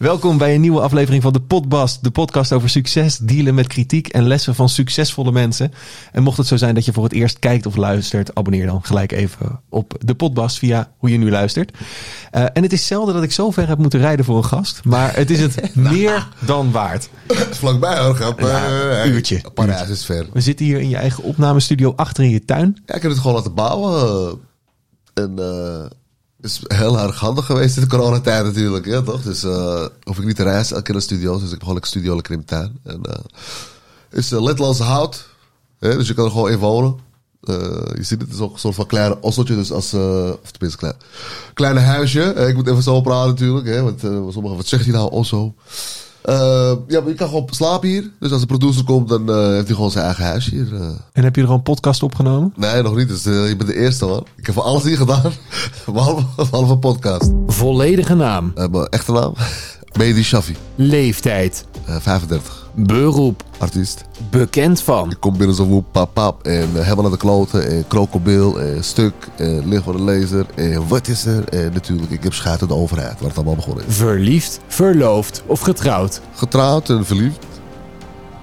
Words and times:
Welkom 0.00 0.38
bij 0.38 0.54
een 0.54 0.60
nieuwe 0.60 0.80
aflevering 0.80 1.22
van 1.22 1.32
de 1.32 1.40
Podbast, 1.40 2.04
de 2.04 2.10
podcast 2.10 2.52
over 2.52 2.68
succes, 2.68 3.18
dealen 3.18 3.54
met 3.54 3.66
kritiek 3.66 4.08
en 4.08 4.26
lessen 4.26 4.54
van 4.54 4.68
succesvolle 4.68 5.32
mensen. 5.32 5.72
En 6.12 6.22
mocht 6.22 6.36
het 6.36 6.46
zo 6.46 6.56
zijn 6.56 6.74
dat 6.74 6.84
je 6.84 6.92
voor 6.92 7.04
het 7.04 7.12
eerst 7.12 7.38
kijkt 7.38 7.66
of 7.66 7.76
luistert, 7.76 8.34
abonneer 8.34 8.66
dan 8.66 8.84
gelijk 8.84 9.12
even 9.12 9.60
op 9.68 9.94
de 9.98 10.14
Podbast 10.14 10.58
via 10.58 10.92
hoe 10.98 11.10
je 11.10 11.18
nu 11.18 11.30
luistert. 11.30 11.72
Uh, 12.32 12.44
en 12.52 12.62
het 12.62 12.72
is 12.72 12.86
zelden 12.86 13.14
dat 13.14 13.22
ik 13.22 13.32
zo 13.32 13.50
ver 13.50 13.68
heb 13.68 13.78
moeten 13.78 14.00
rijden 14.00 14.24
voor 14.24 14.36
een 14.36 14.44
gast, 14.44 14.84
maar 14.84 15.16
het 15.16 15.30
is 15.30 15.40
het 15.40 15.74
meer 15.92 16.28
dan 16.46 16.70
waard. 16.70 17.10
Vlakbij 17.50 17.98
hoor, 17.98 18.14
grap. 18.14 18.40
Ja, 18.40 18.68
Uh, 19.04 19.12
uurtje. 19.12 19.42
Parijs 19.54 19.88
is 19.88 20.04
ver. 20.04 20.26
We 20.32 20.40
zitten 20.40 20.66
hier 20.66 20.80
in 20.80 20.88
je 20.88 20.96
eigen 20.96 21.24
opnamestudio 21.24 21.92
achter 21.96 22.24
in 22.24 22.30
je 22.30 22.44
tuin. 22.44 22.82
Ja, 22.86 22.94
ik 22.94 23.02
heb 23.02 23.10
het 23.10 23.20
gewoon 23.20 23.36
laten 23.36 23.54
bouwen. 23.54 24.38
En 25.14 25.34
uh, 25.38 25.82
het 25.82 25.94
is 26.42 26.60
heel 26.66 26.98
erg 26.98 27.18
handig 27.18 27.46
geweest 27.46 27.76
in 27.76 27.82
de 27.82 27.88
coronatijd 27.88 28.44
natuurlijk, 28.44 28.86
ja, 28.86 29.02
toch? 29.02 29.22
Dus 29.22 29.44
uh, 29.44 29.86
hoef 30.02 30.18
ik 30.18 30.24
niet 30.24 30.36
te 30.36 30.42
reizen 30.42 30.70
elke 30.70 30.84
keer 30.84 30.94
naar 30.94 31.02
studio's. 31.02 31.36
Dus 31.36 31.44
ik 31.44 31.50
heb 31.50 31.62
gewoon 31.62 31.76
een 31.76 31.86
studio 31.86 32.14
lekker 32.14 32.34
in 32.34 32.44
tuin. 32.44 32.78
En 32.84 33.00
uh, 33.08 33.14
is 34.10 34.32
uh, 34.32 34.42
Letlands 34.42 34.78
hout. 34.78 35.28
Hè? 35.78 35.96
Dus 35.96 36.08
je 36.08 36.14
kan 36.14 36.24
er 36.24 36.30
gewoon 36.30 36.50
in 36.50 36.58
wonen. 36.58 37.08
Je 37.40 37.96
ziet 38.00 38.20
het, 38.20 38.20
het 38.20 38.32
is 38.32 38.40
ook 38.40 38.52
een 38.52 38.58
soort 38.58 38.74
van 38.74 38.86
kleine 38.86 39.20
osseltje. 39.20 39.54
Dus 39.54 39.72
als, 39.72 39.94
of 40.42 40.50
tenminste, 40.50 40.78
klein, 40.78 40.94
kleine 41.54 41.80
huisje. 41.80 42.34
ik 42.34 42.54
moet 42.54 42.68
even 42.68 42.82
zo 42.82 43.00
praten 43.00 43.30
natuurlijk. 43.30 43.66
Hè? 43.66 43.82
Want 43.82 44.00
sommigen, 44.32 44.56
wat 44.56 44.66
zegt 44.66 44.84
hij 44.84 44.92
nou, 44.92 45.10
osso? 45.10 45.54
Uh, 46.24 46.72
ja, 46.86 47.00
maar 47.00 47.08
je 47.08 47.14
kan 47.14 47.28
gewoon 47.28 47.48
slapen 47.50 47.88
hier. 47.88 48.10
Dus 48.20 48.32
als 48.32 48.40
de 48.40 48.46
producer 48.46 48.84
komt, 48.84 49.08
dan 49.08 49.30
uh, 49.30 49.36
heeft 49.36 49.66
hij 49.66 49.74
gewoon 49.74 49.90
zijn 49.90 50.04
eigen 50.04 50.24
huis 50.24 50.50
hier. 50.50 50.72
Uh. 50.72 50.88
En 51.12 51.24
heb 51.24 51.36
je 51.36 51.42
er 51.42 51.48
al 51.48 51.54
een 51.54 51.62
podcast 51.62 52.02
opgenomen? 52.02 52.52
Nee, 52.56 52.82
nog 52.82 52.96
niet. 52.96 53.08
Dus 53.08 53.22
je 53.22 53.54
bent 53.56 53.66
de 53.66 53.76
eerste 53.76 54.06
man. 54.06 54.26
Ik 54.36 54.46
heb 54.46 54.56
alles 54.56 54.82
hier 54.82 54.96
gedaan. 54.96 55.32
behalve, 55.92 56.24
behalve 56.36 56.72
een 56.72 56.78
podcast. 56.78 57.30
Volledige 57.46 58.14
naam. 58.14 58.52
mijn 58.54 58.86
echte 58.86 59.12
naam? 59.12 59.34
Mehdi 59.98 60.22
Shafi. 60.22 60.56
Leeftijd. 60.74 61.64
35. 61.84 62.69
Beroep. 62.86 63.42
Artiest. 63.58 64.04
Bekend 64.30 64.82
van. 64.82 65.10
Ik 65.10 65.16
kom 65.20 65.36
binnen 65.36 65.56
zo 65.56 65.64
woep, 65.64 65.84
pap, 65.92 66.14
pap. 66.14 66.46
En 66.46 66.68
helemaal 66.72 67.02
naar 67.02 67.10
de 67.10 67.16
kloten. 67.16 67.68
En 67.68 67.86
krokodil. 67.88 68.60
En 68.60 68.84
stuk. 68.84 69.14
En 69.36 69.68
licht 69.68 69.82
van 69.82 69.96
de 69.96 70.02
laser. 70.02 70.46
En 70.54 70.88
wat 70.88 71.08
is 71.08 71.24
er? 71.24 71.48
En 71.48 71.72
natuurlijk, 71.72 72.10
ik 72.10 72.22
heb 72.22 72.32
scheid 72.32 72.62
aan 72.62 72.68
de 72.68 72.74
overheid. 72.74 73.20
Waar 73.20 73.28
het 73.28 73.36
allemaal 73.36 73.54
begonnen 73.54 73.86
is. 73.86 73.94
Verliefd, 73.94 74.60
verloofd 74.66 75.42
of 75.46 75.60
getrouwd? 75.60 76.20
Getrouwd 76.34 76.88
en 76.90 77.06
verliefd. 77.06 77.46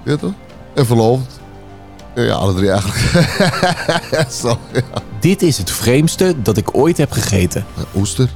Ja 0.03 0.15
toch? 0.15 0.33
En 0.73 0.85
verloofd. 0.85 1.39
Ja, 2.15 2.33
alle 2.33 2.53
drie 2.53 2.71
eigenlijk. 2.71 2.99
Zo, 4.41 4.57
ja. 4.73 5.01
Dit 5.19 5.41
is 5.41 5.57
het 5.57 5.71
vreemdste 5.71 6.35
dat 6.41 6.57
ik 6.57 6.77
ooit 6.77 6.97
heb 6.97 7.11
gegeten. 7.11 7.65
Uh, 7.77 7.83
oester. 7.95 8.29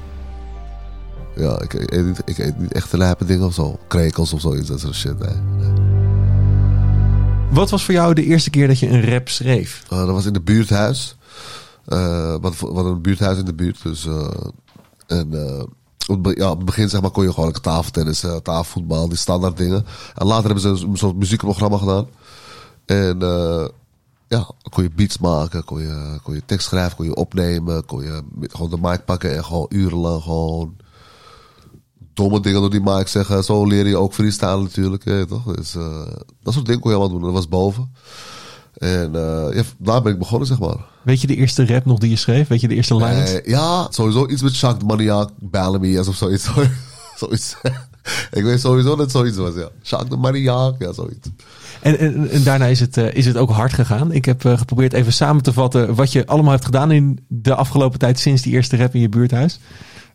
Ja, 1.35 1.61
ik 1.61 1.73
eet, 1.73 2.05
niet, 2.05 2.21
ik 2.25 2.37
eet 2.37 2.59
niet 2.59 2.73
echt 2.73 2.93
lijpe 2.93 3.25
dingen 3.25 3.45
of 3.45 3.53
zo. 3.53 3.77
Krekels 3.87 4.33
of 4.33 4.41
zoiets, 4.41 4.67
dat 4.67 4.79
soort 4.79 4.95
shit. 4.95 5.19
Nee. 5.19 5.70
Wat 7.51 7.69
was 7.69 7.85
voor 7.85 7.93
jou 7.93 8.13
de 8.13 8.23
eerste 8.23 8.49
keer 8.49 8.67
dat 8.67 8.79
je 8.79 8.89
een 8.89 9.09
rap 9.09 9.29
schreef? 9.29 9.83
Uh, 9.93 9.99
dat 9.99 10.09
was 10.09 10.25
in 10.25 10.33
het 10.33 10.45
buurthuis. 10.45 11.15
Uh, 11.87 12.35
wat, 12.41 12.61
een 12.61 13.01
buurthuis 13.01 13.37
in 13.37 13.45
de 13.45 13.53
buurt. 13.53 13.83
Dus, 13.83 14.05
uh, 14.05 14.27
en 15.07 15.29
ja, 16.35 16.49
op 16.51 16.57
het 16.57 16.65
begin 16.65 16.89
zeg 16.89 17.01
maar, 17.01 17.11
kon 17.11 17.23
je 17.23 17.33
gewoon 17.33 17.51
tafeltennis, 17.51 18.25
tafelvoetbal, 18.43 19.09
die 19.09 19.17
standaard 19.17 19.57
dingen. 19.57 19.85
En 20.15 20.27
later 20.27 20.45
hebben 20.45 20.77
ze 20.77 20.85
een 20.85 20.97
soort 20.97 21.15
muziekprogramma 21.15 21.77
gedaan. 21.77 22.07
En 22.85 23.19
ja, 24.27 24.49
kon 24.69 24.83
je 24.83 24.91
beats 24.95 25.17
maken, 25.17 25.63
kon 25.63 25.81
je, 25.81 26.19
kon 26.23 26.33
je 26.33 26.41
tekst 26.45 26.67
schrijven, 26.67 26.95
kon 26.95 27.05
je 27.05 27.15
opnemen, 27.15 27.85
kon 27.85 28.03
je 28.03 28.21
gewoon 28.39 28.69
de 28.69 28.77
mic 28.81 29.05
pakken 29.05 29.35
en 29.35 29.45
gewoon 29.45 29.65
urenlang 29.69 30.23
gewoon 30.23 30.75
domme 32.13 32.39
dingen 32.39 32.61
door 32.61 32.69
die 32.69 32.81
mic 32.83 33.07
zeggen. 33.07 33.43
Zo 33.43 33.65
leer 33.65 33.87
je 33.87 33.97
ook 33.97 34.13
freestyle 34.13 34.61
natuurlijk, 34.61 35.03
toch? 35.27 35.55
Dus 35.55 35.75
uh, 35.75 36.07
dat 36.43 36.53
soort 36.53 36.65
dingen 36.65 36.81
kon 36.81 36.91
je 36.91 36.97
allemaal 36.97 37.17
doen. 37.17 37.25
Dat 37.25 37.33
was 37.33 37.47
boven. 37.47 37.91
En 38.77 39.11
uh, 39.15 39.55
ja, 39.55 39.63
daar 39.77 40.01
ben 40.01 40.11
ik 40.11 40.19
begonnen, 40.19 40.47
zeg 40.47 40.59
maar. 40.59 40.77
Weet 41.01 41.21
je 41.21 41.27
de 41.27 41.35
eerste 41.35 41.65
rap 41.65 41.85
nog 41.85 41.99
die 41.99 42.09
je 42.09 42.15
schreef? 42.15 42.47
Weet 42.47 42.61
je 42.61 42.67
de 42.67 42.75
eerste 42.75 42.95
lines? 42.95 43.33
Uh, 43.33 43.45
ja, 43.45 43.87
sowieso 43.89 44.27
iets 44.27 44.41
met 44.41 44.55
Shaq 44.55 44.85
Maniac, 44.85 45.29
Bellamy 45.39 45.97
of 45.97 46.15
zoiets. 46.15 46.49
zoiets. 47.17 47.55
ik 48.31 48.43
weet 48.43 48.59
sowieso 48.59 48.89
dat 48.89 48.97
het 48.97 49.11
zoiets 49.11 49.37
was, 49.37 49.53
ja. 49.55 49.69
Shaq 49.83 50.07
de 50.07 50.17
Maniac, 50.17 50.75
ja, 50.79 50.93
zoiets. 50.93 51.27
En, 51.81 51.99
en, 51.99 52.29
en, 52.29 52.43
daarna 52.43 52.65
is 52.65 52.79
het, 52.79 52.97
uh, 52.97 53.13
is 53.13 53.25
het 53.25 53.37
ook 53.37 53.49
hard 53.49 53.73
gegaan. 53.73 54.11
Ik 54.11 54.25
heb 54.25 54.43
uh, 54.43 54.57
geprobeerd 54.57 54.93
even 54.93 55.13
samen 55.13 55.43
te 55.43 55.53
vatten 55.53 55.95
wat 55.95 56.11
je 56.11 56.25
allemaal 56.25 56.51
hebt 56.51 56.65
gedaan 56.65 56.91
in 56.91 57.25
de 57.27 57.55
afgelopen 57.55 57.99
tijd 57.99 58.19
sinds 58.19 58.41
die 58.41 58.53
eerste 58.53 58.77
rap 58.77 58.93
in 58.93 59.01
je 59.01 59.09
buurthuis. 59.09 59.59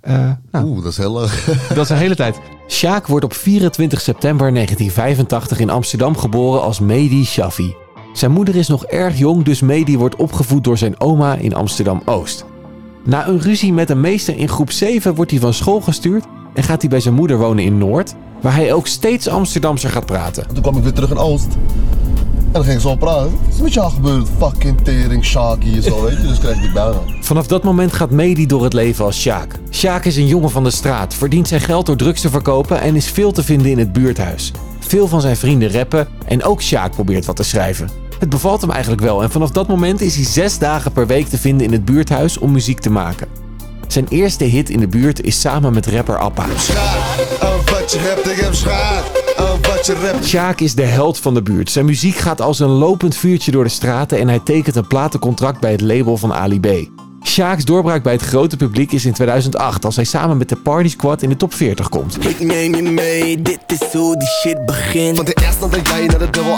Uh, 0.09 0.31
nou, 0.51 0.67
Oeh, 0.67 0.83
dat 0.83 0.93
is 0.93 0.99
heel 0.99 1.11
lang. 1.11 1.31
dat 1.75 1.85
is 1.85 1.89
een 1.89 1.97
hele 1.97 2.17
tijd. 2.17 2.41
Sjaak 2.69 3.07
wordt 3.07 3.25
op 3.25 3.33
24 3.33 4.01
september 4.01 4.53
1985 4.53 5.59
in 5.59 5.71
Amsterdam 5.71 6.17
geboren 6.17 6.63
als 6.63 6.81
Mehdi 6.81 7.25
Shafi. 7.25 7.75
Zijn 8.13 8.31
moeder 8.31 8.57
is 8.57 8.69
nog 8.69 8.85
erg 8.85 9.19
jong, 9.19 9.45
dus 9.45 9.61
Mehdi 9.61 9.99
wordt 9.99 10.17
opgevoed 10.17 10.65
door 10.65 10.79
zijn 10.79 11.01
oma 11.01 11.35
in 11.35 11.55
Amsterdam-Oost. 11.55 12.45
Na 13.05 13.29
een 13.29 13.41
ruzie 13.41 13.73
met 13.73 13.91
een 13.91 14.01
meester 14.01 14.37
in 14.37 14.49
groep 14.49 14.71
7 14.71 15.15
wordt 15.15 15.31
hij 15.31 15.41
van 15.41 15.55
school 15.55 15.81
gestuurd 15.81 16.25
en 16.57 16.63
gaat 16.63 16.81
hij 16.81 16.91
bij 16.91 17.01
zijn 17.01 17.15
moeder 17.15 17.39
wonen 17.39 17.65
in 17.65 17.79
Noord, 17.79 18.15
waar 18.41 18.55
hij 18.55 18.73
ook 18.73 18.87
steeds 18.87 19.29
Amsterdamser 19.29 19.91
gaat 19.91 20.07
praten. 20.07 20.47
Toen 20.53 20.63
kwam 20.63 20.77
ik 20.77 20.83
weer 20.83 20.93
terug 20.93 21.11
in 21.11 21.19
Oost. 21.19 21.49
En 22.47 22.53
dan 22.53 22.65
ging 22.65 22.75
ik 22.77 22.83
zo 22.83 22.97
praten. 22.97 23.31
Wat 23.31 23.55
is 23.55 23.61
met 23.61 23.73
jou 23.75 23.93
gebeurd? 23.93 24.29
Fucking 24.39 24.81
tering, 24.81 25.25
Shaki 25.25 25.77
en 25.77 25.83
zo, 25.83 26.03
weet 26.03 26.17
je. 26.17 26.27
Dus 26.27 26.39
kreeg 26.39 26.55
ik 26.55 26.61
die 26.61 26.73
bijna. 26.73 26.99
Vanaf 27.21 27.47
dat 27.47 27.65
moment 27.65 27.93
gaat 27.93 28.11
Mehdi 28.11 28.47
door 28.47 28.65
het 28.65 28.73
leven 28.73 29.05
als 29.05 29.21
Sjaak. 29.21 29.59
Sjaak 29.71 30.05
is 30.05 30.17
een 30.17 30.27
jongen 30.27 30.51
van 30.51 30.65
de 30.65 30.71
straat, 30.71 31.15
verdient 31.15 31.49
zijn 31.49 31.61
geld 31.61 31.87
door 31.87 31.97
drugs 31.97 32.21
te 32.21 32.31
verkopen 32.31 32.81
en 32.81 32.97
is 32.97 33.11
veel 33.11 33.33
te 33.33 33.43
vinden 33.43 33.71
in 33.71 33.79
het 33.79 33.93
buurthuis. 33.93 34.53
Veel 34.79 35.09
van 35.09 35.21
zijn 35.21 35.37
vrienden 35.37 35.73
rappen 35.73 36.09
en 36.27 36.45
ook 36.45 36.63
Sjaak 36.63 36.91
probeert 36.91 37.27
wat 37.27 37.37
te 37.37 37.43
schrijven. 37.43 37.89
Het 38.19 38.29
bevalt 38.29 38.61
hem 38.61 38.71
eigenlijk 38.71 39.03
wel 39.03 39.23
en 39.23 39.31
vanaf 39.31 39.51
dat 39.51 39.69
moment 39.69 40.01
is 40.01 40.15
hij 40.15 40.25
zes 40.25 40.59
dagen 40.59 40.93
per 40.93 41.07
week 41.07 41.27
te 41.27 41.39
vinden 41.39 41.67
in 41.67 41.73
het 41.73 41.85
buurthuis 41.85 42.39
om 42.39 42.53
muziek 42.53 42.81
te 42.81 42.91
maken. 42.91 43.46
Zijn 43.87 44.07
eerste 44.09 44.45
hit 44.45 44.71
in 44.71 44.81
de 44.81 44.89
buurt 44.89 45.23
is 45.23 45.41
samen 45.41 45.73
met 45.73 45.87
rapper 45.87 46.19
Appa. 46.19 46.47
Sjaak 50.23 50.61
is 50.61 50.75
de 50.75 50.83
held 50.83 51.19
van 51.19 51.35
de 51.35 51.43
buurt. 51.43 51.71
Zijn 51.71 51.85
muziek 51.85 52.17
gaat 52.17 52.41
als 52.41 52.59
een 52.59 52.69
lopend 52.69 53.17
vuurtje 53.17 53.51
door 53.51 53.65
de 53.65 53.71
straten 53.71 54.19
en 54.19 54.29
hij 54.29 54.41
tekent 54.45 54.77
een 54.77 54.87
platencontract 54.87 55.61
bij 55.61 55.73
het 55.73 55.81
label 55.81 56.17
van 56.17 56.35
Ali 56.35 56.61
B. 56.61 56.67
Sjaaks 57.27 57.65
doorbraak 57.65 58.03
bij 58.03 58.13
het 58.13 58.23
grote 58.23 58.57
publiek 58.57 58.93
is 58.93 59.05
in 59.05 59.13
2008 59.13 59.85
als 59.85 59.97
hij 59.97 60.05
samen 60.05 60.37
met 60.37 60.49
de 60.49 60.57
Party 60.57 60.89
Squad 60.89 61.23
in 61.23 61.29
de 61.29 61.37
top 61.37 61.55
40 61.55 61.89
komt. 61.89 62.25
Ik 62.29 62.41
neem 62.41 62.75
je 62.75 62.83
mee, 62.83 63.43
dit 63.43 63.59
is 63.67 63.93
hoe 63.93 64.17
die 64.17 64.29
shit 64.29 64.67
begint. 64.67 65.17
Van 65.17 65.25
de 65.25 65.37
eerste 65.43 65.69
dat 65.69 65.89
jij 65.89 66.07
naar 66.07 66.19
de 66.19 66.31
dubbel. 66.31 66.57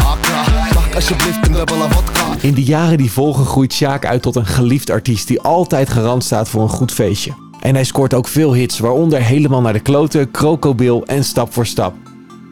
Mag 0.75 0.95
alsjeblieft 0.95 1.47
een 1.47 1.53
dubbele 1.53 1.89
vodka. 1.91 2.25
In 2.41 2.55
de 2.55 2.63
jaren 2.63 2.99
die 2.99 3.13
volgen 3.13 3.47
groeit 3.47 3.73
Sjaak 3.73 4.07
uit 4.07 4.23
tot 4.23 4.37
een 4.37 4.47
geliefd 4.47 4.91
artiest 4.91 5.29
die 5.29 5.41
altijd 5.41 5.89
garant 5.89 6.25
staat 6.25 6.49
voor 6.49 6.63
een 6.63 6.69
goed 6.69 6.93
feestje. 6.93 7.33
En 7.61 7.75
hij 7.75 7.85
scoort 7.85 8.15
ook 8.15 8.29
veel 8.29 8.55
hits, 8.55 8.79
waaronder 8.79 9.23
Helemaal 9.23 9.61
naar 9.61 9.73
de 9.73 9.81
kloten, 9.81 10.31
Krokobil 10.31 11.07
en 11.07 11.25
Stap 11.25 11.53
voor 11.53 11.67
Stap. 11.67 11.95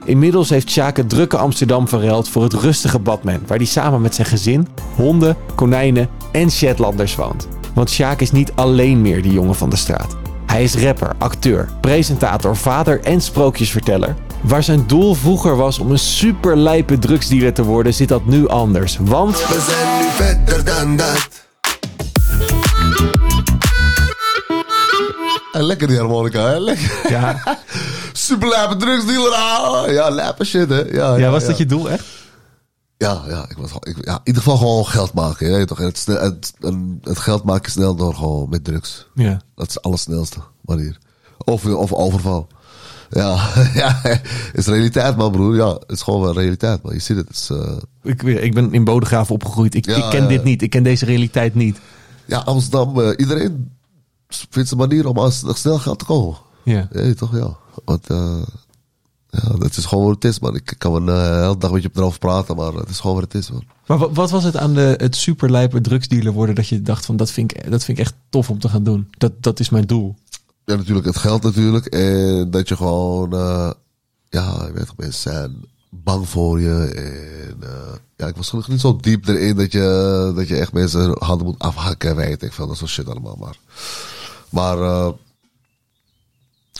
Inmiddels 0.04 0.50
heeft 0.50 0.70
Sjaak 0.70 0.96
het 0.96 1.08
drukke 1.08 1.36
Amsterdam 1.36 1.88
verruild 1.88 2.28
voor 2.28 2.42
het 2.42 2.52
rustige 2.52 2.98
Badman, 2.98 3.40
waar 3.46 3.56
hij 3.56 3.66
samen 3.66 4.00
met 4.00 4.14
zijn 4.14 4.26
gezin, 4.26 4.68
honden, 4.94 5.36
konijnen 5.54 6.08
en 6.32 6.50
Shetlanders 6.50 7.16
woont. 7.16 7.48
Want 7.76 7.90
Sjaak 7.90 8.20
is 8.20 8.30
niet 8.30 8.52
alleen 8.54 9.00
meer 9.00 9.22
die 9.22 9.32
jongen 9.32 9.54
van 9.54 9.70
de 9.70 9.76
straat. 9.76 10.16
Hij 10.46 10.62
is 10.62 10.74
rapper, 10.74 11.12
acteur, 11.18 11.68
presentator, 11.80 12.56
vader 12.56 13.00
en 13.00 13.20
sprookjesverteller. 13.20 14.14
Waar 14.40 14.62
zijn 14.62 14.86
doel 14.86 15.14
vroeger 15.14 15.56
was 15.56 15.78
om 15.78 15.90
een 15.90 15.98
super 15.98 16.56
lijpe 16.56 16.98
drugsdealer 16.98 17.52
te 17.52 17.62
worden, 17.62 17.94
zit 17.94 18.08
dat 18.08 18.26
nu 18.26 18.48
anders. 18.48 18.98
Want... 19.00 19.48
We 19.48 19.64
zijn 19.68 19.98
nu 19.98 20.10
verder 20.10 20.64
dan 20.64 20.96
dat. 20.96 21.28
En 25.52 25.62
lekker 25.62 25.88
die 25.88 25.98
harmonica, 25.98 26.46
hè? 26.46 26.58
Lekker. 26.58 27.10
Ja. 27.10 27.42
Super 28.12 28.48
lijpe 28.48 28.76
drugsdealer. 28.76 29.32
Ah. 29.32 29.92
Ja, 29.92 30.08
lijpe 30.08 30.44
shit, 30.44 30.68
hè? 30.68 30.80
Ja, 30.80 31.16
ja, 31.16 31.30
was 31.30 31.44
dat 31.44 31.58
je 31.58 31.66
doel 31.66 31.90
echt? 31.90 32.04
Ja, 32.98 33.22
ja, 33.28 33.48
ik 33.48 33.56
was, 33.56 33.72
ik, 33.80 34.04
ja, 34.04 34.14
in 34.14 34.20
ieder 34.24 34.42
geval 34.42 34.56
gewoon 34.56 34.86
geld 34.86 35.12
maken. 35.12 35.50
Ja, 35.50 35.64
toch? 35.64 35.78
Het, 35.78 36.06
het, 36.06 36.54
het 37.02 37.18
geld 37.18 37.44
maken 37.44 37.72
snel 37.72 37.94
door 37.94 38.14
gewoon 38.14 38.48
met 38.48 38.64
drugs. 38.64 39.06
Ja. 39.14 39.40
Dat 39.54 39.68
is 39.68 39.74
het 39.74 39.82
allersnelste 39.82 40.38
manier. 40.60 40.98
Of, 41.44 41.66
of 41.66 41.92
overval. 41.92 42.46
Ja, 43.10 43.50
ja, 43.82 44.00
het 44.02 44.50
is 44.52 44.66
realiteit, 44.66 45.16
man, 45.16 45.32
broer. 45.32 45.54
Ja, 45.54 45.72
het 45.72 45.90
is 45.90 46.02
gewoon 46.02 46.20
wel 46.20 46.34
realiteit, 46.34 46.82
man. 46.82 46.92
Je 46.92 46.98
ziet 46.98 47.16
het. 47.16 47.28
het 47.28 47.36
is, 47.36 47.50
uh... 47.50 47.76
ik, 48.02 48.22
ik 48.22 48.54
ben 48.54 48.72
in 48.72 48.84
Bodegraven 48.84 49.34
opgegroeid. 49.34 49.74
Ik, 49.74 49.86
Ja, 49.86 49.96
ik 49.96 50.10
ken 50.10 50.22
ja. 50.22 50.28
dit 50.28 50.44
niet. 50.44 50.62
Ik 50.62 50.70
ken 50.70 50.82
deze 50.82 51.04
realiteit 51.04 51.54
niet. 51.54 51.78
Ja, 52.24 52.38
Amsterdam, 52.38 52.98
uh, 52.98 53.10
iedereen 53.16 53.70
vindt 54.28 54.70
een 54.70 54.78
manier 54.78 55.06
om 55.06 55.30
snel 55.30 55.78
geld 55.78 55.98
te 55.98 56.04
komen. 56.04 56.36
Ja. 56.62 56.88
Ja, 56.92 57.14
toch, 57.14 57.36
ja. 57.36 57.56
Want 57.84 58.10
uh, 58.10 58.42
ja, 59.30 59.48
dat 59.58 59.76
is 59.76 59.84
gewoon 59.84 60.04
wat 60.04 60.14
het 60.14 60.24
is, 60.24 60.38
man. 60.38 60.54
Ik 60.54 60.74
kan 60.78 60.92
wel 60.92 61.14
een 61.14 61.40
hele 61.42 61.58
dag 61.58 61.70
met 61.70 61.82
je 61.82 61.90
erover 61.94 62.18
praten, 62.18 62.56
maar 62.56 62.72
het 62.72 62.88
is 62.88 63.00
gewoon 63.00 63.16
wat 63.16 63.32
het 63.32 63.42
is, 63.42 63.50
man. 63.50 63.64
Maar 63.86 63.98
wat, 63.98 64.10
wat 64.12 64.30
was 64.30 64.44
het 64.44 64.56
aan 64.56 64.74
de, 64.74 64.94
het 64.96 65.16
superlijpe 65.16 65.80
drugsdealer 65.80 66.32
worden 66.32 66.54
dat 66.54 66.68
je 66.68 66.82
dacht 66.82 67.06
van 67.06 67.16
dat 67.16 67.30
vind 67.30 67.56
ik, 67.56 67.70
dat 67.70 67.84
vind 67.84 67.98
ik 67.98 68.04
echt 68.04 68.14
tof 68.28 68.50
om 68.50 68.58
te 68.58 68.68
gaan 68.68 68.82
doen. 68.82 69.08
Dat, 69.10 69.32
dat 69.40 69.60
is 69.60 69.70
mijn 69.70 69.86
doel. 69.86 70.16
Ja, 70.64 70.76
natuurlijk 70.76 71.06
het 71.06 71.16
geld 71.16 71.42
natuurlijk. 71.42 71.86
En 71.86 72.50
dat 72.50 72.68
je 72.68 72.76
gewoon... 72.76 73.34
Uh, 73.34 73.70
ja, 74.28 74.64
je 74.66 74.72
weet 74.72 74.86
toch, 74.86 74.96
mensen 74.96 75.32
zijn 75.32 75.64
bang 75.90 76.28
voor 76.28 76.60
je. 76.60 76.92
En 76.94 77.68
eh, 77.68 77.94
ja, 78.16 78.26
ik 78.26 78.36
was 78.36 78.48
gelukkig 78.48 78.72
niet 78.72 78.82
zo 78.82 78.96
diep 78.96 79.26
erin 79.28 79.56
dat 79.56 79.72
je, 79.72 80.32
dat 80.36 80.48
je 80.48 80.56
echt 80.56 80.72
mensen 80.72 81.16
handen 81.18 81.46
moet 81.46 81.58
afhakken, 81.58 82.16
weet 82.16 82.42
ik 82.42 82.52
veel. 82.52 82.66
Dat 82.66 82.76
soort 82.76 82.90
shit 82.90 83.08
allemaal. 83.08 83.36
Maar, 83.36 83.58
maar 84.48 84.78
eh, 84.78 85.08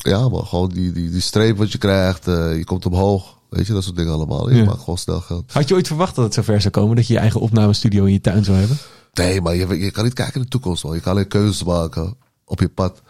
ja, 0.06 0.28
maar 0.28 0.42
gewoon 0.46 0.68
die, 0.68 0.92
die, 0.92 1.10
die 1.10 1.20
streep 1.20 1.56
wat 1.56 1.72
je 1.72 1.78
krijgt, 1.78 2.28
eh, 2.28 2.56
je 2.56 2.64
komt 2.64 2.86
omhoog. 2.86 3.34
Weet 3.48 3.66
je, 3.66 3.72
dat 3.72 3.84
soort 3.84 3.96
dingen 3.96 4.12
allemaal. 4.12 4.50
Je 4.50 4.56
Ja. 4.56 4.64
maakt 4.64 4.78
gewoon 4.78 4.98
snel 4.98 5.20
geld. 5.20 5.52
Had 5.52 5.68
je 5.68 5.74
ooit 5.74 5.86
verwacht 5.86 6.14
dat 6.14 6.24
het 6.24 6.34
zover 6.34 6.60
zou 6.60 6.72
komen? 6.72 6.96
Dat 6.96 7.06
je 7.06 7.12
je 7.12 7.18
eigen 7.18 7.40
opnamestudio 7.40 8.04
in 8.04 8.12
je 8.12 8.20
tuin 8.20 8.44
zou 8.44 8.56
hebben? 8.58 8.76
Nee, 9.12 9.40
maar 9.40 9.54
je, 9.54 9.78
je 9.78 9.90
kan 9.90 10.04
niet 10.04 10.12
kijken 10.14 10.34
in 10.34 10.42
de 10.42 10.48
toekomst, 10.48 10.84
man. 10.84 10.94
Je 10.94 11.00
kan 11.00 11.12
alleen 11.12 11.28
keuzes 11.28 11.64
maken 11.64 12.16
op 12.44 12.60
je 12.60 12.68
pad. 12.68 13.02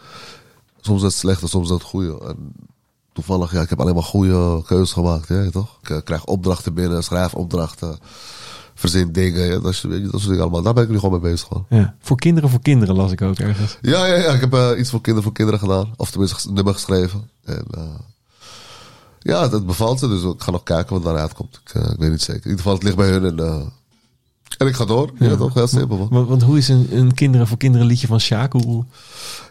Soms 0.81 1.01
het 1.01 1.13
slechte, 1.13 1.47
soms 1.47 1.65
is 1.67 1.73
het 1.73 1.81
goede. 1.83 2.19
En 2.27 2.53
toevallig, 3.13 3.51
ja, 3.51 3.61
ik 3.61 3.69
heb 3.69 3.79
alleen 3.79 3.93
maar 3.93 4.03
goede 4.03 4.61
keuzes 4.65 4.91
gemaakt, 4.91 5.27
ja, 5.27 5.49
toch? 5.49 5.77
Ik 5.81 5.89
eh, 5.89 5.97
krijg 6.03 6.25
opdrachten 6.25 6.73
binnen, 6.73 7.03
schrijf 7.03 7.33
opdrachten, 7.33 7.97
verzin 8.77 9.11
dingen, 9.11 9.45
ja, 9.45 9.59
dat, 9.59 9.77
je, 9.77 9.87
dat 9.87 10.11
soort 10.11 10.23
dingen 10.23 10.41
allemaal. 10.41 10.61
Daar 10.61 10.73
ben 10.73 10.83
ik 10.83 10.89
nu 10.89 10.95
gewoon 10.95 11.21
mee 11.21 11.31
bezig, 11.31 11.47
gewoon. 11.47 11.65
Ja. 11.69 11.95
Voor 11.99 12.17
kinderen 12.17 12.49
voor 12.49 12.61
kinderen 12.61 12.95
las 12.95 13.11
ik 13.11 13.21
ook 13.21 13.37
ergens. 13.37 13.77
Ja, 13.81 14.05
ja, 14.05 14.15
ja, 14.15 14.33
ik 14.33 14.41
heb 14.41 14.53
eh, 14.53 14.69
iets 14.77 14.89
voor 14.89 15.01
kinderen 15.01 15.23
voor 15.23 15.33
kinderen 15.33 15.59
gedaan. 15.59 15.93
Of 15.95 16.11
tenminste 16.11 16.47
een 16.47 16.53
nummer 16.53 16.73
geschreven. 16.73 17.29
En 17.43 17.65
eh, 17.71 17.81
ja, 19.19 19.47
dat 19.47 19.65
bevalt 19.65 19.99
ze, 19.99 20.07
dus 20.07 20.23
ik 20.23 20.41
ga 20.41 20.51
nog 20.51 20.63
kijken 20.63 20.93
wat 20.93 21.03
daaruit 21.03 21.33
komt. 21.33 21.61
Ik, 21.65 21.73
eh, 21.73 21.91
ik 21.91 21.99
weet 21.99 22.11
niet 22.11 22.21
zeker. 22.21 22.43
In 22.43 22.49
ieder 22.49 22.57
geval, 22.57 22.73
het 22.73 22.83
ligt 22.83 22.95
bij 22.95 23.09
hun 23.09 23.25
en, 23.25 23.71
en 24.57 24.67
ik 24.67 24.75
ga 24.75 24.85
door. 24.85 25.11
Ja, 25.19 25.35
toch? 25.35 25.53
Heel 25.53 25.67
simpel, 25.67 25.97
man. 25.97 26.09
Want, 26.09 26.27
want 26.27 26.43
hoe 26.43 26.57
is 26.57 26.67
een, 26.67 26.87
een 26.91 27.13
kinderen 27.13 27.47
voor 27.47 27.57
kinderen 27.57 27.87
liedje 27.87 28.07
van 28.07 28.19
Sjaak? 28.19 28.53
Hoe, 28.53 28.85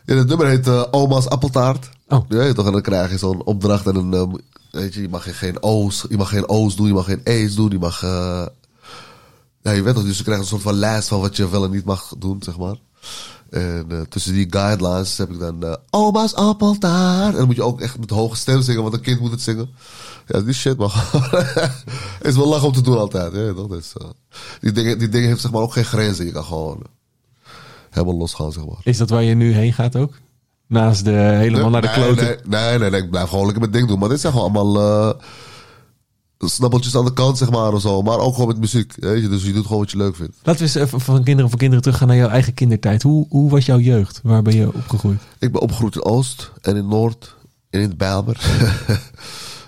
Ja, 0.05 0.15
het 0.15 0.29
nummer 0.29 0.47
heet 0.47 0.93
Oma's 0.93 1.29
Appeltaart. 1.29 1.89
Oh. 2.09 2.25
Ja, 2.29 2.53
toch? 2.53 2.67
En 2.67 2.73
dan 2.73 2.83
krijg 2.83 3.11
je 3.11 3.19
zo'n 3.19 3.45
opdracht 3.45 3.87
en 3.87 3.95
dan, 3.95 4.15
eh, 4.15 4.33
weet 4.71 4.95
je, 4.95 5.01
je 5.01 5.09
mag 5.09 5.39
geen 5.39 5.63
O's, 5.63 6.07
je 6.09 6.17
mag 6.17 6.29
geen 6.29 6.49
O's 6.49 6.77
doen, 6.77 6.87
je 6.87 6.93
mag 6.93 7.05
geen 7.05 7.21
E's 7.25 7.55
doen, 7.55 7.71
je 7.71 7.79
mag, 7.79 8.01
ja, 9.67 9.73
je 9.73 9.83
weet 9.83 9.95
toch, 9.95 10.05
dus 10.05 10.19
je 10.19 10.23
krijgt 10.23 10.43
een 10.43 10.49
soort 10.49 10.63
van 10.63 10.75
lijst 10.75 11.09
van 11.09 11.21
wat 11.21 11.37
je 11.37 11.49
wel 11.49 11.65
en 11.65 11.71
niet 11.71 11.85
mag 11.85 12.15
doen, 12.19 12.43
zeg 12.43 12.59
maar. 12.59 12.77
En 13.51 13.87
eh, 13.89 14.01
tussen 14.01 14.33
die 14.33 14.47
guidelines 14.51 15.19
heb 15.19 15.31
ik 15.31 15.39
dan 15.39 15.65
eh, 15.65 15.75
Oma's 15.91 16.35
Appeltaart. 16.35 17.33
En 17.33 17.39
dan 17.39 17.47
moet 17.47 17.57
je 17.57 17.63
ook 17.63 17.81
echt 17.81 17.99
met 17.99 18.11
hoge 18.11 18.37
stem 18.37 18.63
zingen, 18.63 18.83
want 18.83 18.95
een 18.95 19.01
kind 19.01 19.21
moet 19.21 19.31
het 19.31 19.41
zingen. 19.41 19.69
Ja, 20.27 20.41
die 20.41 20.55
shit 20.55 20.77
mag. 20.77 21.13
is 22.23 22.37
wel 22.37 22.49
lach 22.49 22.65
om 22.65 22.73
te 22.73 22.81
doen 22.81 22.99
altijd, 22.99 23.33
ja, 23.35 23.53
toch? 23.53 23.69
Dus, 23.69 23.93
eh, 23.97 24.07
die, 24.61 24.73
dingen, 24.73 24.99
die 24.99 25.09
dingen 25.09 25.29
heeft 25.29 25.41
zeg 25.41 25.51
maar 25.51 25.63
ook 25.63 25.73
geen 25.73 25.85
grenzen. 25.85 26.25
Je 26.25 26.33
kan 26.33 26.45
gewoon 26.45 26.83
helemaal 27.91 28.17
losgaan, 28.17 28.53
zeg 28.53 28.67
maar. 28.67 28.79
is 28.83 28.99
dat 28.99 29.11
waar 29.11 29.23
je 29.23 29.35
nu 29.35 29.53
heen 29.53 29.73
gaat 29.73 29.97
ook? 29.97 30.13
Naast 30.67 31.05
de 31.05 31.11
helemaal 31.11 31.71
naar 31.71 31.83
de 31.83 31.87
nee, 31.87 31.97
kloten. 31.97 32.25
Nee, 32.25 32.39
nee, 32.45 32.79
nee, 32.79 32.91
nee, 32.91 33.03
ik 33.03 33.11
blijf 33.11 33.29
gewoon 33.29 33.45
lekker 33.45 33.61
mijn 33.61 33.73
ding 33.73 33.89
doen. 33.89 33.99
Maar 33.99 34.09
dit 34.09 34.21
zijn 34.21 34.33
gewoon 34.33 34.55
allemaal 34.55 35.17
snappeltjes 36.39 36.97
aan 36.97 37.05
de 37.05 37.13
kant, 37.13 37.39
zeg 37.39 37.51
maar, 37.51 37.73
of 37.73 37.81
zo. 37.81 38.03
Maar 38.03 38.19
ook 38.19 38.33
gewoon 38.33 38.49
met 38.49 38.59
muziek, 38.59 38.95
weet 38.97 39.23
je. 39.23 39.29
Dus 39.29 39.45
je 39.45 39.53
doet 39.53 39.67
gewoon 39.67 39.81
wat 39.81 39.91
je 39.91 39.97
leuk 39.97 40.17
vindt. 40.17 40.37
Laten 40.43 40.61
we 40.61 40.67
eens 40.67 40.87
even 40.87 41.01
van 41.01 41.23
kinderen 41.23 41.51
voor 41.51 41.59
kinderen 41.59 41.83
teruggaan 41.85 42.09
naar 42.09 42.17
jouw 42.17 42.29
eigen 42.29 42.55
kindertijd. 42.55 43.03
Hoe, 43.03 43.27
hoe 43.29 43.51
was 43.51 43.67
jouw 43.67 43.79
jeugd? 43.79 44.21
Waar 44.23 44.43
ben 44.43 44.55
je 44.57 44.75
opgegroeid? 44.75 45.21
Ik 45.39 45.53
ben 45.53 45.61
opgegroeid 45.61 45.95
in 45.95 46.05
Oost 46.05 46.53
en 46.61 46.77
in 46.77 46.89
Noord 46.89 47.35
en 47.71 47.81
in 47.81 47.97
Bijlmer. 47.97 48.41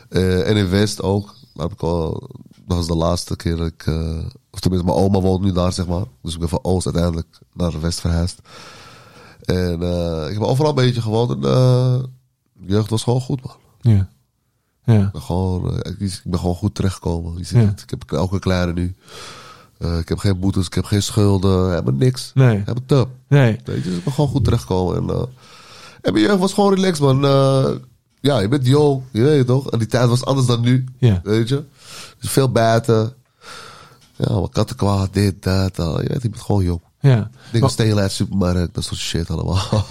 Eh, 0.09 0.49
en 0.49 0.57
in 0.57 0.69
West 0.69 1.03
ook. 1.03 1.35
Daar 1.55 1.67
heb 1.67 1.73
ik 1.73 1.83
al, 1.83 2.31
dat 2.67 2.77
was 2.77 2.87
de 2.87 2.95
laatste 2.97 3.37
keer 3.37 3.57
dat 3.57 3.67
ik... 3.67 3.87
eh, 3.87 4.19
of 4.51 4.61
tenminste, 4.61 4.87
mijn 4.87 4.99
oma 4.99 5.21
woont 5.21 5.43
nu 5.43 5.53
daar, 5.53 5.73
zeg 5.73 5.87
maar. 5.87 6.05
Dus 6.23 6.33
ik 6.35 6.39
ben 6.41 6.49
van 6.49 6.59
Oost 6.63 6.87
uiteindelijk 6.87 7.39
naar 7.53 7.81
West 7.81 8.01
verhuisd. 8.01 8.41
En 9.45 9.83
eh, 9.83 10.27
ik 10.27 10.33
heb 10.33 10.43
overal 10.43 10.69
een 10.71 10.75
beetje 10.85 11.03
gewoond. 11.03 11.45
En 11.45 12.13
jeugd 12.67 12.91
was 12.91 13.03
gewoon 13.03 13.21
goed, 13.21 13.45
man. 13.45 13.57
Ja. 13.81 14.09
Ja. 14.95 15.05
Ik 15.07 15.13
ben 15.13 15.23
gewoon, 15.23 15.71
eh, 15.83 15.91
ik, 15.93 16.01
ik 16.01 16.21
ben 16.25 16.39
gewoon 16.41 16.55
goed 16.55 16.75
terechtgekomen. 16.75 17.39
Je 17.39 17.45
ziet 17.45 17.57
Ja. 17.59 17.65
het. 17.65 17.81
Ik 17.83 17.91
heb 17.91 18.13
elke 18.13 18.39
kleine 18.39 18.73
nu. 18.73 18.95
Eh, 19.79 19.99
ik 19.99 20.09
heb 20.09 20.19
geen 20.19 20.39
boetes, 20.41 20.67
ik 20.67 20.75
heb 20.75 20.85
geen 20.85 21.03
schulden, 21.03 21.71
helemaal 21.71 21.93
niks. 21.95 22.31
Nee. 22.35 22.59
Ik 22.59 22.67
heb 22.67 22.75
het 22.77 22.89
top. 22.89 23.09
Nee. 23.29 23.59
Weet 23.65 23.77
je, 23.85 23.89
dus 23.91 23.99
ik 23.99 24.05
ben 24.05 24.13
gewoon 24.13 24.31
goed 24.31 24.45
terechtgekomen. 24.45 24.97
En, 24.97 25.09
eh, 25.17 25.23
en 26.03 26.13
mijn 26.13 26.25
jeugd 26.25 26.39
was 26.39 26.53
gewoon 26.53 26.75
relaxed, 26.75 27.01
man. 27.01 27.21
Ja, 28.21 28.39
je 28.39 28.49
bent 28.49 28.67
jong, 28.67 29.03
je 29.11 29.23
weet 29.23 29.39
het 29.39 29.47
toch? 29.47 29.71
En 29.71 29.79
die 29.79 29.89
tijd 29.89 30.09
was 30.09 30.25
anders 30.25 30.47
dan 30.47 30.61
nu, 30.61 30.85
Ja. 30.99 31.21
weet 31.25 31.49
je. 31.49 31.65
Dus 32.21 32.31
veel 32.31 32.53
buiten. 32.53 33.13
Ja, 34.17 34.41
wat 34.41 34.53
katten 34.53 34.77
kwaad, 34.77 35.13
dit, 35.13 35.43
dat. 35.43 35.79
al. 35.79 36.03
Je 36.03 36.09
weet, 36.09 36.25
ik 36.25 36.31
ben 36.31 36.41
gewoon 36.41 36.65
jong. 36.65 36.81
Ja. 37.01 37.31
Dingen 37.53 37.71
stelen 37.71 38.03
uit 38.03 38.13
supermarkt, 38.13 38.75
dat 38.75 38.85
soort 38.85 39.01
shit 39.01 39.31
allemaal. 39.31 39.63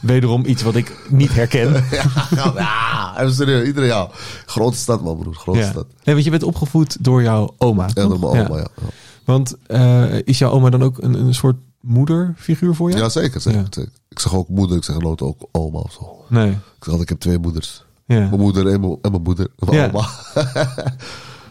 wederom 0.00 0.44
iets 0.44 0.62
wat 0.62 0.74
ik 0.74 1.06
niet 1.10 1.34
herken. 1.34 1.72
ja, 1.90 2.52
ja, 2.56 3.20
even 3.20 3.34
serieus. 3.34 3.66
Iedereen, 3.66 3.88
ja. 3.88 4.08
Grote 4.46 4.76
stad, 4.76 5.02
man, 5.02 5.18
broer. 5.18 5.34
Grote 5.34 5.58
Ja. 5.58 5.70
stad. 5.70 5.86
Nee, 6.04 6.14
want 6.14 6.24
je 6.24 6.30
bent 6.30 6.42
opgevoed 6.42 7.04
door 7.04 7.22
jouw 7.22 7.54
oma. 7.58 7.86
Ja, 7.86 7.92
door 8.06 8.08
mijn 8.08 8.22
oma, 8.22 8.56
ja. 8.56 8.66
ja. 8.80 8.86
Want 9.24 9.54
eh, 9.66 10.18
is 10.24 10.38
jouw 10.38 10.50
oma 10.50 10.70
dan 10.70 10.82
ook 10.82 11.02
een, 11.02 11.14
een 11.14 11.34
soort 11.34 11.56
moederfiguur 11.80 12.74
voor 12.74 12.90
je? 12.90 12.96
Ja, 12.96 13.08
zeker, 13.08 13.40
zeker. 13.40 13.88
Ik 14.08 14.18
zeg 14.18 14.34
ook 14.34 14.48
moeder, 14.48 14.76
ik 14.76 14.84
zeg 14.84 14.98
nooit 14.98 15.22
ook 15.22 15.48
oma 15.52 15.78
of 15.78 15.92
zo. 15.92 16.24
Nee. 16.28 16.50
Ik 16.50 16.56
zeg 16.78 16.84
altijd, 16.88 17.02
ik 17.02 17.08
heb 17.08 17.18
twee 17.20 17.38
moeders. 17.38 17.84
Ja. 18.06 18.18
Mijn 18.18 18.40
moeder 18.40 18.66
en 18.72 18.80
mijn, 18.80 18.98
en 19.02 19.10
mijn 19.10 19.22
moeder. 19.22 19.48
Mijn 19.58 19.76
Ja. 19.76 19.86
oma. 19.92 20.08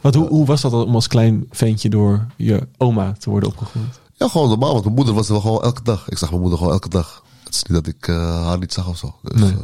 Want 0.02 0.16
hoe, 0.16 0.28
hoe 0.36 0.46
was 0.46 0.62
dat 0.62 0.74
om 0.74 0.96
als 0.96 1.08
klein 1.08 1.46
ventje 1.52 1.90
door 1.90 2.26
je 2.36 2.68
oma 2.78 3.14
te 3.20 3.30
worden 3.30 3.50
opgegroeid? 3.50 4.00
Ja, 4.20 4.28
gewoon 4.28 4.50
normaal, 4.50 4.72
want 4.72 4.84
mijn 4.84 4.96
moeder 4.96 5.14
was 5.14 5.26
er 5.28 5.32
wel 5.32 5.42
gewoon 5.42 5.62
elke 5.64 5.84
dag. 5.84 6.10
Ik 6.10 6.18
zag 6.18 6.30
mijn 6.30 6.42
moeder 6.42 6.58
gewoon 6.60 6.74
elke 6.74 6.90
dag. 6.90 7.24
Het 7.44 7.54
is 7.56 7.64
niet 7.64 7.84
dat 7.84 7.94
ik 7.94 8.08
eh, 8.08 8.46
haar 8.46 8.58
niet 8.60 8.74
zag 8.74 8.88
of 8.88 8.98
zo. 8.98 9.16
Dus, 9.22 9.42
Nee. 9.42 9.52
eh, 9.52 9.58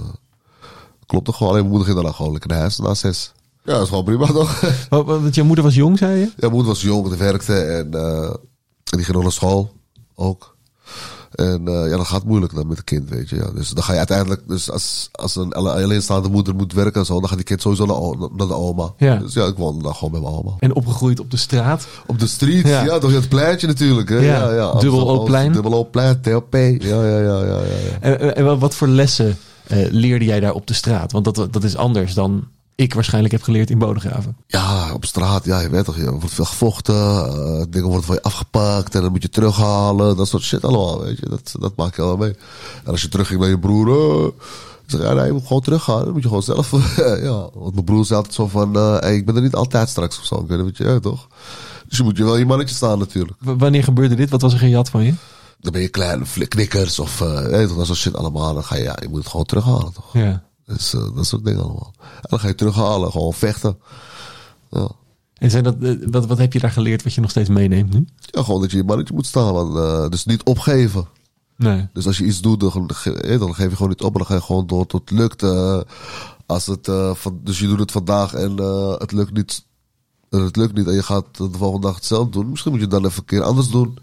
klopt 1.05 1.25
toch 1.25 1.35
gewoon. 1.37 1.51
Alleen 1.51 1.63
mijn 1.65 1.75
moeder 1.75 1.93
ging 1.93 2.01
daarna 2.01 2.17
gewoon 2.17 2.31
lekker 2.31 2.49
naar 2.49 2.59
huis, 2.59 2.77
na 2.77 2.93
zes. 2.93 3.31
Ja, 3.63 3.73
dat 3.73 3.81
is 3.81 3.87
gewoon 3.89 4.03
prima 4.03 4.25
toch? 4.25 4.61
Want, 4.89 5.05
want 5.07 5.35
je 5.35 5.43
moeder 5.43 5.63
was 5.63 5.75
jong, 5.75 5.97
zei 5.97 6.19
je? 6.19 6.25
ja, 6.25 6.31
mijn 6.37 6.51
moeder 6.51 6.71
was 6.71 6.81
jong, 6.81 7.07
die 7.07 7.17
werkte 7.17 7.59
en, 7.61 7.93
eh, 7.93 8.23
en 8.23 8.37
die 8.97 9.03
ging 9.03 9.11
nog 9.13 9.23
naar 9.23 9.31
school 9.31 9.71
ook. 10.15 10.54
En 11.35 11.67
eh, 11.67 11.89
ja, 11.89 11.97
dat 11.97 12.05
gaat 12.07 12.23
moeilijk 12.23 12.55
dan 12.55 12.67
met 12.67 12.77
een 12.77 12.83
kind, 12.83 13.09
weet 13.09 13.29
je. 13.29 13.35
Ja. 13.35 13.49
Dus 13.55 13.69
dan 13.69 13.83
ga 13.83 13.91
je 13.91 13.97
uiteindelijk, 13.97 14.41
dus 14.47 14.71
als, 14.71 15.09
als 15.11 15.35
een 15.35 15.53
alle- 15.53 15.71
alleenstaande 15.83 16.29
moeder 16.29 16.55
moet 16.55 16.73
werken 16.73 16.99
en 16.99 17.05
zo, 17.05 17.19
dan 17.19 17.27
gaat 17.27 17.37
die 17.37 17.45
kind 17.45 17.61
sowieso 17.61 17.85
naar, 17.85 18.47
de 18.47 18.53
oma. 18.53 18.93
Ja. 18.97 19.15
Dus 19.15 19.33
ja, 19.33 19.45
ik 19.45 19.55
woonde 19.57 19.83
dan 19.83 19.95
gewoon 19.95 20.11
bij 20.11 20.21
mijn 20.21 20.33
oma. 20.33 20.51
En 20.59 20.75
opgegroeid 20.75 21.19
op 21.19 21.31
de 21.31 21.37
straat. 21.37 21.87
Op 22.07 22.19
de 22.19 22.27
street, 22.27 22.67
Ja. 22.67 22.83
ja, 22.83 22.97
toch 22.97 23.11
het 23.11 23.29
pleintje 23.29 23.67
natuurlijk. 23.67 24.09
Hè? 24.09 24.15
Ja, 24.15 24.21
Ja, 24.21 24.37
ja, 24.37 24.45
Dubbel 24.49 24.71
Amsterdam- 24.71 25.07
Ootplein. 25.07 25.51
Dubbel 25.51 25.89
TLP. 26.21 26.53
Ja, 26.81 27.03
ja, 27.05 27.19
ja, 27.19 27.39
ja. 27.45 27.59
En, 27.99 28.19
en- 28.19 28.35
en 28.35 28.45
wat- 28.45 28.59
wat 28.59 28.75
voor 28.75 28.87
lessen 28.87 29.37
eh, 29.67 29.85
leerde 29.91 30.25
jij 30.25 30.39
daar 30.39 30.53
op 30.53 30.67
de 30.67 30.73
straat? 30.73 31.11
Want 31.11 31.25
dat, 31.25 31.47
dat 31.53 31.63
is 31.63 31.75
anders 31.75 32.13
dan 32.13 32.47
ik 32.75 32.93
waarschijnlijk 32.93 33.33
heb 33.33 33.43
geleerd 33.43 33.69
in 33.69 33.77
Bodegraven. 33.77 34.37
Ja, 34.47 34.93
op 34.93 35.05
straat, 35.05 35.45
ja, 35.45 35.59
je 35.59 35.69
weet 35.69 35.85
toch, 35.85 35.97
je 35.97 36.11
wordt 36.11 36.33
veel 36.33 36.45
gevochten, 36.45 36.95
eh, 36.95 37.63
dingen 37.69 37.87
worden 37.87 38.05
van 38.05 38.15
je 38.15 38.21
afgepakt 38.21 38.95
en 38.95 39.01
dan 39.01 39.11
moet 39.11 39.21
je 39.21 39.29
terughalen, 39.29 40.17
dat 40.17 40.27
soort 40.27 40.43
shit 40.43 40.63
allemaal, 40.65 41.01
weet 41.01 41.17
je, 41.19 41.29
dat, 41.29 41.55
dat 41.59 41.75
maak 41.75 41.95
je 41.95 42.01
allemaal 42.01 42.25
mee. 42.27 42.35
En 42.83 42.91
als 42.91 43.01
je 43.01 43.09
terugging 43.09 43.39
naar 43.39 43.49
je 43.49 43.59
broer, 43.59 43.87
eh, 43.89 44.31
zeg, 44.85 45.01
ja, 45.01 45.13
nee, 45.13 45.25
je 45.25 45.31
moet 45.31 45.47
gewoon 45.47 45.61
teruggaan, 45.61 46.03
dan 46.03 46.13
moet 46.13 46.21
je 46.21 46.27
gewoon 46.27 46.43
zelf, 46.43 46.71
ja, 47.27 47.49
want 47.53 47.73
mijn 47.73 47.85
broer 47.85 48.05
zei 48.05 48.17
altijd 48.17 48.35
zo 48.35 48.47
van, 48.47 48.75
eh, 48.75 48.99
hey, 48.99 49.15
ik 49.15 49.25
ben 49.25 49.35
er 49.35 49.41
niet 49.41 49.55
altijd 49.55 49.89
straks 49.89 50.19
of 50.19 50.25
zo, 50.25 50.45
weet 50.47 50.77
je, 50.77 50.83
ja, 50.83 50.99
toch? 50.99 51.27
Dus 51.87 51.97
je 51.97 52.03
moet 52.03 52.17
je 52.17 52.23
wel 52.23 52.37
je 52.37 52.45
mannetje 52.45 52.75
staan 52.75 52.99
natuurlijk. 52.99 53.37
W- 53.39 53.53
wanneer 53.57 53.83
gebeurde 53.83 54.15
dit? 54.15 54.29
Wat 54.29 54.41
was 54.41 54.53
er 54.53 54.59
gejat 54.59 54.89
van 54.89 55.03
je? 55.03 55.13
Dan 55.59 55.71
ben 55.71 55.81
je 55.81 55.87
kleine 55.89 56.25
knikkers 56.47 56.99
of, 56.99 57.17
toch, 57.17 57.75
dat 57.75 57.85
soort 57.85 57.97
shit 57.97 58.15
allemaal, 58.15 58.53
dan 58.53 58.63
ga 58.63 58.75
je, 58.75 58.83
ja, 58.83 58.97
je 59.01 59.07
moet 59.09 59.19
het 59.19 59.27
gewoon 59.27 59.45
terughalen, 59.45 59.93
toch? 59.93 60.13
Ja. 60.13 60.43
Dus 60.65 60.89
dat 61.15 61.25
soort 61.25 61.45
dingen 61.45 61.63
allemaal. 61.63 61.93
En 61.99 62.27
dan 62.29 62.39
ga 62.39 62.47
je 62.47 62.55
terughalen, 62.55 63.11
gewoon 63.11 63.33
vechten. 63.33 63.77
Ja. 64.69 64.89
En 65.37 65.51
zijn 65.51 65.63
dat, 65.63 65.75
eh, 65.79 65.95
wat, 66.09 66.25
wat 66.25 66.37
heb 66.37 66.53
je 66.53 66.59
daar 66.59 66.71
geleerd 66.71 67.03
wat 67.03 67.13
je 67.13 67.21
nog 67.21 67.29
steeds 67.29 67.49
meeneemt 67.49 67.93
nu? 67.93 68.05
Ja, 68.19 68.43
gewoon 68.43 68.61
dat 68.61 68.71
je 68.71 68.77
je 68.77 68.83
mannetje 68.83 69.13
moet 69.13 69.25
staan. 69.25 69.77
Eh, 69.77 70.09
dus 70.09 70.25
niet 70.25 70.43
opgeven. 70.43 71.07
Nee. 71.57 71.87
Dus 71.93 72.07
als 72.07 72.17
je 72.17 72.25
iets 72.25 72.41
doet, 72.41 72.59
dan, 72.59 72.71
dan 72.71 73.55
geef 73.55 73.69
je 73.69 73.75
gewoon 73.75 73.89
niet 73.89 74.01
op. 74.01 74.11
En 74.11 74.17
dan 74.17 74.25
ga 74.25 74.33
je 74.33 74.41
gewoon 74.41 74.67
door 74.67 74.85
tot 74.85 75.09
het 75.09 75.19
lukt. 75.19 75.43
als 76.45 76.65
het, 76.65 76.89
van, 77.13 77.39
dus 77.43 77.59
je 77.59 77.67
doet 77.67 77.79
het 77.79 77.91
vandaag 77.91 78.33
en 78.33 78.57
het 78.97 79.11
lukt 79.11 79.33
niet. 79.33 79.65
En 80.29 80.41
het 80.41 80.55
lukt 80.55 80.75
niet 80.75 80.87
en 80.87 80.93
je 80.93 81.03
gaat 81.03 81.25
de 81.37 81.49
volgende 81.51 81.87
dag 81.87 81.95
hetzelfde 81.95 82.31
doen. 82.31 82.49
Misschien 82.49 82.71
moet 82.71 82.81
je 82.81 82.87
dan 82.87 83.05
even 83.05 83.19
een 83.19 83.25
keer 83.25 83.41
anders 83.41 83.69
doen. 83.69 83.97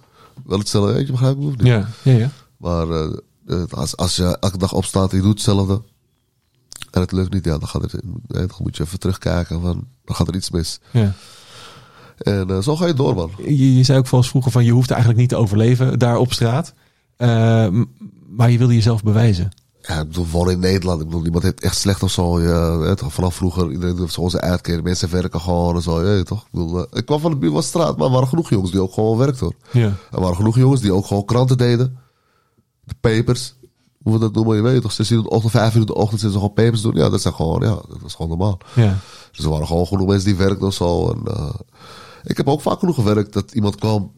Wel 0.45 0.59
hetzelfde, 0.59 0.93
weet 0.93 1.07
je, 1.07 1.13
begrijp 1.13 1.37
ik 1.37 1.43
of 1.43 1.57
niet? 1.57 1.67
Ja, 1.67 1.89
ja, 2.03 2.13
ja. 2.13 2.31
Maar 2.57 2.87
als, 3.71 3.97
als 3.97 4.17
je 4.17 4.37
elke 4.39 4.59
dag 4.59 4.73
opstaat 4.73 5.11
en 5.11 5.17
je 5.17 5.23
doet 5.23 5.33
hetzelfde. 5.33 5.83
En 6.91 7.01
het 7.01 7.13
lukt 7.13 7.33
niet, 7.33 7.45
ja, 7.45 7.59
dan, 7.59 7.69
gaat 7.69 7.85
eh, 7.85 8.01
dan 8.27 8.51
moet 8.59 8.77
je 8.77 8.83
even 8.83 8.99
terugkijken. 8.99 9.61
Van, 9.61 9.87
dan 10.05 10.17
gaat 10.17 10.29
er 10.29 10.35
iets 10.35 10.51
mis. 10.51 10.81
ja. 10.91 11.15
En 12.19 12.51
eh, 12.51 12.59
zo 12.63 12.77
ga 12.77 12.87
je 12.87 12.95
door, 12.95 13.15
man. 13.15 13.31
Je, 13.45 13.77
je 13.77 13.83
zei 13.83 13.99
ook 13.99 14.07
volgens 14.07 14.31
vroeger 14.31 14.53
van 14.53 14.65
je 14.65 14.73
hoeft 14.73 14.91
eigenlijk 14.91 15.21
niet 15.21 15.29
te 15.29 15.37
overleven 15.37 15.99
daar 15.99 16.17
op 16.17 16.33
straat. 16.33 16.75
Eh, 17.17 17.69
maar 18.29 18.51
je 18.51 18.59
wilde 18.59 18.75
jezelf 18.75 19.03
bewijzen. 19.03 19.51
Ja, 19.83 20.01
ik 20.01 20.09
bedoel, 20.09 20.27
wonen 20.27 20.53
in 20.53 20.59
Nederland. 20.59 21.01
Ik 21.01 21.07
bedoel, 21.07 21.23
niemand 21.23 21.45
heeft 21.45 21.61
echt 21.61 21.77
slecht 21.77 22.03
of 22.03 22.11
zo. 22.11 22.41
Ja, 22.41 22.77
weet 22.79 23.01
je, 23.01 23.11
vanaf 23.11 23.35
vroeger, 23.35 23.71
iedereen 23.71 23.97
doet 23.97 24.13
zo 24.13 24.29
zijn 24.29 24.43
uitkering. 24.43 24.83
Mensen 24.83 25.11
werken 25.11 25.41
gewoon 25.41 25.75
en 25.75 25.83
zo. 25.83 26.07
Ja, 26.07 26.23
toch? 26.23 26.43
Ik, 26.43 26.51
bedoel, 26.51 26.87
ik 26.97 27.07
kwam 27.07 27.21
van 27.21 27.31
de 27.31 27.37
buurt 27.37 27.53
van 27.53 27.63
straat, 27.63 27.97
maar 27.97 28.07
er 28.07 28.13
waren 28.13 28.29
genoeg 28.29 28.51
jongens 28.51 28.71
die 28.71 28.81
ook 28.81 28.93
gewoon 28.93 29.19
werkten 29.19 29.47
hoor. 29.47 29.83
Ja. 29.83 29.93
Er 30.11 30.21
waren 30.21 30.37
genoeg 30.37 30.57
jongens 30.57 30.81
die 30.81 30.93
ook 30.93 31.07
gewoon 31.07 31.25
kranten 31.25 31.59
deden. 31.59 31.99
De 32.85 32.95
papers. 33.01 33.55
Hoe 34.03 34.13
we 34.13 34.19
dat 34.19 34.35
noemen, 34.35 34.57
je 34.57 34.63
weet 34.63 34.83
toch? 34.83 34.93
6 34.93 35.11
uur 35.11 35.17
in 35.17 35.23
de 35.23 35.31
ochtend, 35.31 35.53
5 35.53 35.75
uur 35.75 35.81
in 35.81 35.87
de 35.87 35.95
ochtend 35.95 36.21
zitten 36.21 36.41
ze 36.41 36.47
gewoon 36.47 36.65
papers 36.65 36.83
doen. 36.83 36.95
Ja, 36.95 37.09
dat 37.09 37.21
zijn 37.21 37.35
gewoon, 37.35 37.63
ja, 37.63 37.75
dat 37.75 37.99
is 38.07 38.15
gewoon 38.15 38.39
normaal. 38.39 38.59
Ja. 38.75 38.99
Dus 39.33 39.45
er 39.45 39.51
waren 39.51 39.67
gewoon 39.67 39.87
genoeg 39.87 40.07
mensen 40.07 40.29
die 40.29 40.37
werkten 40.37 40.67
of 40.67 40.75
zo. 40.75 41.11
En, 41.11 41.35
eh, 41.35 41.55
ik 42.23 42.37
heb 42.37 42.49
ook 42.49 42.61
vaak 42.61 42.79
genoeg 42.79 42.95
gewerkt 42.95 43.33
dat 43.33 43.53
iemand 43.53 43.77
kwam. 43.77 44.13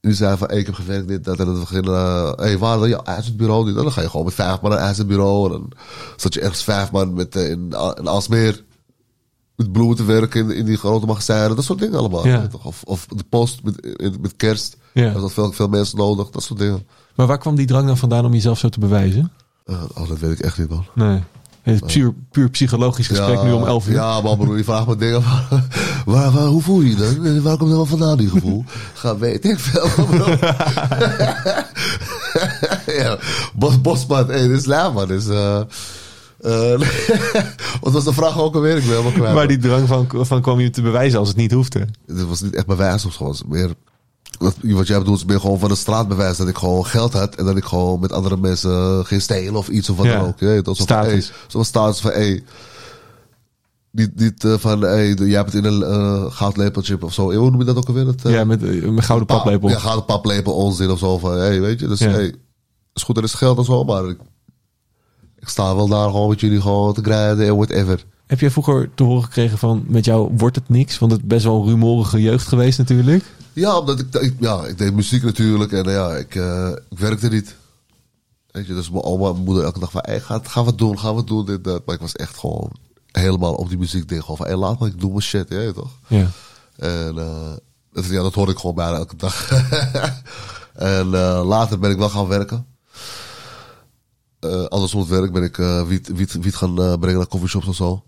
En 0.00 0.10
die 0.10 0.18
zei 0.18 0.36
van, 0.36 0.48
hey, 0.48 0.58
ik 0.58 0.66
heb 0.66 0.74
gewerkt 0.74 1.08
dit, 1.08 1.24
dat. 1.24 1.38
En 1.38 1.46
dan 1.46 1.58
begin 1.60 1.84
uh, 1.84 2.32
hey, 2.32 2.58
waar 2.58 2.78
wil 2.78 2.88
je 2.88 3.02
ijzerbureau? 3.02 3.68
En 3.68 3.74
dan 3.74 3.92
ga 3.92 4.00
je 4.00 4.10
gewoon 4.10 4.24
met 4.24 4.34
vijf 4.34 4.60
man 4.60 4.70
naar 4.70 4.80
een 4.80 4.86
ijzerbureau. 4.86 5.44
En 5.44 5.50
dan 5.50 5.72
zat 6.16 6.34
je 6.34 6.40
ergens 6.40 6.64
vijf 6.64 6.92
man 6.92 7.14
met, 7.14 7.36
eh, 7.36 7.50
in, 7.50 7.60
in 7.98 8.06
Alsmeer 8.06 8.64
met 9.56 9.72
bloemen 9.72 9.96
te 9.96 10.04
werken 10.04 10.50
in, 10.50 10.56
in 10.56 10.64
die 10.64 10.76
grote 10.76 11.06
magazijnen. 11.06 11.56
Dat 11.56 11.64
soort 11.64 11.78
dingen 11.78 11.98
allemaal. 11.98 12.26
Ja. 12.26 12.48
Of, 12.62 12.82
of 12.84 13.06
de 13.06 13.24
post 13.28 13.62
met, 13.62 14.20
met 14.20 14.36
kerst. 14.36 14.76
Ja. 14.92 15.14
Er 15.14 15.30
veel, 15.30 15.52
veel 15.52 15.68
mensen 15.68 15.98
nodig. 15.98 16.30
Dat 16.30 16.42
soort 16.42 16.58
dingen. 16.58 16.86
Maar 17.14 17.26
waar 17.26 17.38
kwam 17.38 17.54
die 17.54 17.66
drang 17.66 17.86
dan 17.86 17.96
vandaan 17.96 18.24
om 18.24 18.32
jezelf 18.32 18.58
zo 18.58 18.68
te 18.68 18.80
bewijzen? 18.80 19.32
Eh, 19.64 19.82
oh, 19.94 20.08
dat 20.08 20.18
weet 20.18 20.30
ik 20.30 20.40
echt 20.40 20.58
niet, 20.58 20.68
man. 20.68 20.86
Nee. 20.94 21.22
Het 21.62 21.82
is 21.82 21.92
puur, 21.92 22.14
puur 22.30 22.50
psychologisch 22.50 23.06
gesprek 23.06 23.42
nu 23.42 23.52
om 23.52 23.64
11 23.64 23.88
uur. 23.88 23.94
Ja, 23.94 24.20
man, 24.20 24.38
broer, 24.38 24.56
je 24.56 24.64
vraagt 24.64 24.86
me 24.86 24.96
dingen 24.96 25.22
van... 25.22 25.62
Waar, 26.14 26.30
waar, 26.30 26.46
hoe 26.46 26.62
voel 26.62 26.80
je 26.80 26.88
je 26.88 26.96
dan? 26.96 27.42
Waar 27.42 27.56
komt 27.56 27.70
dat 27.70 27.78
wel 27.78 27.86
vandaan, 27.86 28.16
die 28.16 28.28
gevoel? 28.28 28.64
Ga 28.94 29.18
weet 29.18 29.44
ik 29.44 29.58
veel, 29.58 30.06
bro. 30.06 30.36
ja, 33.00 33.18
Bos, 33.54 33.80
Bosman, 33.80 34.26
hey, 34.26 34.48
dit 34.48 34.58
is 34.58 34.64
laag, 34.64 34.92
man. 34.92 35.10
Eh 35.10 35.60
eh, 36.44 36.80
wat 37.80 37.92
was 37.92 38.04
de 38.04 38.12
vraag 38.12 38.40
ook 38.40 38.54
alweer? 38.54 38.76
Ik 38.76 38.82
ben 38.82 38.90
helemaal 38.90 39.12
kwijt. 39.12 39.34
Waar 39.34 39.48
die 39.48 39.58
drang 39.58 39.88
van, 39.88 40.08
van 40.10 40.42
kwam 40.42 40.60
je 40.60 40.70
te 40.70 40.82
bewijzen 40.82 41.18
als 41.18 41.28
het 41.28 41.36
niet 41.36 41.52
hoefde. 41.52 41.86
Dit 42.06 42.26
was 42.26 42.40
niet 42.40 42.54
echt 42.54 42.66
bewijs 42.66 43.04
of 43.04 43.12
zo. 43.12 43.28
Het 43.28 43.38
was 43.38 43.42
meer... 43.48 43.74
Wat, 44.38 44.54
wat 44.62 44.86
jij 44.86 44.98
bedoelt 44.98 45.18
is 45.18 45.24
meer 45.24 45.40
gewoon 45.40 45.58
van 45.58 45.68
de 45.68 45.74
straatbewijs. 45.74 46.36
Dat 46.36 46.48
ik 46.48 46.58
gewoon 46.58 46.86
geld 46.86 47.12
had. 47.12 47.34
En 47.34 47.44
dat 47.44 47.56
ik 47.56 47.64
gewoon 47.64 48.00
met 48.00 48.12
andere 48.12 48.36
mensen 48.36 49.06
ging 49.06 49.22
stelen 49.22 49.54
of 49.56 49.68
iets 49.68 49.90
of 49.90 49.96
wat 49.96 50.06
Ja. 50.06 50.18
dan 50.18 50.26
ook. 50.28 50.38
Je 50.40 50.46
weet, 50.46 50.68
Status. 50.72 51.28
hey, 51.28 51.36
Zo'n 51.48 51.64
status 51.64 52.00
van, 52.00 52.10
hey, 52.10 52.44
niet, 53.90 54.16
niet 54.20 54.44
eh, 54.44 54.54
van, 54.58 54.80
hey, 54.80 55.12
jij 55.14 55.36
hebt 55.36 55.52
het 55.52 55.64
in 55.64 55.72
een 55.72 55.82
eh 55.82 56.24
goudlepeltje 56.28 56.96
of 57.00 57.12
zo. 57.12 57.32
Hoe 57.32 57.50
noem 57.50 57.58
je 57.58 57.64
dat 57.66 57.76
ook 57.76 57.86
alweer? 57.88 58.06
Het, 58.06 58.24
eh, 58.24 58.32
ja, 58.32 58.44
met 58.44 58.62
eh, 58.62 58.82
een 58.82 59.02
gouden 59.02 59.26
pa- 59.26 59.34
paplepel. 59.36 59.68
Ja, 59.68 59.78
gouden 59.78 60.04
paplepel 60.04 60.52
onzin 60.54 60.90
of 60.90 60.98
zo. 60.98 61.18
Van, 61.18 61.32
hey, 61.36 61.60
weet 61.60 61.80
je, 61.80 61.88
dus 61.88 61.98
Ja. 61.98 62.08
hey, 62.10 62.34
is 62.94 63.02
goed, 63.02 63.16
er 63.16 63.22
is 63.22 63.34
geld 63.34 63.58
en 63.58 63.64
zo, 63.64 63.84
maar 63.84 64.08
ik, 64.08 64.18
ik 65.38 65.48
sta 65.48 65.74
wel 65.76 65.88
daar 65.88 66.10
gewoon 66.10 66.28
met 66.28 66.40
jullie 66.40 66.60
gewoon 66.60 66.94
te 66.94 67.02
grijden 67.02 67.46
en 67.46 67.56
whatever. 67.56 68.04
Heb 68.34 68.42
jij 68.42 68.52
vroeger 68.52 68.90
te 68.94 69.02
horen 69.02 69.22
gekregen 69.24 69.58
van 69.58 69.84
met 69.88 70.04
jou 70.04 70.30
wordt 70.36 70.56
het 70.56 70.68
niks? 70.68 70.98
Want 70.98 71.12
het 71.12 71.20
is 71.20 71.26
best 71.26 71.44
wel 71.44 71.60
een 71.60 71.68
rumoerige 71.68 72.20
jeugd 72.22 72.46
geweest 72.48 72.78
natuurlijk. 72.78 73.24
Ja, 73.52 73.78
omdat 73.78 74.00
ik, 74.00 74.14
ik- 74.14 74.36
ja, 74.40 74.64
ik 74.64 74.78
deed 74.78 74.94
muziek 74.94 75.22
natuurlijk 75.22 75.72
en 75.72 75.90
ja, 75.90 76.10
ik, 76.16 76.34
eh, 76.34 76.70
ik 76.90 76.98
werkte 76.98 77.28
niet. 77.28 77.54
Weet 78.50 78.66
je, 78.66 78.74
dus 78.74 78.90
mijn 78.90 79.02
oma 79.04 79.26
en 79.26 79.32
mijn 79.32 79.44
moeder 79.44 79.64
elke 79.64 79.78
dag 79.78 79.90
van, 79.90 80.02
hey, 80.04 80.20
ga, 80.20 80.40
ga 80.42 80.64
wat 80.64 80.78
doen, 80.78 80.98
ga 80.98 81.14
wat 81.14 81.26
doen, 81.26 81.44
dit, 81.46 81.64
dat. 81.64 81.82
Maar 81.86 81.94
ik 81.94 82.00
was 82.00 82.12
echt 82.12 82.38
gewoon 82.38 82.70
helemaal 83.12 83.54
op 83.54 83.68
die 83.68 83.78
muziek 83.78 84.08
ding. 84.08 84.20
Gewoon 84.20 84.36
van, 84.36 84.46
hey, 84.46 84.56
laat 84.56 84.80
me, 84.80 84.86
ik 84.86 85.00
doe 85.00 85.10
mijn 85.10 85.22
shit, 85.22 85.46
ja, 85.48 85.72
toch? 85.72 85.90
Ja. 86.06 86.30
En 86.76 87.18
eh, 87.18 87.52
dat, 87.92 88.04
ja, 88.04 88.22
dat 88.22 88.34
hoorde 88.34 88.52
ik 88.52 88.58
gewoon 88.58 88.74
bijna 88.74 88.96
elke 88.96 89.16
dag. 89.16 89.48
en 90.74 91.14
eh, 91.14 91.42
later 91.44 91.78
ben 91.78 91.90
ik 91.90 91.98
wel 91.98 92.08
gaan 92.08 92.28
werken. 92.28 92.66
Eh 94.40 94.64
andersom 94.64 95.00
het 95.00 95.08
werk 95.08 95.32
ben 95.32 95.42
ik 95.42 95.58
eh, 95.58 95.82
wiet, 95.82 96.10
wiet, 96.14 96.32
wiet 96.40 96.56
gaan 96.56 96.82
eh, 96.82 96.94
brengen 96.98 97.18
naar 97.18 97.28
coffeeshops 97.28 97.66
en 97.66 97.74
zo. 97.74 98.02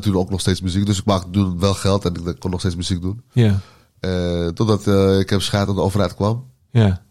Toen 0.00 0.16
ook 0.16 0.30
nog 0.30 0.40
steeds 0.40 0.60
muziek. 0.60 0.86
Dus 0.86 0.98
ik 0.98 1.04
maak 1.04 1.24
toen 1.32 1.58
wel 1.58 1.74
geld 1.74 2.04
en 2.04 2.14
ik 2.26 2.38
kon 2.38 2.50
nog 2.50 2.60
steeds 2.60 2.76
muziek 2.76 3.00
doen. 3.00 3.22
Ja. 3.32 3.60
Eh, 4.00 4.48
totdat 4.48 4.86
eh, 4.86 5.18
ik 5.18 5.30
heb 5.30 5.42
scheid 5.42 5.68
aan 5.68 5.74
de 5.74 5.80
overheid 5.80 6.14
kwam. 6.14 6.44
Ja. 6.70 7.02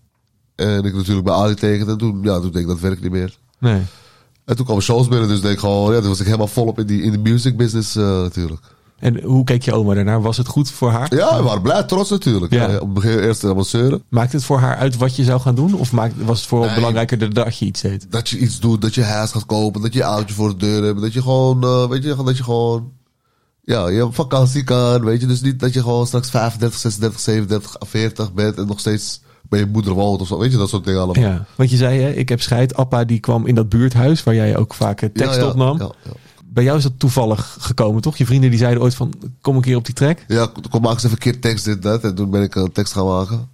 En 0.56 0.84
ik 0.84 0.96
natuurlijk 0.96 1.26
bij 1.26 1.36
Ali 1.36 1.54
tekende. 1.54 1.92
En 1.92 1.98
toen, 1.98 2.24
ja, 2.24 2.40
toen 2.40 2.52
deed 2.52 2.62
ik 2.62 2.68
dat 2.68 2.80
werk 2.80 3.02
niet 3.02 3.12
meer. 3.12 3.38
Nee. 3.60 3.82
En 4.46 4.56
toen 4.56 4.66
kwamen 4.66 4.84
shows 4.84 5.08
binnen. 5.08 5.28
Dus 5.28 5.42
deed 5.42 5.52
ik 5.52 5.60
gewoon, 5.60 5.94
ja, 5.94 6.00
toen 6.00 6.10
was 6.10 6.20
ik 6.20 6.26
helemaal 6.26 6.48
volop 6.48 6.80
in, 6.80 6.86
die, 6.86 7.02
in 7.02 7.12
de 7.12 7.18
music 7.18 7.58
business 7.58 7.96
eh, 7.96 8.04
natuurlijk. 8.04 8.62
En 9.06 9.22
hoe 9.24 9.44
keek 9.44 9.64
je 9.64 9.74
oma 9.74 9.94
daarnaar? 9.94 10.22
Was 10.22 10.38
het 10.38 10.48
goed 10.48 10.72
voor 10.72 10.90
haar? 10.90 11.16
Ja, 11.16 11.38
we 11.38 11.44
waren 11.44 11.62
blij, 11.62 11.84
trots 11.84 12.10
natuurlijk. 12.10 12.54
Ja. 12.54 12.70
Ja. 12.70 12.76
op 12.76 12.82
het 12.82 12.94
begin 12.94 13.20
eerst 13.20 13.42
helemaal 13.42 13.64
zeuren. 13.64 14.04
Maakte 14.10 14.36
het 14.36 14.46
voor 14.46 14.60
haar 14.60 14.76
uit 14.76 14.98
wat 14.98 15.16
je 15.16 15.24
zou 15.24 15.42
gaan 15.42 15.56
doen? 15.56 15.74
Of 15.74 15.92
maakt, 15.92 16.14
was 16.24 16.40
het 16.40 16.48
vooral 16.48 16.68
Nee. 16.68 16.76
belangrijker 16.76 17.34
dat 17.34 17.58
je 17.58 17.66
iets 17.66 17.82
deed? 17.82 18.08
Dat 18.10 18.30
je 18.30 18.38
iets 18.38 18.60
doet, 18.60 18.82
dat 18.82 18.96
je 18.96 19.04
huis 19.04 19.32
gaat 19.32 19.46
kopen, 19.46 19.82
dat 19.82 19.94
je 19.94 20.00
een 20.00 20.06
autootje 20.06 20.36
voor 20.36 20.50
de 20.50 20.58
deur 20.58 20.84
hebt. 20.84 21.02
Dat 21.02 21.14
je 21.14 21.22
gewoon, 21.22 21.64
eh, 21.64 21.88
weet 21.90 22.04
je, 22.04 22.16
dat 22.26 22.38
je 22.38 22.44
gewoon, 22.44 22.92
ja, 23.62 23.88
je 23.88 24.06
op 24.06 24.16
vakantie 24.16 24.64
kan, 24.64 25.06
weet 25.06 25.22
je. 25.22 25.28
Dus 25.28 25.42
niet 25.42 25.60
dat 25.60 25.74
je 25.74 25.82
gewoon 25.82 26.08
straks 26.08 26.30
35, 26.30 26.80
36, 26.80 27.20
37, 27.20 27.76
40 27.80 28.34
bent 28.34 28.58
en 28.58 28.68
nog 28.68 28.80
steeds 28.80 29.22
bij 29.50 29.60
je 29.60 29.66
moeder 29.66 29.94
woont 29.94 30.22
of 30.22 30.28
zo. 30.28 30.38
Weet 30.38 30.52
je, 30.52 30.58
dat 30.58 30.70
soort 30.70 30.86
dingen 30.86 31.02
allemaal. 31.02 31.24
Ja. 31.24 31.46
Want 31.56 31.70
je 31.70 31.78
zei, 31.78 32.02
hè, 32.02 32.10
ik 32.12 32.30
heb 32.30 32.42
scheid. 32.42 32.76
Appa 32.76 33.04
die 33.04 33.20
kwam 33.20 33.48
in 33.48 33.56
dat 33.56 33.70
buurthuis 33.70 34.24
waar 34.24 34.36
jij 34.36 34.58
ook 34.58 34.74
vaak 34.74 35.02
eh, 35.02 35.10
tekst 35.14 35.36
ja, 35.36 35.42
ja, 35.42 35.48
opnam. 35.48 35.78
Ja, 35.78 35.92
ja. 36.04 36.12
Bij 36.56 36.64
jou 36.64 36.78
is 36.78 36.84
dat 36.84 36.94
toevallig 37.00 37.58
gekomen, 37.60 38.02
toch? 38.02 38.18
Je 38.18 38.26
vrienden 38.26 38.50
die 38.50 38.60
zeiden 38.60 38.82
ooit 38.84 38.96
van, 38.96 39.14
kom 39.42 39.56
een 39.56 39.62
keer 39.62 39.76
op 39.78 39.86
die 39.86 39.94
track. 39.94 40.24
Ja, 40.28 40.48
toen 40.48 40.82
maak 40.82 40.84
ik 40.84 40.90
eens 40.92 41.04
even 41.04 41.12
een 41.12 41.18
keer 41.32 41.40
tekst, 41.42 41.66
dit, 41.66 41.82
dat. 41.82 42.04
En 42.04 42.16
toen 42.16 42.30
ben 42.30 42.42
ik 42.42 42.56
een 42.56 42.72
tekst 42.72 42.94
gaan 42.94 43.06
maken. 43.06 43.50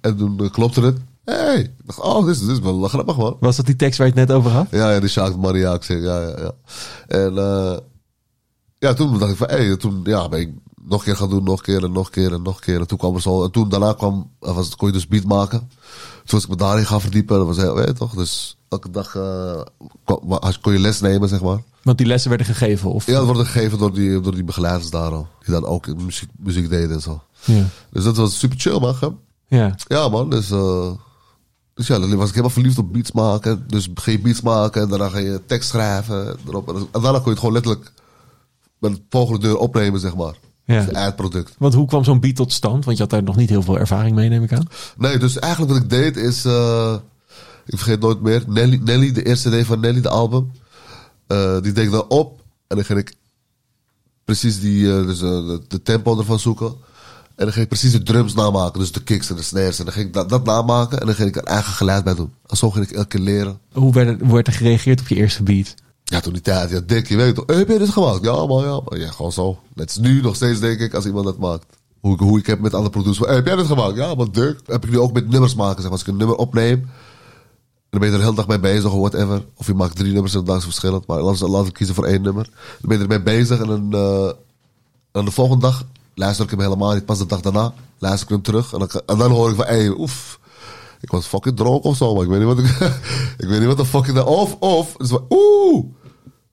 En 0.00 0.16
toen 0.16 0.38
eh, 0.40 0.50
klopte 0.50 0.80
het. 0.80 0.96
Hey, 1.24 1.58
ik 1.60 1.70
dacht, 1.84 2.00
oh, 2.00 2.26
dit 2.26 2.34
is, 2.34 2.40
dit 2.40 2.50
is 2.50 2.58
wel 2.58 2.82
grappig, 2.88 3.16
man. 3.16 3.36
Was 3.40 3.56
dat 3.56 3.66
die 3.66 3.76
tekst 3.76 3.98
waar 3.98 4.06
je 4.06 4.12
het 4.18 4.28
net 4.28 4.36
over 4.36 4.50
had? 4.50 4.66
Ja, 4.70 4.90
ja, 4.92 5.00
die 5.00 5.08
Sjaak 5.08 5.36
Mariaak 5.36 5.84
zeg. 5.84 6.02
Ja, 6.02 6.20
ja, 6.20 6.34
ja. 6.38 6.50
En 7.06 7.38
eh, 7.38 7.76
ja, 8.78 8.94
toen 8.94 9.18
dacht 9.18 9.30
ik 9.32 9.36
van, 9.36 9.48
hey, 9.48 9.76
toen 9.76 10.00
ja, 10.04 10.28
ben 10.28 10.40
ik 10.40 10.50
nog 10.82 10.98
een 10.98 11.04
keer 11.04 11.16
gaan 11.16 11.30
doen, 11.30 11.44
nog 11.44 11.58
een 11.58 11.64
keer 11.64 11.84
en 11.84 11.92
nog 11.92 12.06
een 12.06 12.12
keer 12.12 12.32
en 12.32 12.42
nog 12.42 12.54
een 12.56 12.60
keer. 12.62 12.80
En 12.80 12.86
toen 12.86 12.98
kwam 12.98 13.14
er 13.14 13.22
zo, 13.22 13.44
en 13.44 13.50
toen 13.50 13.68
daarna 13.68 13.92
kwam, 13.92 14.30
eh, 14.40 14.54
was, 14.54 14.66
het- 14.66 14.76
kon 14.76 14.86
je 14.88 14.94
dus 14.94 15.06
beat 15.08 15.24
maken. 15.24 15.58
Toen 15.58 15.68
was 16.38 16.42
ik 16.42 16.48
me 16.48 16.56
daarin 16.56 16.86
gaan 16.86 17.00
verdiepen. 17.00 17.36
Dat 17.38 17.46
was 17.46 17.56
heel, 17.56 17.74
weet 17.74 17.86
je 17.86 17.92
toch? 17.92 18.14
Dus 18.14 18.56
elke 18.68 18.90
dag 18.90 19.14
eh, 19.16 19.60
kon, 20.04 20.38
kon 20.60 20.72
je 20.72 20.78
les 20.78 21.00
nemen, 21.00 21.28
zeg 21.28 21.42
maar. 21.42 21.62
Want 21.86 21.98
die 21.98 22.06
lessen 22.06 22.28
werden 22.28 22.46
gegeven? 22.46 22.90
Of? 22.92 23.06
Ja, 23.06 23.12
dat 23.12 23.24
wordt 23.24 23.40
gegeven 23.40 23.78
door 23.78 23.92
die, 23.92 24.20
door 24.20 24.34
die 24.34 24.44
begeleiders 24.44 24.90
daar 24.90 25.10
al. 25.12 25.28
Die 25.44 25.50
dan 25.54 25.64
ook 25.64 25.96
muziek, 25.96 26.28
muziek 26.38 26.68
deden 26.68 26.90
en 26.90 27.00
zo. 27.00 27.22
Ja. 27.44 27.64
Dus 27.90 28.04
dat 28.04 28.16
was 28.16 28.38
super 28.38 28.58
chill, 28.60 28.78
man. 28.78 29.18
Ja. 29.46 29.74
Ja, 29.86 30.08
man. 30.08 30.30
Dus, 30.30 30.50
eh, 30.50 30.90
dus 31.74 31.86
ja, 31.86 31.98
dan 31.98 32.16
was 32.16 32.24
ik 32.28 32.30
helemaal 32.30 32.50
verliefd 32.50 32.78
op 32.78 32.92
beats 32.92 33.12
maken. 33.12 33.64
Dus 33.66 33.88
ga 33.94 34.10
je 34.10 34.20
beats 34.20 34.40
maken 34.40 34.82
en 34.82 34.88
daarna 34.88 35.08
ga 35.08 35.18
je 35.18 35.40
tekst 35.46 35.68
schrijven. 35.68 36.36
Erop. 36.46 36.68
En 36.68 36.86
daarna 36.92 37.10
kon 37.10 37.22
je 37.24 37.30
het 37.30 37.38
gewoon 37.38 37.54
letterlijk 37.54 37.92
met 38.78 38.94
de 38.94 39.02
volgende 39.08 39.40
deur 39.40 39.56
opnemen, 39.56 40.00
zeg 40.00 40.16
maar. 40.16 40.34
Ja. 40.64 40.76
Dus 40.76 40.84
het 40.84 40.94
eindproduct. 40.94 41.54
Want 41.58 41.74
hoe 41.74 41.86
kwam 41.86 42.04
zo'n 42.04 42.20
beat 42.20 42.36
tot 42.36 42.52
stand? 42.52 42.84
Want 42.84 42.96
je 42.96 43.02
had 43.02 43.12
daar 43.12 43.22
nog 43.22 43.36
niet 43.36 43.48
heel 43.50 43.62
veel 43.62 43.78
ervaring 43.78 44.14
mee, 44.14 44.28
neem 44.28 44.42
ik 44.42 44.52
aan. 44.52 44.68
Nee, 44.96 45.18
dus 45.18 45.38
eigenlijk 45.38 45.72
wat 45.72 45.82
ik 45.82 45.90
deed 45.90 46.16
is... 46.16 46.44
eh, 46.44 46.94
ik 47.66 47.78
vergeet 47.78 48.00
nooit 48.00 48.20
meer. 48.20 48.44
Nelly, 48.46 48.80
Nelly, 48.84 49.12
de 49.12 49.22
eerste 49.22 49.50
CD 49.50 49.66
van 49.66 49.80
Nelly, 49.80 50.00
de 50.00 50.08
album. 50.08 50.50
Eh, 51.26 51.60
die 51.62 51.72
deed 51.72 51.84
ik 51.84 51.90
dan 51.90 52.08
op. 52.08 52.40
En 52.66 52.76
dan 52.76 52.84
ging 52.84 52.98
ik 52.98 53.14
precies 54.24 54.60
die, 54.60 54.98
eh, 54.98 55.06
dus, 55.06 55.20
eh, 55.22 55.28
de, 55.28 55.60
de 55.68 55.82
tempo 55.82 56.18
ervan 56.18 56.38
zoeken. 56.38 56.66
En 57.36 57.44
dan 57.44 57.52
ging 57.52 57.64
ik 57.64 57.68
precies 57.68 57.92
de 57.92 58.02
drums 58.02 58.34
namaken. 58.34 58.80
Dus 58.80 58.92
de 58.92 59.02
kicks 59.02 59.30
en 59.30 59.36
de 59.36 59.42
snares. 59.42 59.78
En 59.78 59.84
dan 59.84 59.94
ging 59.94 60.06
ik 60.06 60.12
dat, 60.12 60.28
dat 60.28 60.44
namaken. 60.44 61.00
En 61.00 61.06
dan 61.06 61.14
ging 61.14 61.28
ik 61.28 61.36
er 61.36 61.44
eigen 61.44 61.72
geluid 61.72 62.04
bij 62.04 62.14
doen. 62.14 62.32
En 62.46 62.56
zo 62.56 62.70
ging 62.70 62.84
ik 62.88 62.92
elke 62.96 63.08
keer 63.08 63.20
leren. 63.20 63.58
Hoe 63.72 63.92
werd, 63.92 64.08
er- 64.08 64.24
hoe 64.26 64.34
werd 64.34 64.46
er 64.46 64.52
gereageerd 64.52 65.00
op 65.00 65.08
je 65.08 65.14
eerste 65.14 65.42
beat? 65.42 65.74
Ja, 66.04 66.20
toen 66.20 66.32
die 66.32 66.42
tijd. 66.42 66.70
Ja, 66.70 66.80
dik, 66.86 67.08
je 67.08 67.16
weet 67.16 67.34
toch. 67.34 67.44
Hey, 67.46 67.56
heb 67.56 67.68
je 67.68 67.78
dit 67.78 67.88
gemaakt? 67.88 68.24
Ja, 68.24 68.46
man, 68.46 68.62
ja. 68.64 68.80
man. 68.84 68.98
Ja, 68.98 69.10
gewoon 69.10 69.32
zo. 69.32 69.58
Net 69.74 69.86
als 69.86 69.98
nu 69.98 70.20
nog 70.20 70.36
steeds, 70.36 70.60
denk 70.60 70.80
ik, 70.80 70.94
als 70.94 71.06
iemand 71.06 71.24
dat 71.24 71.38
maakt. 71.38 71.64
Hoe 72.00 72.14
ik, 72.14 72.20
hoe 72.20 72.38
ik 72.38 72.46
heb 72.46 72.60
met 72.60 72.74
andere 72.74 72.90
producers. 72.90 73.26
Hey, 73.26 73.34
heb 73.36 73.46
jij 73.46 73.56
dit 73.56 73.66
gemaakt? 73.66 73.96
Ja, 73.96 74.14
man, 74.14 74.28
dik. 74.32 74.56
Heb 74.66 74.84
ik 74.84 74.90
nu 74.90 74.98
ook 74.98 75.12
met 75.12 75.28
nummers 75.28 75.54
maken. 75.54 75.74
Zeg. 75.74 75.82
maar. 75.82 75.92
Als 75.92 76.00
ik 76.00 76.06
een 76.06 76.16
nummer 76.16 76.36
opneem, 76.36 76.90
dan 77.90 78.00
ben 78.00 78.08
je 78.08 78.14
er 78.14 78.18
de 78.18 78.24
hele 78.24 78.36
dag 78.36 78.46
mee 78.46 78.60
bezig 78.60 78.92
of 78.92 79.10
whatever. 79.10 79.44
Of 79.54 79.66
je 79.66 79.74
maakt 79.74 79.96
drie 79.96 80.12
nummers 80.12 80.34
en 80.34 80.44
dan 80.44 80.56
is 80.56 80.64
verschillend. 80.64 81.06
Maar 81.06 81.20
laten 81.20 81.64
we 81.64 81.72
kiezen 81.72 81.94
voor 81.94 82.04
één 82.04 82.22
nummer. 82.22 82.44
Dan 82.44 82.88
ben 82.88 82.96
je 82.96 83.02
ermee 83.02 83.22
bezig 83.22 83.60
en 83.60 83.66
dan, 83.66 83.92
eh, 83.92 84.32
en 85.12 85.24
de 85.24 85.30
volgende 85.30 85.62
dag 85.62 85.84
luister 86.14 86.44
ik 86.44 86.50
hem 86.50 86.60
helemaal 86.60 86.94
niet. 86.94 87.04
Pas 87.04 87.18
de 87.18 87.26
dag 87.26 87.40
daarna 87.40 87.72
luister 87.98 88.26
ik 88.26 88.32
hem 88.32 88.42
terug. 88.42 88.72
En 89.06 89.18
dan, 89.18 89.30
hoor 89.30 89.50
ik 89.50 89.56
van, 89.56 89.64
hey, 89.64 89.88
oef. 89.88 90.38
Ik 91.00 91.10
was 91.10 91.26
fucking 91.26 91.56
dronken 91.56 91.90
of 91.90 91.96
zo, 91.96 92.14
maar 92.14 92.22
ik 92.22 92.28
weet 92.28 92.38
niet 92.38 92.48
wat 92.48 92.58
ik... 92.58 92.66
ik 93.42 93.48
weet 93.48 93.58
niet 93.58 93.68
wat 93.68 93.76
de 93.76 93.84
fuck 93.84 94.06
ik 94.06 94.14
daar... 94.14 94.26
Of, 94.26 94.56
of... 94.58 94.94
Van, 94.98 95.26
oeh... 95.28 95.84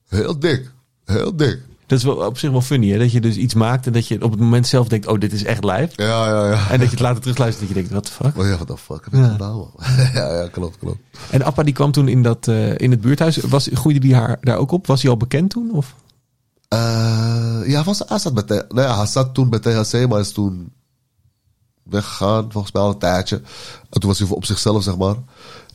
Heel 0.08 0.40
dik. 0.40 0.72
Heel 1.06 1.36
dik. 1.36 1.60
Dat 1.94 2.02
is 2.02 2.08
wel 2.18 2.28
op 2.28 2.38
zich 2.38 2.52
wel 2.52 2.62
funny, 2.62 2.90
hè? 2.92 2.98
Dat 2.98 3.12
je 3.12 3.22
dus 3.22 3.36
iets 3.36 3.54
maakt 3.54 3.86
en 3.86 3.94
dat 3.94 4.08
je 4.08 4.24
op 4.24 4.32
het 4.32 4.40
moment 4.40 4.68
zelf 4.68 4.88
denkt, 4.88 5.08
oh, 5.08 5.20
dit 5.20 5.34
is 5.34 5.44
echt 5.44 5.64
live. 5.64 5.90
Ja, 5.96 6.28
ja, 6.28 6.48
ja. 6.52 6.70
En 6.70 6.80
dat 6.80 6.86
je 6.86 6.96
het 6.96 7.00
later 7.00 7.22
terugluistert 7.22 7.70
en 7.70 7.74
dat 7.76 7.84
je 7.84 7.90
denkt, 7.90 7.90
what 7.92 8.06
the 8.06 8.24
fuck? 8.24 8.36
Maar 8.36 8.48
ja, 8.52 8.58
wat 8.58 8.68
de 8.68 8.78
fuck 8.78 9.04
heb 9.06 9.14
ik 9.14 9.20
Ja. 9.20 9.30
gedaan, 9.32 9.56
man? 9.56 9.72
ja, 10.14 10.34
ja, 10.42 10.48
klopt, 10.48 10.78
klopt. 10.78 11.00
En 11.30 11.42
Appa 11.44 11.64
die 11.64 11.74
kwam 11.74 11.92
toen 11.92 12.08
in, 12.08 12.24
dat, 12.24 12.48
eh, 12.48 12.78
in 12.78 12.92
het 12.92 13.02
buurthuis. 13.02 13.38
Was, 13.38 13.70
groeide 13.74 14.00
die 14.00 14.16
haar 14.16 14.38
daar 14.42 14.58
ook 14.58 14.72
op? 14.72 14.88
Was 14.88 15.02
hij 15.02 15.12
al 15.12 15.18
bekend 15.18 15.50
toen? 15.50 15.72
Of? 15.74 15.96
Eh, 16.68 17.60
ja, 17.66 17.84
was, 17.84 18.02
hij, 18.08 18.20
zat 18.20 18.34
bij 18.34 18.44
T- 18.44 18.74
nou 18.74 18.88
ja, 18.88 18.98
hij 18.98 19.06
zat 19.06 19.34
toen 19.34 19.50
bij 19.50 19.60
THC, 19.60 20.08
maar 20.10 20.20
is 20.20 20.32
toen 20.32 20.72
weggegaan, 21.84 22.52
volgens 22.52 22.74
mij 22.74 22.82
al 22.82 22.90
een 22.90 22.98
tijdje. 22.98 23.36
En 23.90 24.00
toen 24.00 24.10
was 24.10 24.18
hij 24.20 24.28
voor 24.28 24.38
op 24.38 24.46
zichzelf, 24.46 24.84
zeg 24.84 24.98
maar. 24.98 25.16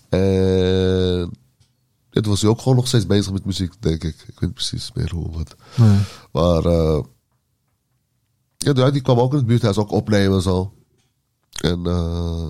En 0.08 1.30
ja, 2.18 2.24
toen 2.24 2.32
was 2.32 2.40
hij 2.42 2.50
ook 2.50 2.60
gewoon 2.60 2.76
nog 2.76 2.86
steeds 2.86 3.06
bezig 3.06 3.32
met 3.32 3.44
muziek, 3.44 3.72
denk 3.80 4.04
ik. 4.04 4.14
Ik 4.14 4.24
weet 4.26 4.40
niet 4.40 4.54
precies 4.54 4.90
meer 4.94 5.10
hoe, 5.14 5.30
wat. 5.32 5.54
Nee. 5.76 5.98
Maar 6.32 6.64
eh, 6.64 7.02
ja, 8.56 8.90
die- 8.90 9.00
kwam 9.02 9.18
ook 9.18 9.30
in 9.32 9.38
het 9.38 9.46
buurthuis 9.46 9.76
ook 9.76 9.90
opnemen 9.90 10.36
en 10.36 10.42
zo. 10.42 10.72
En, 11.60 11.86
eh, 11.86 12.48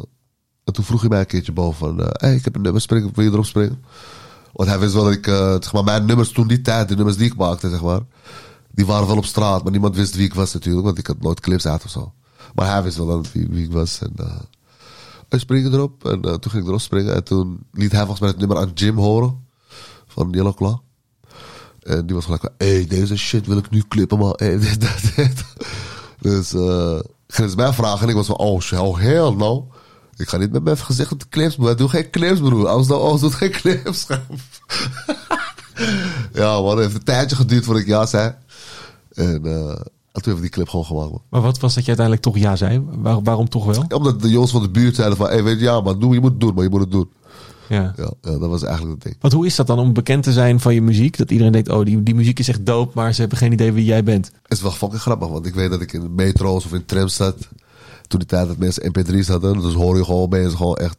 en 0.64 0.72
toen 0.72 0.84
vroeg 0.84 1.00
hij 1.00 1.08
mij 1.08 1.20
een 1.20 1.26
keertje 1.26 1.52
boven 1.52 1.78
van... 1.78 2.00
eh, 2.02 2.08
hey, 2.12 2.34
ik 2.34 2.44
heb 2.44 2.54
een 2.54 2.62
nummer, 2.62 2.80
springen, 2.80 3.10
wil 3.14 3.25
je 3.25 3.30
erop 3.30 3.44
springen? 3.44 3.84
Want 4.52 4.68
hij 4.68 4.78
wist 4.78 4.94
wel 4.94 5.04
dat 5.04 5.12
ik... 5.12 5.25
zeg 5.62 5.72
maar, 5.72 5.84
mijn 5.84 6.04
nummers 6.04 6.30
toen 6.32 6.46
die 6.48 6.60
tijd, 6.60 6.88
de 6.88 6.94
nummers 6.96 7.16
die 7.16 7.26
ik 7.26 7.37
maakte, 7.37 7.70
zeg 7.70 7.82
maar... 7.82 8.00
die 8.70 8.87
waren 8.87 9.06
wel 9.06 9.16
op 9.16 9.25
straat, 9.25 9.62
maar 9.62 9.72
niemand 9.72 9.96
wist 9.96 10.14
wie 10.14 10.25
ik 10.26 10.34
was 10.34 10.52
natuurlijk, 10.52 10.84
want 10.87 10.98
ik 10.98 11.06
had 11.06 11.20
nooit 11.20 11.40
clips 11.40 11.66
uit 11.66 11.84
of 11.84 11.90
zo. 11.90 12.12
Maar 12.54 12.70
hij 12.72 12.82
wist 12.82 12.96
wel 12.96 13.06
dan 13.06 13.25
wie, 13.32 13.46
wie 13.50 13.64
ik 13.64 13.72
was. 13.72 14.00
En, 14.00 14.12
wij 15.28 15.38
springen 15.38 15.72
erop. 15.72 16.04
En 16.04 16.20
toen 16.20 16.50
ging 16.50 16.62
ik 16.62 16.68
erop 16.68 16.80
springen. 16.80 17.14
En 17.14 17.25
toen 17.25 17.58
liet 17.72 17.90
hij 17.92 18.00
volgens 18.00 18.20
mij 18.20 18.28
het 18.28 18.38
nummer 18.38 18.56
aan 18.56 18.70
Jim 18.75 18.96
horen. 18.96 19.46
Van 20.18 20.54
Claw. 20.54 20.76
En 21.82 22.06
die 22.06 22.14
was 22.14 22.25
gelijk 22.25 22.42
van, 22.42 22.50
hey, 22.58 22.87
deze 22.87 23.16
shit 23.16 23.46
wil 23.46 23.56
ik 23.56 23.70
nu 23.70 23.82
clippen, 23.88 24.18
man. 24.18 24.32
Hey, 24.37 24.58
dit, 24.68 24.80
dat, 24.80 25.00
dit. 25.16 25.44
Dus 26.20 26.54
eh 26.54 26.98
gingen 27.28 27.50
ze 27.50 27.56
mij 27.56 27.72
vragen. 27.72 28.02
En 28.02 28.08
ik 28.08 28.14
was 28.14 28.26
van, 28.26 28.37
oh, 28.37 28.60
oh, 28.72 28.98
hell 28.98 29.30
no. 29.30 29.68
Ik 30.16 30.28
ga 30.28 30.37
niet 30.37 30.52
met 30.52 30.62
mijn 30.62 30.78
gezicht 30.78 31.12
op 31.12 31.20
de 31.20 31.28
clips, 31.28 31.56
maar 31.56 31.76
doe 31.76 31.88
geen 31.88 32.10
clips, 32.10 32.40
broer. 32.40 32.68
Als 32.68 32.87
nou, 32.87 33.00
als 33.00 33.20
doet 33.20 33.34
geen 33.34 33.50
clips. 33.50 34.06
ja, 36.32 36.60
man, 36.60 36.70
het 36.70 36.78
heeft 36.78 36.94
een 36.94 37.04
tijdje 37.04 37.37
geduurd 37.37 37.64
voordat 37.64 37.82
ik 37.82 37.88
ja 37.88 38.06
zei. 38.06 38.34
En 39.14 39.46
eh, 39.46 39.70
en 40.12 40.25
toen 40.25 40.32
hebben 40.32 40.34
we 40.34 40.40
die 40.40 40.50
clip 40.50 40.68
gewoon 40.68 40.84
gemaakt, 40.84 41.10
man. 41.10 41.22
Maar 41.30 41.40
wat 41.40 41.58
was 41.58 41.75
dat 41.75 41.82
je 41.82 41.88
uiteindelijk 41.88 42.26
toch 42.26 42.38
ja 42.38 42.56
zei? 42.56 42.84
Waar- 42.90 43.22
waarom 43.22 43.48
toch 43.48 43.64
wel? 43.64 43.84
Ja, 43.88 43.96
Omdat 43.96 44.22
de 44.22 44.30
jongens 44.30 44.52
van 44.52 44.62
de 44.62 44.70
buurt 44.70 44.94
zeiden 44.94 45.16
van, 45.16 45.26
hey, 45.28 45.44
weet 45.44 45.58
je, 45.58 45.64
ja, 45.64 45.80
maar 45.80 45.98
doe, 45.98 46.14
je 46.14 46.20
moet 46.20 46.30
het 46.30 46.40
doen, 46.40 46.54
maar 46.54 46.64
je 46.64 46.70
moet 46.70 46.80
het 46.80 46.90
doen. 46.90 47.10
Ja. 47.68 47.94
Ja, 47.96 48.12
dat 48.20 48.48
was 48.48 48.62
eigenlijk 48.62 48.94
het 48.94 49.02
ding. 49.02 49.16
Want 49.20 49.32
hoe 49.32 49.46
is 49.46 49.56
dat 49.56 49.66
dan 49.66 49.78
om 49.78 49.92
bekend 49.92 50.22
te 50.22 50.32
zijn 50.32 50.60
van 50.60 50.75
je 50.75 50.82
muziek? 50.82 51.16
Dat 51.16 51.30
iedereen 51.30 51.52
denkt, 51.52 51.68
oh, 51.68 51.84
die, 51.84 52.02
die 52.02 52.14
muziek 52.14 52.38
is 52.38 52.48
echt 52.48 52.66
dope, 52.66 52.92
maar 52.94 53.14
ze 53.14 53.20
hebben 53.20 53.38
geen 53.38 53.52
idee 53.52 53.72
wie 53.72 53.84
jij 53.84 54.04
bent. 54.04 54.26
Het 54.42 54.52
is 54.52 54.62
wel 54.62 54.70
fucking 54.70 55.00
grappig, 55.00 55.28
want 55.28 55.46
ik 55.46 55.54
weet 55.54 55.70
dat 55.70 55.80
ik 55.80 55.92
in 55.92 56.14
metro's 56.14 56.64
of 56.64 56.72
in 56.72 56.84
trams 56.84 57.14
zat. 57.14 57.37
Toen 58.06 58.18
die 58.18 58.28
tijd 58.28 58.48
dat 58.48 58.56
mensen 58.56 58.92
mp3's 58.92 59.28
hadden. 59.28 59.60
Dus 59.60 59.75
hoor 59.75 59.96
je 59.96 60.04
gewoon 60.04 60.28
mensen 60.28 60.56
gewoon 60.56 60.76
echt 60.76 60.96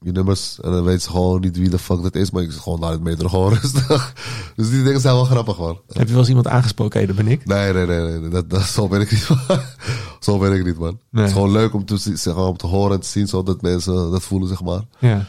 je 0.00 0.12
nummers. 0.12 0.60
En 0.60 0.70
dan 0.72 0.84
weten 0.84 1.00
ze 1.00 1.10
gewoon 1.10 1.40
niet 1.40 1.56
wie 1.56 1.68
de 1.68 1.78
fuck 1.78 2.02
dat 2.02 2.14
is. 2.14 2.30
Maar 2.30 2.42
ik 2.42 2.52
zit 2.52 2.60
gewoon 2.60 2.80
naar 2.80 2.90
het 2.90 3.02
metro 3.02 3.28
gewoon 3.28 3.54
rustig. 3.60 4.12
Dus 4.56 4.70
die 4.70 4.82
dingen 4.82 5.00
zijn 5.00 5.14
wel 5.14 5.24
grappig, 5.24 5.58
man. 5.58 5.80
Heb 5.88 6.06
je 6.06 6.10
wel 6.10 6.18
eens 6.18 6.28
iemand 6.28 6.46
aangesproken? 6.46 7.00
Hé, 7.00 7.06
dat 7.06 7.16
ben 7.16 7.28
ik. 7.28 7.46
Nee, 7.46 7.72
nee, 7.72 7.86
nee. 7.86 8.18
nee. 8.18 8.28
Dat, 8.28 8.50
dat, 8.50 8.62
zo 8.62 8.88
ben 8.88 9.00
ik 9.00 9.10
niet, 9.10 9.28
man. 9.28 9.60
Zo 10.20 10.38
ben 10.38 10.52
ik 10.52 10.64
niet, 10.64 10.78
man. 10.78 10.98
Nee. 11.10 11.22
Het 11.22 11.26
is 11.26 11.32
gewoon 11.32 11.52
leuk 11.52 11.74
om 11.74 11.84
te, 11.84 11.96
zeg 11.96 12.34
maar, 12.34 12.46
om 12.46 12.56
te 12.56 12.66
horen 12.66 12.94
en 12.94 13.00
te 13.00 13.08
zien, 13.08 13.28
zodat 13.28 13.62
mensen 13.62 14.10
dat 14.10 14.22
voelen, 14.22 14.48
zeg 14.48 14.62
maar. 14.62 14.82
Ja. 14.98 15.26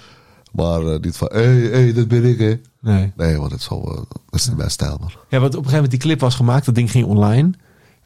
Maar 0.51 0.82
eh, 0.82 1.00
niet 1.00 1.18
van, 1.18 1.29
hé, 1.32 1.41
hey, 1.41 1.60
hey, 1.60 1.94
dat 1.94 2.08
ben 2.08 2.25
ik, 2.25 2.39
hè. 2.39 2.60
Nee. 2.82 3.12
Nee, 3.15 3.38
want 3.38 3.51
het 3.51 3.60
is, 3.60 3.65
zo, 3.65 3.82
eh, 3.82 3.96
dat 3.96 4.39
is 4.39 4.48
niet 4.48 4.58
mijn 4.58 4.72
stijl, 4.72 4.98
man. 5.00 5.12
Ja, 5.29 5.39
want 5.39 5.56
op 5.56 5.63
een 5.63 5.70
gegeven 5.70 5.74
moment 5.74 5.91
die 5.91 6.00
clip 6.00 6.20
was 6.20 6.36
gemaakt, 6.36 6.65
dat 6.65 6.75
ding 6.75 6.91
ging 6.91 7.06
online. 7.06 7.51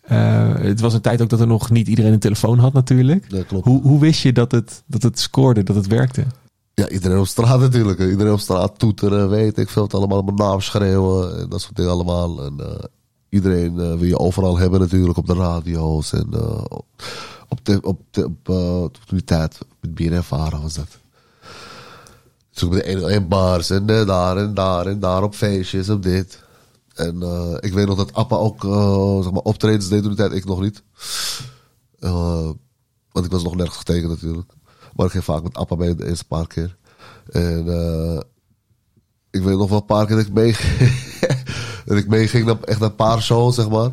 Eh, 0.01 0.53
het 0.55 0.79
was 0.79 0.93
een 0.93 1.01
tijd 1.01 1.21
ook 1.21 1.29
dat 1.29 1.39
er 1.39 1.47
nog 1.47 1.69
niet 1.69 1.87
iedereen 1.87 2.13
een 2.13 2.19
telefoon 2.19 2.59
had 2.59 2.73
natuurlijk. 2.73 3.31
Nee, 3.31 3.43
klopt. 3.43 3.65
Hoe, 3.65 3.81
hoe 3.81 3.99
wist 3.99 4.21
je 4.21 4.33
dat 4.33 4.51
het, 4.51 4.83
dat 4.85 5.03
het 5.03 5.19
scoorde, 5.19 5.63
dat 5.63 5.75
het 5.75 5.87
werkte? 5.87 6.25
Ja, 6.73 6.89
iedereen 6.89 7.17
op 7.17 7.27
straat 7.27 7.59
natuurlijk. 7.59 7.99
Iedereen 7.99 8.33
op 8.33 8.39
straat 8.39 8.79
toeteren, 8.79 9.29
weet 9.29 9.57
ik 9.57 9.69
veel. 9.69 9.83
Het 9.83 9.93
allemaal 9.93 10.17
op 10.17 10.25
mijn 10.25 10.49
naam 10.49 10.61
schreeuwen 10.61 11.39
en 11.39 11.49
dat 11.49 11.61
soort 11.61 11.75
dingen 11.75 11.91
allemaal. 11.91 12.45
En 12.45 12.55
iedereen 13.29 13.75
wil 13.75 14.03
je 14.03 14.19
overal 14.19 14.57
hebben 14.57 14.79
natuurlijk 14.79 15.17
op 15.17 15.27
de 15.27 15.33
radio's. 15.33 16.13
En 16.13 16.27
op, 17.47 17.65
de, 17.65 17.81
op, 17.81 17.99
de, 18.11 18.25
op 18.25 18.93
toen 18.93 19.17
die 19.17 19.23
tijd, 19.23 19.57
met 19.79 20.11
ervaren 20.11 20.61
was 20.61 20.73
dat. 20.73 21.01
Ook 22.61 22.71
met 22.71 22.83
de 22.83 23.11
in 23.13 23.27
bars 23.27 23.69
en 23.69 23.89
eh, 23.89 24.05
daar 24.05 24.37
en 24.37 24.53
daar 24.53 24.85
en 24.87 24.99
daar 24.99 25.23
op 25.23 25.35
feestjes, 25.35 25.89
op 25.89 26.03
dit. 26.03 26.43
En 26.93 27.23
eh, 27.23 27.57
ik 27.59 27.73
weet 27.73 27.87
nog 27.87 27.97
dat 27.97 28.13
Appa 28.13 28.35
ook 28.35 28.63
eh, 28.63 29.21
zeg 29.21 29.31
maar 29.31 29.41
optredens 29.41 29.87
deed 29.87 29.99
toen 29.99 30.07
die 30.07 30.17
tijd, 30.17 30.31
ik 30.31 30.45
nog 30.45 30.61
niet. 30.61 30.83
Want 33.11 33.25
ik 33.25 33.31
was 33.31 33.43
nog 33.43 33.55
nergens 33.55 33.77
getekend 33.77 34.09
natuurlijk. 34.09 34.51
Maar 34.95 35.05
ik 35.05 35.11
ging 35.11 35.23
vaak 35.23 35.43
met 35.43 35.55
Appa 35.55 35.75
mee 35.75 35.95
de 35.95 36.07
eerste 36.07 36.25
paar 36.25 36.47
keer. 36.47 36.77
En 37.31 37.67
ik 39.31 39.41
weet 39.41 39.57
nog 39.57 39.69
wel 39.69 39.79
een 39.79 39.85
paar 39.85 40.05
keer 40.05 40.15
dat 40.15 40.25
ik 40.25 40.33
meeging. 40.33 40.91
dat 41.85 41.97
ik 41.97 42.07
meeging 42.07 42.45
naar 42.45 42.59
echt 42.61 42.79
naar 42.79 42.89
een 42.89 42.95
paar 42.95 43.21
shows, 43.21 43.55
zeg 43.55 43.69
maar. 43.69 43.91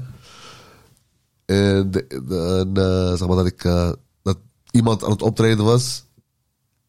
En, 1.44 1.90
de, 1.90 2.06
de- 2.06 2.66
en, 2.74 3.18
zeg 3.18 3.28
maar 3.28 3.36
dat 3.36 3.46
ik 3.46 3.62
dat 4.22 4.38
iemand 4.70 5.04
aan 5.04 5.10
het 5.10 5.22
optreden 5.22 5.64
was. 5.64 6.04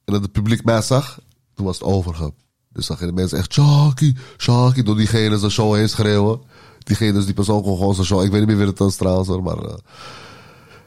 En 0.03 0.13
dat 0.13 0.21
het 0.21 0.31
publiek 0.31 0.63
mij 0.63 0.81
zag. 0.81 1.19
Toen 1.61 1.69
was 1.69 1.79
het 1.79 1.87
over. 1.87 2.31
Dus 2.73 2.87
dan 2.87 2.97
gingen 2.97 3.15
de 3.15 3.19
mensen 3.21 3.37
echt 3.37 3.53
Shaki, 3.53 4.15
Shaki 4.37 4.83
door 4.83 4.95
diegene 4.95 5.37
zijn 5.39 5.51
show 5.51 5.75
heen 5.75 5.89
schreeuwen. 5.89 6.39
Diegene, 6.83 7.11
dus 7.13 7.25
die 7.25 7.33
persoon 7.33 7.61
kon 7.61 7.77
gewoon 7.77 7.93
zijn 7.93 8.05
show. 8.07 8.23
Ik 8.23 8.31
weet 8.31 8.39
niet 8.39 8.47
meer 8.47 8.57
wie 8.57 8.65
het 8.67 8.79
was 8.79 8.95
trouwens 8.95 9.27
hoor, 9.27 9.43
maar... 9.43 9.57
eh, 9.57 9.73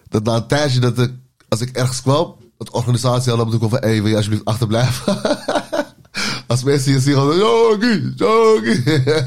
dat 0.09 0.25
na 0.25 0.35
een 0.37 0.47
tijdje 0.47 0.81
dat 0.81 0.99
ik, 0.99 1.13
als 1.49 1.61
ik 1.61 1.77
ergens 1.77 2.03
kwam, 2.03 2.35
het 2.59 2.71
organisatie 2.71 3.33
had 3.33 3.45
natuurlijk 3.45 3.71
van, 3.71 3.81
hey, 3.91 4.01
wil 4.01 4.11
je 4.11 4.17
alsjeblieft 4.17 4.45
achterblijven? 4.45 5.21
als 6.47 6.63
mensen 6.65 6.93
je 6.93 7.01
zien, 7.01 7.15
gewoon, 7.15 7.35
Shaki, 7.35 8.13
Shaki. 8.17 8.83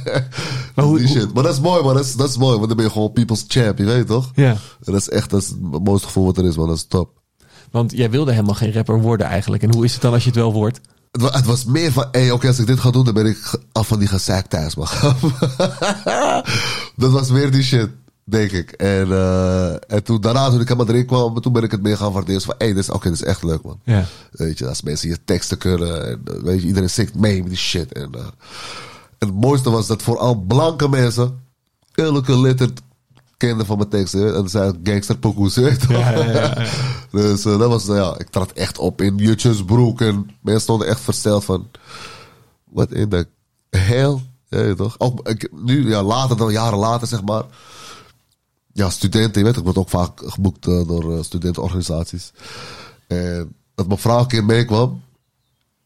Maar 0.76 0.86
hoe- 0.86 0.98
die 0.98 1.08
hoe- 1.08 1.18
shit. 1.18 1.34
Maar 1.34 1.44
dat 1.44 1.54
is 1.54 1.60
mooi, 1.60 1.84
man. 1.84 1.94
Dat 1.94 2.06
is, 2.06 2.16
dat 2.16 2.30
is 2.30 2.38
mooi, 2.38 2.56
want 2.56 2.68
dan 2.68 2.78
ben 2.78 2.86
je 2.86 2.92
gewoon 2.92 3.12
people's 3.14 3.46
champ, 3.48 3.78
je 3.78 3.86
weet 3.86 4.08
toch? 4.08 4.32
Ja. 4.36 4.50
En 4.86 4.92
dat 4.94 4.96
is 5.02 5.10
echt 5.10 5.30
dat 5.30 5.42
is 5.42 5.48
het 5.48 5.84
mooiste 5.84 6.06
gevoel 6.08 6.26
wat 6.26 6.38
er 6.38 6.46
is, 6.46 6.56
man. 6.58 6.68
Dat 6.68 6.76
is 6.78 6.86
top. 6.88 7.10
Want 7.72 7.92
jij 7.92 8.10
wilde 8.10 8.32
helemaal 8.32 8.54
geen 8.56 8.74
rapper 8.74 9.02
worden 9.02 9.28
eigenlijk. 9.28 9.64
En 9.64 9.74
hoe 9.74 9.86
is 9.86 9.94
het 9.94 10.02
dan 10.02 10.14
als 10.14 10.24
je 10.24 10.30
het 10.30 10.38
wel 10.40 10.54
wordt? 10.54 10.80
Het 11.18 11.22
wa- 11.26 11.32
Het 11.38 11.46
was 11.46 11.66
meer 11.66 11.92
van, 11.92 12.06
hé, 12.12 12.32
oké, 12.32 12.48
als 12.48 12.60
ik 12.60 12.68
dit 12.68 12.80
ga 12.80 12.92
doen, 12.92 13.06
dan 13.06 13.14
ben 13.14 13.26
ik 13.26 13.60
af 13.72 13.88
van 13.88 14.00
die 14.00 14.08
gezeik 14.08 14.46
thuis, 14.48 14.76
man. 14.76 14.88
dat 16.96 17.12
was 17.12 17.30
meer 17.32 17.52
die 17.52 17.64
shit, 17.64 17.90
denk 18.24 18.52
ik. 18.52 18.72
En, 18.72 19.12
eh, 19.12 19.72
en 19.74 20.04
toen 20.04 20.22
daarna, 20.22 20.50
toen 20.50 20.62
ik 20.62 20.68
helemaal 20.68 20.94
erin 20.94 21.06
kwam, 21.06 21.42
toen 21.42 21.54
ben 21.54 21.64
ik 21.64 21.72
het 21.72 21.82
meer 21.82 21.98
gaan 21.98 22.12
waarderen. 22.12 22.42
Van, 22.42 22.56
hé, 22.58 22.68
dit 22.68 22.78
is, 22.78 22.90
oké, 22.90 23.10
dit 23.10 23.20
is 23.22 23.26
echt 23.26 23.44
leuk, 23.44 23.64
man. 23.64 23.80
Ja. 23.84 24.06
Weet 24.32 24.58
je, 24.58 24.68
als 24.68 24.82
mensen 24.82 25.10
je 25.10 25.18
teksten 25.26 25.58
kunnen, 25.58 26.08
en, 26.08 26.22
eh, 26.26 26.42
weet 26.44 26.62
je, 26.62 26.68
iedereen 26.68 26.90
zingt 26.90 27.16
mee 27.16 27.40
met 27.42 27.50
die 27.50 27.58
shit. 27.58 27.94
En, 27.94 28.10
eh, 28.14 28.20
en 29.18 29.28
het 29.28 29.34
mooiste 29.34 29.70
was 29.70 29.88
dat 29.88 30.02
vooral 30.02 30.36
blanke 30.36 30.90
mensen, 30.90 31.40
elke 31.94 32.40
letter 32.40 32.70
kenden 33.38 33.66
van 33.66 33.78
mijn 33.78 33.90
teksten. 33.90 34.20
hè. 34.20 34.28
En 34.28 34.34
dat 34.42 34.52
zijn 34.52 34.80
gangsterpokoes? 34.84 35.56
Ja, 35.90 36.10
ja. 36.24 36.66
Dus 37.12 37.46
eh, 37.46 37.60
dat 37.60 37.70
was, 37.70 37.88
eh, 37.88 37.96
ja, 37.96 38.16
ik 38.18 38.30
trad 38.30 38.52
echt 38.52 38.78
op 38.78 39.02
in 39.02 39.16
jutjesbroek. 39.18 40.02
En 40.02 40.30
mensen 40.42 40.62
stonden 40.62 40.88
echt 40.88 41.00
versteld 41.00 41.46
van... 41.46 41.68
Wat 42.70 42.92
in 42.92 43.10
de 43.10 43.28
hel? 43.70 44.22
Ja, 44.50 44.76
toch? 44.76 44.96
Ook, 44.98 45.28
ik, 45.28 45.50
nu, 45.52 45.90
ja, 45.90 46.04
later 46.04 46.38
dan, 46.38 46.52
jaren 46.52 46.80
later, 46.80 47.08
zeg 47.08 47.24
maar. 47.24 47.44
Ja, 48.74 48.90
studenten, 48.90 49.42
je 49.42 49.48
weet, 49.48 49.58
ik 49.58 49.64
word 49.64 49.78
ook 49.78 49.90
vaak 49.90 50.22
geboekt 50.26 50.68
eh, 50.68 50.88
door 50.88 51.18
eh, 51.18 51.24
studentenorganisaties. 51.24 52.32
En 53.08 53.56
dat 53.76 53.88
mijn 53.88 54.00
vrouw 54.00 54.20
een 54.20 54.28
keer 54.28 54.46
meekwam 54.46 55.02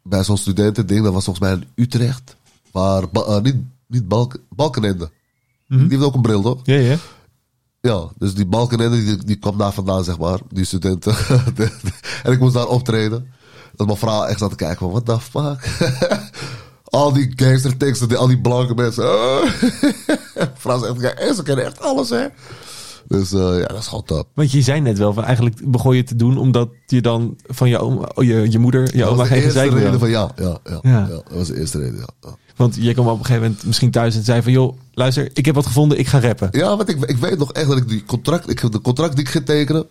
bij 0.03 0.23
zo'n 0.23 0.37
studentending. 0.37 1.03
Dat 1.03 1.13
was 1.13 1.23
volgens 1.23 1.45
mij 1.45 1.55
in 1.55 1.67
Utrecht. 1.83 2.35
Waar, 2.71 3.03
niet, 3.41 3.55
niet 3.87 4.07
Balk, 4.07 4.35
Balkenende. 4.49 5.11
Die 5.67 5.87
heeft 5.89 6.03
ook 6.03 6.13
een 6.15 6.21
bril, 6.21 6.41
toch? 6.41 6.59
Ja, 6.63 6.75
ja. 6.75 6.97
Ja, 7.81 8.09
dus 8.17 8.33
die 8.33 8.45
Balkenende, 8.45 9.03
die, 9.03 9.25
die 9.25 9.35
kwam 9.35 9.57
daar 9.57 9.73
vandaan, 9.73 10.03
zeg 10.03 10.17
maar. 10.17 10.39
Die 10.49 10.65
studenten. 10.65 11.15
en 12.23 12.31
ik 12.31 12.39
moest 12.39 12.53
daar 12.53 12.67
optreden. 12.67 13.33
Dat 13.75 13.87
mijn 13.87 13.99
vrouw 13.99 14.23
echt 14.23 14.39
zat 14.39 14.49
te 14.49 14.55
kijken 14.55 14.77
van, 14.77 14.89
what 14.89 15.05
the 15.05 15.19
fuck? 15.19 15.89
al 16.83 17.13
die 17.13 17.33
gangsterteksten, 17.35 18.07
die, 18.07 18.17
al 18.17 18.27
die 18.27 18.41
blanke 18.41 18.73
mensen. 18.73 19.03
vrouw 20.53 20.79
zegt, 20.79 21.35
ze 21.35 21.43
kennen 21.43 21.65
echt 21.65 21.81
alles, 21.81 22.09
hè? 22.09 22.27
Dus 23.11 23.31
eh, 23.33 23.39
ja, 23.59 23.65
dat 23.65 23.77
is 23.77 23.87
gewoon 23.87 24.03
top. 24.03 24.27
Want 24.33 24.51
je 24.51 24.61
zei 24.61 24.79
net 24.81 24.97
wel, 24.97 25.13
van 25.13 25.23
eigenlijk 25.23 25.71
begon 25.71 25.95
je 25.95 26.03
te 26.03 26.15
doen 26.15 26.37
omdat 26.37 26.69
je 26.87 27.01
dan 27.01 27.35
van 27.47 27.69
je, 27.69 27.79
oma, 27.79 28.09
oh, 28.15 28.23
je, 28.23 28.51
je 28.51 28.59
moeder, 28.59 28.81
je 28.91 28.97
Dat 28.97 29.07
oma 29.07 29.17
was 29.17 29.27
de 29.27 29.33
geen 29.33 29.43
eerste 29.43 29.59
gezeik 29.59 29.99
van 29.99 30.09
ja, 30.09 30.31
ja, 30.35 30.57
ja, 30.63 30.79
Ja. 30.81 30.99
ja. 30.99 31.05
Dat 31.07 31.23
was 31.31 31.47
de 31.47 31.59
eerste 31.59 31.77
reden, 31.79 32.05
ja. 32.21 32.29
Want 32.55 32.75
je 32.75 32.93
kwam 32.93 33.07
op 33.07 33.19
een 33.19 33.25
gegeven 33.25 33.41
moment 33.47 33.65
misschien 33.65 33.91
thuis 33.91 34.15
en 34.15 34.23
zei 34.23 34.41
van... 34.41 34.51
joh, 34.51 34.77
luister, 34.93 35.29
ik 35.33 35.45
heb 35.45 35.55
wat 35.55 35.65
gevonden, 35.65 35.99
ik 35.99 36.07
ga 36.07 36.19
rappen. 36.19 36.49
Ja, 36.51 36.77
want 36.77 36.89
ik, 36.89 37.03
ik 37.05 37.17
weet 37.17 37.37
nog 37.37 37.51
echt 37.53 37.67
dat 37.67 37.77
ik 37.77 37.87
die 37.87 38.03
contract, 38.05 38.49
ik, 38.49 38.71
de 38.71 38.81
contract 38.81 39.15
die 39.15 39.25
ik 39.25 39.29
ging 39.31 39.45
tekenen, 39.45 39.85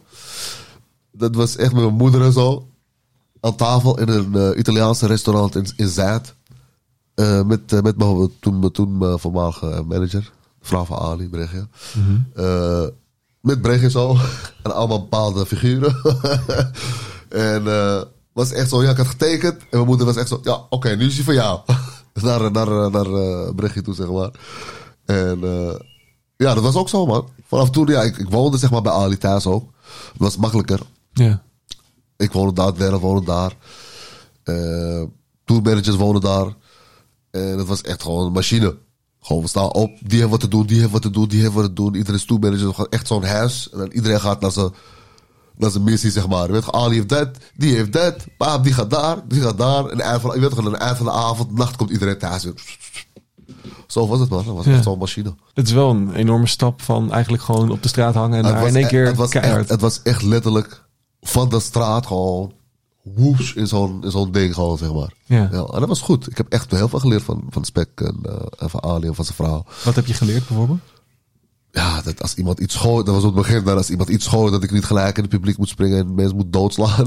dat 1.12 1.34
was 1.34 1.56
echt 1.56 1.72
met 1.72 1.82
mijn 1.82 1.94
moeder 1.94 2.22
en 2.22 2.32
zo. 2.32 2.66
Aan 3.40 3.56
tafel 3.56 3.98
in 4.00 4.08
een 4.08 4.34
eh, 4.34 4.58
Italiaanse 4.58 5.06
restaurant 5.06 5.56
in, 5.56 5.66
in 5.76 5.88
Zuid. 5.88 6.34
Eh, 7.14 7.42
met, 7.42 7.72
eh, 7.72 7.80
met 7.80 7.96
mijn, 7.96 8.30
toen, 8.40 8.58
mijn- 8.58 8.72
toen 8.72 8.98
mijn 8.98 9.18
voormalige 9.18 9.82
manager, 9.86 10.30
vrouw 10.60 10.84
van 10.84 10.98
Ali, 10.98 11.28
Brechtje. 11.28 11.66
Eh, 12.34 12.84
met 13.40 13.62
Brechtje 13.62 13.90
zo. 13.90 14.16
en 14.62 14.74
allemaal 14.74 15.00
bepaalde 15.00 15.46
figuren. 15.46 15.96
en 17.28 17.66
eh 17.66 18.02
was 18.32 18.52
echt 18.52 18.68
zo, 18.68 18.82
ja, 18.82 18.90
ik 18.90 18.96
had 18.96 19.06
getekend. 19.06 19.58
En 19.58 19.66
mijn 19.70 19.86
moeder 19.86 20.06
was 20.06 20.16
echt 20.16 20.28
zo, 20.28 20.40
ja, 20.42 20.66
oké, 20.68 20.96
nu 20.96 21.06
is 21.06 21.14
hij 21.14 21.24
van 21.24 21.34
jou. 21.34 21.60
naar 22.14 22.52
naar, 22.52 22.90
naar 22.90 23.54
Brechtje 23.54 23.82
toe, 23.82 23.94
zeg 23.94 24.10
maar. 24.10 24.30
En 25.04 25.44
eh, 25.44 25.74
ja, 26.36 26.54
dat 26.54 26.62
was 26.62 26.74
ook 26.74 26.88
zo, 26.88 27.06
man. 27.06 27.28
Vanaf 27.46 27.70
toen, 27.70 27.86
ja, 27.86 28.02
ik, 28.02 28.16
ik 28.16 28.28
woonde 28.28 28.58
zeg 28.58 28.70
maar 28.70 28.82
bij 28.82 28.92
Ali 28.92 29.18
thuis 29.18 29.46
ook. 29.46 29.70
Het 30.12 30.20
was 30.20 30.36
makkelijker. 30.36 30.80
Ja. 31.12 31.42
Ik 32.16 32.32
woonde 32.32 32.52
daar, 32.52 32.74
Werf 32.74 33.00
woonde 33.00 33.24
daar. 33.24 33.56
Eh 34.42 35.02
tourmanagers 35.50 35.96
wonen 35.96 36.20
daar. 36.20 36.54
En 37.30 37.58
het 37.58 37.66
was 37.66 37.80
echt 37.80 38.02
gewoon 38.02 38.26
een 38.26 38.32
machine. 38.32 38.76
Gewoon, 39.20 39.42
we 39.42 39.48
staan 39.48 39.72
op, 39.72 39.90
die 40.02 40.18
heeft 40.18 40.30
wat 40.30 40.40
te 40.40 40.48
doen, 40.48 40.66
die 40.66 40.80
heeft 40.80 40.92
wat 40.92 41.02
te 41.02 41.10
doen, 41.10 41.28
die 41.28 41.40
heeft 41.40 41.52
wat 41.52 41.64
te 41.64 41.72
doen. 41.72 41.94
Iedereen 41.94 42.52
is 42.52 42.62
gaan 42.74 42.86
echt 42.90 43.06
zo'n 43.06 43.24
huis. 43.24 43.68
En 43.72 43.78
dan 43.78 43.90
iedereen 43.90 44.20
gaat 44.20 44.40
naar 44.40 44.50
zijn, 44.52 44.70
naar 45.56 45.70
zijn 45.70 45.84
missie, 45.84 46.10
zeg 46.10 46.28
maar. 46.28 46.46
Je 46.46 46.52
weet, 46.52 46.72
Ali 46.72 46.94
heeft 46.94 47.08
dat, 47.08 47.28
die 47.56 47.74
heeft 47.74 47.92
dat, 47.92 48.16
paap, 48.36 48.64
die 48.64 48.72
gaat 48.72 48.90
daar, 48.90 49.16
die 49.28 49.40
gaat 49.40 49.58
daar. 49.58 49.86
En 49.86 50.00
eind 50.00 50.20
van, 50.20 50.34
je 50.34 50.40
weet 50.40 50.52
gewoon, 50.54 50.72
het 50.72 50.82
eind 50.82 50.96
van 50.96 51.06
de 51.06 51.12
avond, 51.12 51.52
nacht 51.56 51.76
komt 51.76 51.90
iedereen 51.90 52.18
thuis. 52.18 52.44
weer. 52.44 52.54
Zo 53.86 54.06
was 54.06 54.20
het, 54.20 54.28
man. 54.28 54.44
Dat 54.44 54.54
was 54.54 54.64
Ja. 54.64 54.72
echt 54.72 54.82
zo'n 54.84 54.98
machine. 54.98 55.34
Het 55.54 55.66
is 55.66 55.72
wel 55.72 55.90
een 55.90 56.14
enorme 56.14 56.46
stap 56.46 56.82
van 56.82 57.12
eigenlijk 57.12 57.42
gewoon 57.42 57.70
op 57.70 57.82
de 57.82 57.88
straat 57.88 58.14
hangen 58.14 58.36
en 58.36 58.42
daar 58.52 58.66
in 58.66 58.76
één 58.76 58.86
keer 58.86 59.06
het 59.06 59.16
was, 59.16 59.30
keihard. 59.30 59.60
echt, 59.60 59.68
het 59.68 59.80
was 59.80 60.02
echt 60.02 60.22
letterlijk 60.22 60.84
van 61.20 61.48
de 61.48 61.60
straat 61.60 62.06
gewoon 62.06 62.52
woeps 63.02 63.52
in 63.52 63.66
zo'n, 63.66 64.04
zo'n 64.06 64.32
ding 64.32 64.54
gewoon, 64.54 64.78
zeg 64.78 64.92
maar. 64.92 65.12
Ja. 65.24 65.48
Ja, 65.52 65.64
en 65.64 65.80
dat 65.80 65.88
was 65.88 66.00
goed. 66.00 66.30
Ik 66.30 66.36
heb 66.36 66.48
echt 66.48 66.70
heel 66.70 66.88
veel 66.88 66.98
geleerd 66.98 67.22
van, 67.22 67.44
van 67.50 67.64
Spek 67.64 67.88
en, 67.94 68.18
eh, 68.22 68.46
en 68.58 68.70
van 68.70 68.82
Ali 68.82 69.06
en 69.06 69.14
van 69.14 69.24
zijn 69.24 69.36
vrouw. 69.36 69.64
Wat 69.84 69.94
heb 69.94 70.06
je 70.06 70.14
geleerd 70.14 70.46
bijvoorbeeld? 70.46 70.80
Ja, 71.72 72.02
dat 72.02 72.22
als 72.22 72.34
iemand 72.34 72.60
iets 72.60 72.74
gooit, 72.74 73.06
dat 73.06 73.14
was 73.14 73.24
op 73.24 73.34
het 73.34 73.46
begin, 73.46 73.64
dat 73.64 73.76
als 73.76 73.90
iemand 73.90 74.08
iets 74.08 74.26
gooit, 74.26 74.52
dat 74.52 74.62
ik 74.62 74.70
niet 74.70 74.84
gelijk 74.84 75.16
in 75.16 75.22
het 75.22 75.32
publiek 75.32 75.58
moet 75.58 75.68
springen 75.68 75.98
en 75.98 76.14
mensen 76.14 76.36
moet 76.36 76.52
doodslaan. 76.52 77.06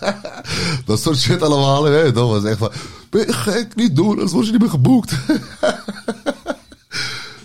dat 0.86 1.00
soort 1.00 1.18
shit 1.18 1.42
allemaal, 1.42 1.84
hè. 1.84 2.12
Dat 2.12 2.28
was 2.28 2.44
echt 2.44 2.58
van, 2.58 2.70
ben 3.10 3.26
je 3.26 3.32
gek, 3.32 3.74
niet 3.74 3.96
doen, 3.96 4.10
anders 4.10 4.32
word 4.32 4.46
je 4.46 4.52
niet 4.52 4.60
meer 4.60 4.70
geboekt. 4.70 5.14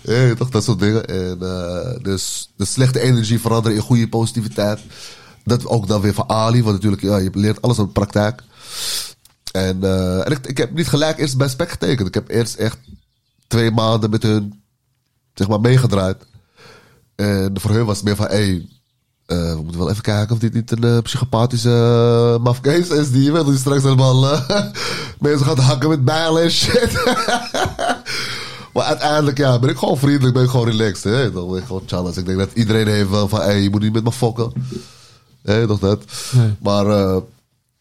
Ja, 0.06 0.34
toch, 0.34 0.50
dat 0.50 0.64
soort 0.64 0.78
dingen. 0.78 1.06
En, 1.06 1.38
eh, 1.40 2.02
dus 2.02 2.50
de 2.56 2.64
slechte 2.64 3.00
energie 3.00 3.40
veranderen 3.40 3.76
in 3.76 3.82
goede 3.82 4.08
positiviteit. 4.08 4.80
Dat 5.46 5.66
ook 5.66 5.86
dan 5.86 6.00
weer 6.00 6.14
van 6.14 6.28
Ali, 6.28 6.62
want 6.62 6.74
natuurlijk, 6.74 7.02
ja, 7.02 7.16
je 7.16 7.30
leert 7.32 7.62
alles 7.62 7.78
uit 7.78 7.86
de 7.86 7.92
praktijk. 7.92 8.42
En, 9.52 9.84
eh, 9.84 10.26
en 10.26 10.32
ik, 10.32 10.46
ik 10.46 10.56
heb 10.56 10.74
niet 10.74 10.88
gelijk 10.88 11.18
eerst 11.18 11.36
bij 11.36 11.48
Spek 11.48 11.70
getekend. 11.70 12.08
Ik 12.08 12.14
heb 12.14 12.28
eerst 12.28 12.54
echt 12.54 12.78
twee 13.46 13.70
maanden 13.70 14.10
met 14.10 14.22
hun, 14.22 14.62
zeg 15.34 15.48
maar, 15.48 15.60
meegedraaid. 15.60 16.16
En 17.14 17.60
voor 17.60 17.70
hun 17.70 17.84
was 17.84 17.96
het 17.96 18.04
meer 18.04 18.16
van, 18.16 18.26
hé, 18.26 18.32
hey, 18.32 18.68
eh, 19.26 19.52
we 19.52 19.60
moeten 19.62 19.78
wel 19.78 19.90
even 19.90 20.02
kijken 20.02 20.34
of 20.34 20.40
dit 20.40 20.52
niet 20.52 20.70
een 20.70 20.84
eh, 20.84 20.98
psychopathische 21.02 21.68
uh, 22.38 22.44
mafkees 22.44 22.88
is 22.88 23.10
die, 23.10 23.32
weet, 23.32 23.46
die 23.46 23.56
straks 23.56 23.82
helemaal 23.82 24.32
eh, 24.32 24.50
mensen 25.20 25.46
gaat 25.46 25.58
hakken 25.58 25.88
met 25.88 26.04
bijlen 26.04 26.42
en 26.42 26.50
shit. 26.50 26.92
maar 28.74 28.84
uiteindelijk, 28.84 29.38
ja, 29.38 29.58
ben 29.58 29.70
ik 29.70 29.76
gewoon 29.76 29.98
vriendelijk, 29.98 30.34
ben 30.34 30.42
ik 30.42 30.50
gewoon 30.50 30.68
relaxed. 30.68 31.04
Hè? 31.04 31.32
Dan 31.32 31.48
ben 31.48 31.58
ik 31.58 31.66
gewoon 31.66 31.82
challenge. 31.86 32.20
Ik 32.20 32.26
denk 32.26 32.38
dat 32.38 32.50
iedereen 32.54 32.86
heeft 32.86 33.08
van, 33.08 33.40
hé, 33.40 33.46
hey, 33.46 33.60
je 33.60 33.70
moet 33.70 33.82
niet 33.82 33.92
met 33.92 34.04
me 34.04 34.12
fokken. 34.12 34.52
Hé, 35.46 35.66
toch 35.66 35.78
dat. 35.78 36.04
Nee. 36.32 36.54
Maar, 36.60 36.86
eh, 36.86 37.16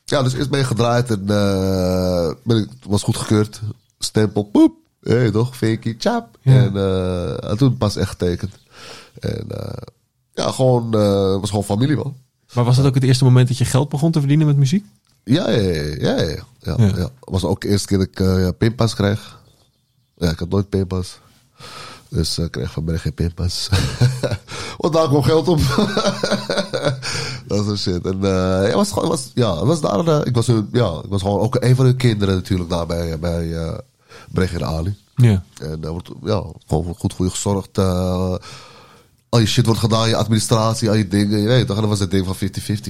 ja, 0.04 0.24
dus 0.24 0.34
eerst 0.34 0.50
ben 0.50 0.60
je 0.60 0.66
gedraaid 0.66 1.10
en 1.12 1.22
eh, 1.30 2.32
ben 2.44 2.58
ik, 2.58 2.68
was 2.88 3.04
goed 3.04 3.18
gekeurd. 3.18 3.62
Stempel, 4.00 4.44
poep. 4.44 4.76
Hé, 5.02 5.32
toch, 5.32 5.58
Vinkie, 5.58 5.96
chap. 5.98 6.38
Ja. 6.42 6.54
En, 6.54 6.76
eh, 6.76 7.50
en 7.50 7.58
toen 7.58 7.78
pas 7.78 7.96
echt 7.96 8.10
getekend. 8.10 8.54
En 9.20 9.46
eh, 9.48 9.82
ja, 10.34 10.52
gewoon, 10.52 10.92
was 11.40 11.50
gewoon 11.50 11.64
familie, 11.64 11.96
man. 11.96 12.16
Maar 12.54 12.64
was 12.64 12.76
dat 12.76 12.86
ook 12.86 12.94
het 12.94 13.04
eerste 13.04 13.24
moment 13.24 13.48
dat 13.48 13.58
je 13.58 13.66
geld 13.66 13.90
begon 13.90 14.12
te 14.12 14.20
verdienen 14.20 14.48
met 14.48 14.58
muziek? 14.58 14.86
Ja, 15.24 15.50
ja, 15.50 15.60
ja, 15.60 15.96
ja, 16.00 16.22
ja. 16.22 16.44
ja, 16.60 16.76
Ja. 16.78 16.92
ja. 16.96 17.10
was 17.20 17.44
ook 17.44 17.62
de 17.62 17.68
eerste 17.68 17.88
keer 17.88 17.98
dat 17.98 18.08
ik 18.08 18.20
ja, 18.20 18.52
pinpas 18.52 18.96
kreeg. 18.96 19.40
Ja, 20.18 20.30
ik 20.30 20.40
had 20.40 20.50
nooit 20.50 20.70
pinpas. 20.70 21.20
Dus 22.10 22.38
ik 22.38 22.52
kreeg 22.52 22.72
van 22.72 22.84
mij 22.84 22.98
geen 22.98 23.14
pinpas. 23.14 23.70
Want 24.78 24.94
daar 24.94 25.08
kwam 25.08 25.24
geld 25.24 25.48
op. 25.48 25.60
dat 27.48 27.68
is 27.68 27.82
shit. 27.82 28.06
En 28.06 28.14
eh, 28.24 28.70
ja, 28.70 28.76
was, 28.76 28.92
was, 28.92 29.32
ja, 29.34 29.66
was 29.66 29.82
daar, 29.82 30.08
eh, 30.08 30.22
ik, 30.24 30.36
was, 30.36 30.48
hun- 30.48 30.70
ja, 30.72 31.02
ik 31.04 31.10
was 31.10 31.22
gewoon 31.22 31.40
ook 31.40 31.58
een 31.60 31.76
van 31.76 31.86
hun 31.86 31.96
kinderen 31.96 32.36
natuurlijk 32.36 32.70
daar 32.70 32.86
bij, 32.86 33.20
bij 33.20 33.54
eh 33.54 33.78
Brecht 34.32 34.54
en 34.54 34.66
Ali. 34.66 34.96
Ja. 35.16 35.44
En 35.62 35.82
daar 35.82 35.92
wordt 35.92 36.10
ja, 36.24 36.44
gewoon 36.68 36.96
goed 36.98 37.14
voor 37.14 37.26
je 37.26 37.32
gezorgd. 37.32 37.78
al 39.30 39.40
je 39.40 39.46
shit 39.46 39.66
wordt 39.66 39.80
gedaan, 39.82 40.10
je 40.10 40.16
administratie, 40.16 40.90
al 40.90 40.96
je 40.96 41.08
dingen. 41.08 41.40
Je 41.40 41.48
weet 41.48 41.68
dan 41.68 41.88
was 41.88 42.00
het 42.00 42.12
ding 42.12 42.26
van 42.26 42.36
50-50. 42.36 42.40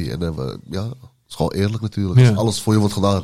En 0.10 0.34
ja, 0.70 0.84
het 0.84 0.94
is 1.30 1.36
gewoon 1.36 1.52
eerlijk 1.52 1.82
natuurlijk. 1.82 2.20
Ja. 2.20 2.32
Alles 2.34 2.62
voor 2.62 2.74
je 2.74 2.80
wordt 2.80 2.94
gedaan. 2.94 3.24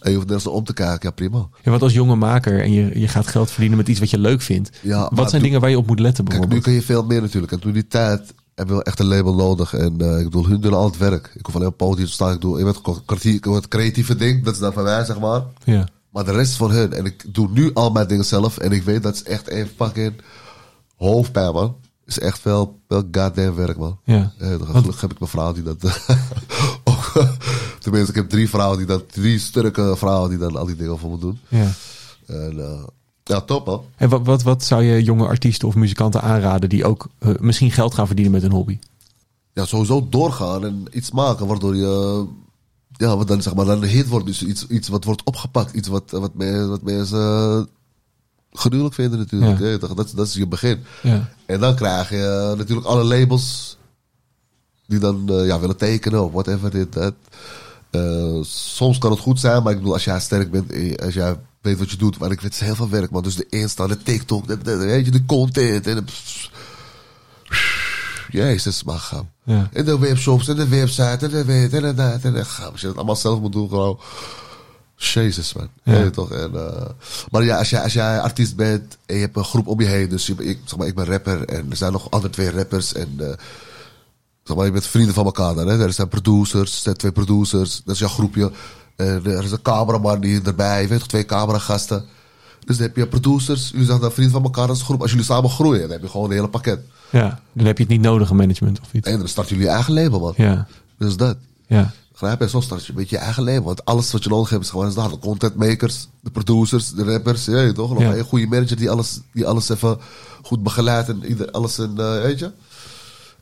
En 0.00 0.10
je 0.10 0.16
hoeft 0.16 0.28
nergens 0.28 0.46
om 0.52 0.64
te 0.64 0.72
kijken, 0.72 1.08
ja 1.08 1.10
prima. 1.10 1.48
Ja, 1.62 1.70
want 1.70 1.82
als 1.82 1.92
jonge 1.92 2.14
maker 2.16 2.62
en 2.62 2.72
je, 2.72 3.00
je 3.00 3.08
gaat 3.08 3.26
geld 3.26 3.50
verdienen 3.50 3.76
met 3.78 3.88
iets 3.88 4.00
wat 4.00 4.10
je 4.10 4.18
leuk 4.18 4.40
vindt. 4.40 4.70
Ja, 4.82 5.10
wat 5.14 5.30
zijn 5.30 5.42
dingen 5.42 5.60
waar 5.60 5.70
je 5.70 5.78
op 5.78 5.86
moet 5.86 6.00
letten 6.00 6.24
Kijk, 6.24 6.34
nu 6.40 6.46
bijvoorbeeld? 6.46 6.62
kun 6.62 6.72
je 6.72 6.86
veel 6.86 7.04
meer 7.04 7.20
natuurlijk. 7.20 7.52
En 7.52 7.60
toen 7.60 7.72
die 7.72 7.86
tijd 7.86 8.34
hebben 8.56 8.76
we 8.76 8.82
echt 8.82 9.00
een 9.00 9.06
label 9.06 9.34
nodig. 9.34 9.74
En 9.74 10.00
eh, 10.00 10.18
ik 10.18 10.24
bedoel, 10.24 10.46
hun 10.46 10.60
doen 10.60 10.74
al 10.74 10.84
het 10.84 10.96
werk. 10.96 11.30
Ik 11.34 11.46
hoef 11.46 11.54
alleen 11.54 11.68
op 11.68 11.76
podium 11.76 12.06
te 12.06 12.12
staan. 12.12 12.32
Ik 12.34 12.40
doe 12.40 12.60
ik 12.60 12.76
creatieve, 13.06 13.50
het 13.50 13.68
creatieve 13.68 14.16
ding. 14.16 14.44
Dat 14.44 14.54
is 14.54 14.60
dan 14.60 14.72
van 14.72 14.82
mij, 14.82 15.04
zeg 15.04 15.18
maar. 15.18 15.42
Ja. 15.64 15.88
Maar 16.10 16.24
de 16.24 16.32
rest 16.32 16.54
van 16.54 16.70
hun. 16.70 16.92
En 16.92 17.04
ik 17.04 17.34
doe 17.34 17.48
nu 17.50 17.70
al 17.74 17.90
mijn 17.90 18.08
dingen 18.08 18.24
zelf. 18.24 18.58
En 18.58 18.72
ik 18.72 18.82
weet 18.82 19.02
dat 19.02 19.14
is 19.14 19.22
echt 19.22 19.50
een 19.50 19.68
fucking 19.76 20.14
hoofdpijn, 20.96 21.52
man. 21.52 21.76
Is 22.04 22.18
echt 22.18 22.42
wel, 22.42 22.80
wel 22.86 23.02
goddamn 23.12 23.54
werk, 23.54 23.76
man. 23.76 23.98
Ja. 24.04 24.32
Eh, 24.38 24.48
gelukkig 24.48 25.00
heb 25.00 25.12
ik 25.12 25.18
mijn 25.18 25.30
vrouw 25.30 25.52
die 25.52 25.62
dat... 25.62 25.76
ook, 26.84 27.12
tenminste, 27.80 28.10
ik 28.10 28.16
heb 28.16 28.28
drie 28.28 28.48
vrouwen 28.48 28.78
die 28.78 28.86
dat... 28.86 29.12
Drie 29.12 29.38
sterke 29.38 29.96
vrouwen 29.96 30.30
die 30.30 30.38
dan 30.38 30.56
al 30.56 30.66
die 30.66 30.76
dingen 30.76 30.98
voor 30.98 31.10
me 31.10 31.18
doen. 31.18 31.38
ja. 31.48 31.72
En 32.26 32.60
eh, 32.60 32.82
ja, 33.28 33.40
top, 33.40 33.66
man. 33.66 33.84
En 33.96 34.08
wat, 34.08 34.26
wat, 34.26 34.42
wat 34.42 34.64
zou 34.64 34.82
je 34.82 35.02
jonge 35.02 35.26
artiesten 35.26 35.68
of 35.68 35.74
muzikanten 35.74 36.22
aanraden 36.22 36.68
die 36.68 36.84
ook 36.84 37.08
eh, 37.18 37.30
misschien 37.38 37.70
geld 37.70 37.94
gaan 37.94 38.06
verdienen 38.06 38.32
met 38.32 38.42
hun 38.42 38.52
hobby? 38.52 38.78
ja, 39.56 39.64
sowieso 39.64 40.06
doorgaan 40.10 40.64
en 40.64 40.84
iets 40.90 41.10
maken 41.10 41.46
waardoor 41.46 41.76
je, 41.76 42.24
ja, 42.96 43.16
wat 43.16 43.28
dan 43.28 43.42
zeg 43.42 43.54
maar 43.54 43.64
dan 43.64 43.82
een 43.82 43.88
hit 43.88 44.08
wordt. 44.08 44.26
Dus 44.26 44.42
iets, 44.42 44.66
iets 44.66 44.88
wat 44.88 45.04
wordt 45.04 45.24
opgepakt. 45.24 45.74
Iets 45.74 45.88
wat, 45.88 46.10
wat, 46.10 46.34
mensen, 46.34 46.68
wat 46.68 46.82
mensen 46.82 47.18
eh, 47.18 47.62
gruwelijk 48.52 48.94
vinden 48.94 49.18
natuurlijk. 49.18 49.58
Ja. 49.58 49.94
Dat, 49.94 50.12
dat 50.14 50.26
is 50.26 50.34
je 50.34 50.46
begin. 50.46 50.84
Ja. 51.02 51.28
En 51.46 51.60
dan 51.60 51.74
krijg 51.74 52.10
je 52.10 52.54
natuurlijk 52.56 52.86
alle 52.86 53.04
labels 53.04 53.76
die 54.86 54.98
dan 54.98 55.28
eh, 55.28 55.46
ja, 55.46 55.60
willen 55.60 55.76
tekenen 55.76 56.24
of 56.24 56.32
whatever 56.32 56.70
dit, 56.70 56.92
dat. 56.92 57.14
Soms 58.46 58.98
kan 58.98 59.10
het 59.10 59.20
goed 59.20 59.40
zijn, 59.40 59.62
maar 59.62 59.72
ik 59.72 59.78
bedoel, 59.78 59.92
als 59.92 60.04
jij 60.04 60.20
sterk 60.20 60.50
bent, 60.50 61.00
als 61.00 61.14
jij 61.14 61.36
weet 61.66 61.78
wat 61.78 61.90
je 61.90 61.96
doet, 61.96 62.18
maar 62.18 62.30
ik 62.30 62.40
weet 62.40 62.52
het 62.52 62.60
is 62.60 62.66
heel 62.66 62.76
veel 62.76 62.88
werk, 62.88 63.10
man. 63.10 63.22
Dus 63.22 63.36
de 63.36 63.46
Insta, 63.48 63.86
de 63.86 64.02
TikTok, 64.02 64.46
de, 64.46 64.58
de, 64.58 64.76
weet 64.76 65.04
je, 65.04 65.10
de 65.10 65.24
content 65.26 65.86
en 65.86 65.96
de, 65.96 66.04
Jezus, 68.30 68.82
maar 68.82 68.98
gaan. 68.98 69.30
Ja. 69.44 69.68
En 69.72 69.84
de 69.84 69.98
webshops 69.98 70.48
en 70.48 70.56
de 70.56 70.68
website 70.68 71.18
en 71.20 71.30
de 71.30 71.44
weet 71.44 71.72
en 71.72 71.82
de 71.82 71.94
dat 71.94 72.22
en 72.22 72.32
de 72.32 72.44
gaan. 72.44 72.72
Als 72.72 72.80
je 72.80 72.86
dat 72.86 72.96
allemaal 72.96 73.16
zelf 73.16 73.40
moet 73.40 73.52
doen, 73.52 73.68
gewoon. 73.68 74.00
Jezus, 74.96 75.52
man. 75.52 75.68
Ja. 75.82 76.10
Toch? 76.10 76.30
En, 76.30 76.54
eh, 76.54 76.88
maar 77.30 77.44
ja, 77.44 77.58
als 77.58 77.70
jij, 77.70 77.82
als 77.82 77.92
jij 77.92 78.20
artiest 78.20 78.56
bent 78.56 78.96
en 79.06 79.14
je 79.14 79.20
hebt 79.20 79.36
een 79.36 79.44
groep 79.44 79.66
om 79.66 79.80
je 79.80 79.86
heen. 79.86 80.08
Dus 80.08 80.26
je, 80.26 80.34
ik, 80.38 80.58
zeg 80.64 80.78
maar, 80.78 80.86
ik 80.86 80.94
ben 80.94 81.04
rapper 81.04 81.44
en 81.44 81.70
er 81.70 81.76
zijn 81.76 81.92
nog 81.92 82.10
andere 82.10 82.32
twee 82.32 82.50
rappers. 82.50 82.92
En 82.92 83.14
eh, 83.18 83.32
zeg 84.42 84.56
maar, 84.56 84.64
je 84.64 84.72
bent 84.72 84.86
vrienden 84.86 85.14
van 85.14 85.24
elkaar 85.24 85.54
dan. 85.54 85.68
Hè? 85.68 85.82
Er 85.82 85.92
zijn 85.92 86.08
producers, 86.08 86.72
er 86.72 86.82
zijn 86.82 86.96
twee 86.96 87.12
producers. 87.12 87.82
Dat 87.84 87.94
is 87.94 88.00
jouw 88.00 88.08
groepje. 88.08 88.52
En 88.96 89.22
er 89.24 89.44
is 89.44 89.50
een 89.52 89.62
cameraman 89.62 90.20
die 90.20 90.40
erbij. 90.42 90.82
Je 90.82 90.88
weet 90.88 90.98
toch, 90.98 91.08
twee 91.08 91.24
cameragasten. 91.24 92.04
Dus 92.64 92.76
dan 92.76 92.86
heb 92.86 92.96
je 92.96 93.06
producers. 93.06 93.70
Jullie 93.70 93.86
zijn 93.86 94.00
dan 94.00 94.12
vrienden 94.12 94.32
van 94.34 94.42
elkaar 94.42 94.68
als 94.68 94.82
groep. 94.82 95.00
Als 95.00 95.10
jullie 95.10 95.24
samen 95.26 95.50
groeien, 95.50 95.80
dan 95.80 95.90
heb 95.90 96.02
je 96.02 96.08
gewoon 96.08 96.26
een 96.30 96.36
hele 96.36 96.48
pakket. 96.48 96.80
ja, 97.10 97.40
dan 97.52 97.66
heb 97.66 97.76
je 97.78 97.82
het 97.84 97.92
niet 97.92 98.00
nodig, 98.02 98.30
een 98.30 98.36
management 98.36 98.80
of 98.80 98.92
iets. 98.92 99.08
En 99.08 99.18
dan 99.18 99.28
start 99.28 99.48
jullie 99.48 99.64
je 99.64 99.70
eigen 99.70 99.94
label, 99.94 100.20
man. 100.20 100.32
Ja, 100.36 100.66
Dus 100.98 101.16
dat. 101.16 101.36
ja, 101.66 101.92
Begrijp 102.12 102.40
je? 102.40 102.48
Zo 102.48 102.60
start 102.60 102.82
je 102.84 102.88
een 102.90 102.94
beetje 102.98 103.16
je 103.16 103.22
eigen 103.22 103.44
label. 103.44 103.62
Want 103.62 103.84
alles 103.84 104.12
wat 104.12 104.22
je 104.24 104.28
nodig 104.30 104.50
hebt 104.50 104.62
is 104.62 104.70
gewoon 104.70 104.94
daar. 104.94 105.08
De 105.08 105.18
contentmakers, 105.18 106.08
de 106.20 106.30
producers, 106.30 106.90
de 106.90 107.04
rappers. 107.04 107.44
Ja, 107.44 107.60
je 107.60 107.72
toch? 107.72 107.90
Nog 107.92 108.02
Ja. 108.02 108.14
een 108.14 108.24
goede 108.24 108.46
manager 108.46 108.76
die 108.76 108.90
alles, 108.90 109.20
die 109.32 109.46
alles 109.46 109.68
even 109.68 109.98
goed 110.42 110.62
begeleidt. 110.62 111.08
En 111.08 111.24
ieder, 111.28 111.50
alles 111.50 111.78
in, 111.78 111.92
eh, 111.96 112.20
weet 112.22 112.38
je? 112.38 112.50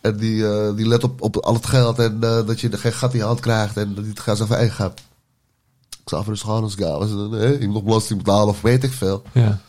En 0.00 0.16
die, 0.16 0.46
eh, 0.48 0.76
die 0.76 0.88
let 0.88 1.04
op, 1.04 1.22
op 1.22 1.36
al 1.36 1.54
het 1.54 1.66
geld. 1.66 1.98
En 1.98 2.16
eh, 2.20 2.46
dat 2.46 2.60
je 2.60 2.68
er 2.68 2.78
geen 2.78 2.92
gat 2.92 3.12
in 3.12 3.18
je 3.18 3.24
hand 3.24 3.40
krijgt. 3.40 3.76
En 3.76 3.94
dat 3.94 4.04
die 4.04 4.12
het 4.12 4.20
geld 4.22 4.40
even 4.40 4.56
eigen 4.56 4.74
gaat. 4.74 5.00
Ik 6.04 6.10
zou 6.10 6.20
even 6.20 6.32
dus 6.32 6.42
gaan 6.42 6.70
gaaf. 6.70 7.08
Je 7.60 7.64
moet 7.64 7.74
nog 7.74 7.82
belasting 7.82 8.18
betalen 8.22 8.48
of 8.48 8.60
weet 8.60 8.84
ik 8.84 8.92
veel. 8.92 9.22
ja. 9.32 9.60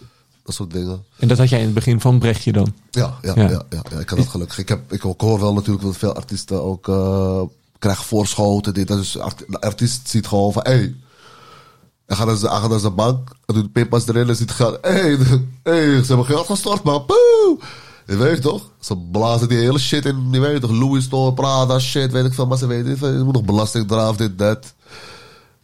Dat 0.44 0.56
soort 0.56 0.72
dingen. 0.72 1.04
En 1.18 1.28
dat 1.28 1.38
had 1.38 1.50
jij 1.50 1.60
in 1.60 1.66
het 1.66 1.74
begin 1.74 2.02
van 2.02 2.20
Brechtje 2.20 2.52
dan? 2.52 2.74
Ja, 2.92 3.18
ja, 3.22 3.34
Ja. 3.36 3.42
ja. 3.44 3.50
Ja, 3.70 3.82
ja, 3.92 4.00
ik 4.00 4.10
had 4.10 4.18
dat 4.18 4.28
gelukkig. 4.28 4.58
Ik, 4.58 4.70
heb, 4.70 4.92
ik 4.94 5.02
hoor 5.02 5.40
wel 5.40 5.54
natuurlijk 5.54 5.86
dat 5.86 5.98
veel 5.98 6.14
artiesten 6.14 6.64
ook 6.64 6.88
eh, 6.88 7.42
krijgen 7.80 8.04
voorschoten. 8.06 8.74
Dit, 8.74 8.88
dat 8.88 9.00
is, 9.00 9.12
de 9.48 9.60
artiest 9.62 10.10
ziet 10.10 10.28
gewoon 10.28 10.54
van, 10.54 10.62
hé, 10.66 10.72
hey, 10.72 10.96
hij 12.06 12.16
gaat 12.16 12.26
naar 12.28 12.36
zijn- 12.36 12.82
naar 12.82 12.94
bank, 12.94 13.30
hij 13.46 13.56
doet 13.56 13.64
de 13.64 13.70
pinpas 13.70 14.08
erin 14.08 14.30
en 14.30 14.36
ziet 14.36 14.52
geld. 14.52 14.78
Hé, 14.82 14.90
hey, 14.92 15.18
hey, 15.64 15.86
ze 16.02 16.08
hebben 16.08 16.26
geld 16.26 16.46
gestort, 16.46 16.84
man. 16.84 17.06
Poeh! 17.06 17.62
Je 18.08 18.16
weet 18.16 18.42
toch? 18.42 18.70
Ze 18.80 18.98
blazen 18.98 19.48
die 19.50 19.58
hele 19.58 19.80
shit 19.80 20.06
in, 20.06 20.28
je 20.32 20.40
weet 20.40 20.62
toch? 20.62 20.72
Louis 20.72 21.06
Vuitton, 21.06 21.34
Prada, 21.34 21.80
shit, 21.80 22.12
weet 22.12 22.26
ik 22.26 22.34
veel. 22.34 22.48
Maar 22.48 22.58
ze 22.58 22.68
weten 22.68 22.90
niet, 22.90 23.00
je 23.00 23.22
moet 23.24 23.34
nog 23.34 23.44
belasting 23.46 23.92
eraf, 23.92 24.16
dit, 24.16 24.38
dat. 24.38 24.74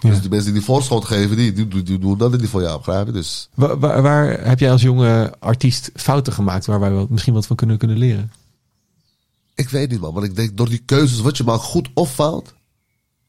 Ja. 0.02 0.10
Dus 0.10 0.22
die 0.22 0.30
mensen 0.30 0.52
die 0.52 0.60
die 0.60 0.70
voorschot 0.70 1.06
geven, 1.06 1.38
die, 1.38 1.54
die, 1.54 1.68
die, 1.68 1.84
die 1.84 2.00
doen 2.00 2.18
dat 2.18 2.40
niet 2.40 2.50
voor 2.50 2.62
jou, 2.62 2.78
begrijp 2.78 3.06
je? 3.06 3.12
Dus 3.12 3.50
Waar, 3.54 3.80
waar, 3.80 4.02
waar 4.02 4.48
heb 4.48 4.60
jij 4.60 4.72
als 4.72 4.82
jonge 4.82 5.34
artiest 5.40 5.92
fouten 5.94 6.34
gemaakt 6.34 6.66
waar 6.66 6.80
wij 6.80 6.92
wel, 6.92 7.08
misschien 7.10 7.34
wat 7.34 7.46
van 7.48 7.56
kunnen, 7.56 7.78
kunnen 7.78 7.98
leren? 7.98 8.32
Ik 9.56 9.70
weet 9.70 9.90
niet, 9.90 10.00
man. 10.00 10.14
Maar 10.14 10.24
ik 10.24 10.36
denk, 10.36 10.58
door 10.58 10.70
die 10.70 10.82
keuzes, 10.86 11.20
wat 11.20 11.38
je 11.38 11.44
maakt, 11.44 11.64
goed 11.64 11.90
of 11.94 12.14
fout, 12.14 12.54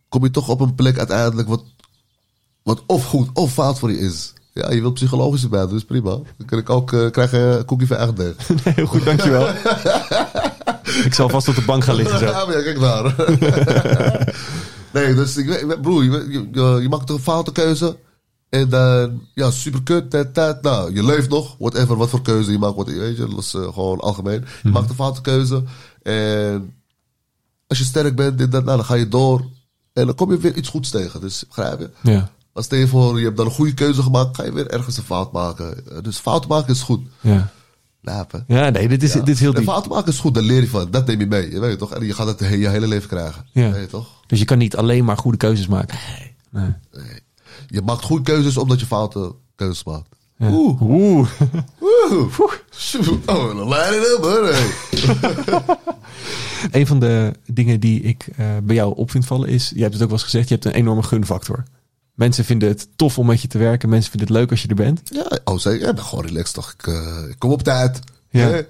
kom 0.09 0.25
je 0.25 0.31
toch 0.31 0.49
op 0.49 0.61
een 0.61 0.75
plek 0.75 0.99
uiteindelijk 0.99 1.49
wat, 1.49 1.65
wat 2.63 2.83
of 2.87 3.05
goed 3.05 3.29
of 3.33 3.53
fout 3.53 3.79
voor 3.79 3.91
je 3.91 3.99
is. 3.99 4.33
Ja, 4.53 4.71
je 4.71 4.81
wilt 4.81 4.95
psychologisch 4.95 5.43
erbij, 5.43 5.67
dus 5.67 5.85
prima. 5.85 6.11
Dan 6.11 6.47
kan 6.47 6.59
ik 6.59 6.71
ook 6.71 7.11
krijgen 7.11 7.59
een 7.59 7.65
koekje 7.65 7.87
van 7.87 7.97
echt 7.97 8.17
deeg. 8.17 8.35
Heel 8.75 8.87
goed, 8.87 9.05
dankjewel. 9.05 9.49
ik 11.09 11.15
zal 11.15 11.29
vast 11.29 11.49
op 11.49 11.55
de 11.55 11.63
bank 11.63 11.85
gaan 11.85 11.95
liggen 11.95 12.19
zo. 12.19 12.25
Ja, 12.25 12.45
maar 12.45 12.57
ja, 12.57 12.63
kijk 12.63 12.81
daar. 12.81 13.15
nee, 14.93 15.15
dus 15.15 15.37
ik 15.37 15.47
weet, 15.47 15.81
broer, 15.81 16.05
je, 16.05 16.49
je, 16.83 16.89
maakt 16.89 17.07
toch 17.07 17.17
een 17.17 17.23
foute 17.23 17.53
keuze. 17.53 17.97
En 18.49 18.69
dan, 18.69 19.23
ja, 19.35 19.51
super 19.51 19.83
kut, 19.83 20.11
dat, 20.11 20.35
dat. 20.35 20.63
Nou, 20.63 20.95
je 20.95 21.05
leeft 21.05 21.29
nog, 21.29 21.57
whatever, 21.59 21.97
wat 21.97 22.09
voor 22.09 22.23
keuze 22.23 22.53
je 22.53 22.59
maakt, 22.59 22.77
wat, 22.77 22.89
weet 22.89 23.17
je, 23.17 23.27
dat 23.27 23.39
is 23.39 23.55
eh, 23.55 23.73
gewoon 23.73 24.01
algemeen. 24.01 24.45
Je 24.63 24.69
maakt 24.69 24.89
een 24.89 24.95
foute 24.95 25.21
keuze. 25.21 25.65
En 26.03 26.75
als 27.67 27.79
je 27.79 27.85
sterk 27.85 28.17
bent, 28.17 28.39
dit, 28.39 28.53
dat, 28.53 28.65
nou, 28.65 28.77
dan 28.77 28.87
ga 28.87 28.95
je 28.95 29.09
door. 29.09 29.45
En 29.93 30.07
dan 30.07 30.15
kom 30.15 30.31
je 30.31 30.39
weer 30.39 30.57
iets 30.57 30.69
goeds 30.69 30.91
tegen. 30.91 31.21
Dus, 31.21 31.47
begrijp 31.47 31.79
je? 31.79 31.91
Ja. 32.01 32.31
Als 32.53 32.65
stel 32.65 32.79
je 32.79 32.89
voor, 32.89 33.19
je 33.19 33.25
hebt 33.25 33.37
dan 33.37 33.47
een 33.47 33.53
goede 33.53 33.75
keuze 33.75 34.03
gemaakt, 34.03 34.37
ga 34.37 34.45
je 34.45 34.53
weer 34.53 34.71
ergens 34.71 34.97
een 34.97 35.03
fout 35.03 35.33
maken. 35.33 35.87
Eh, 35.91 36.03
Dus 36.03 36.19
fout 36.19 36.47
maken 36.47 36.73
is 36.75 36.83
goed. 36.83 37.01
Ja. 37.21 37.53
Lapen. 38.05 38.45
Ja, 38.47 38.69
nee, 38.71 38.89
dit 38.89 39.03
is, 39.03 39.13
dit 39.13 39.29
is 39.29 39.41
heel 39.41 39.53
diep. 39.55 39.65
fout 39.65 39.89
maken 39.89 40.13
is 40.13 40.19
goed, 40.19 40.35
daar 40.35 40.43
leer 40.43 40.61
je 40.61 40.69
van. 40.69 40.91
Dat 40.91 41.07
neem 41.07 41.21
je 41.21 41.27
mee, 41.27 41.51
je 41.51 41.61
weet 41.61 41.79
toch? 41.79 41.93
En 41.95 42.07
je 42.07 42.13
gaat 42.15 42.27
het 42.27 42.41
he- 42.41 42.55
je 42.55 42.69
hele 42.69 42.87
leven 42.87 43.09
krijgen. 43.09 43.47
Ja. 43.53 43.71
Weet 43.71 43.81
je 43.81 43.87
toch? 43.87 44.09
Dus 44.27 44.39
je 44.39 44.45
kan 44.45 44.59
niet 44.59 44.77
alleen 44.77 45.05
maar 45.05 45.17
goede 45.17 45.37
keuzes 45.39 45.67
maken. 45.67 45.99
Nee. 46.51 46.73
Nee. 46.93 47.21
Je 47.67 47.83
maakt 47.83 48.03
goede 48.03 48.23
keuzes 48.23 48.57
omdat 48.57 48.81
je 48.81 48.87
foute 48.87 49.35
keuzes 49.57 49.85
maakt. 49.85 50.09
Ja. 50.37 50.49
Oeh. 50.51 50.81
Oeh. 50.83 51.29
Oeh. 51.81 52.33
Oh, 53.27 53.57
dan 53.57 53.69
leid 53.69 53.95
het 53.95 54.17
op, 54.17 54.23
hoor. 54.25 54.55
Een 56.71 56.87
van 56.87 57.01
de 57.01 57.33
dingen 57.47 57.81
die 57.81 58.01
ik 58.01 58.27
eh, 58.37 58.47
bij 58.63 58.75
jou 58.75 58.97
op 58.97 59.11
vind 59.11 59.27
vallen 59.27 59.49
is, 59.49 59.73
je 59.75 59.81
hebt 59.81 59.93
het 59.93 60.03
ook 60.03 60.09
wel 60.09 60.17
eens 60.19 60.27
gezegd, 60.27 60.49
je 60.49 60.55
hebt 60.55 60.67
een 60.67 60.73
enorme 60.73 61.03
gunfactor. 61.03 61.63
Mensen 62.23 62.45
vinden 62.45 62.69
het 62.69 62.89
tof 62.97 63.19
om 63.19 63.27
met 63.27 63.41
je 63.41 63.49
te 63.49 63.59
werken. 63.59 63.89
Mensen 63.89 64.11
vinden 64.11 64.29
het 64.29 64.39
leuk 64.39 64.51
als 64.51 64.63
je 64.63 64.69
er 64.69 64.75
bent. 64.75 65.01
Ja, 65.05 65.39
oh, 65.45 65.59
zeg, 65.59 65.81
ja, 65.81 65.89
ik 65.89 65.95
ben 65.95 66.05
gewoon 66.05 66.25
relaxed 66.25 66.55
toch. 66.55 66.73
Ik, 66.73 66.87
eh, 66.87 67.29
ik 67.29 67.39
kom 67.39 67.51
op 67.51 67.63
tijd. 67.63 67.99
Ja. 68.31 68.63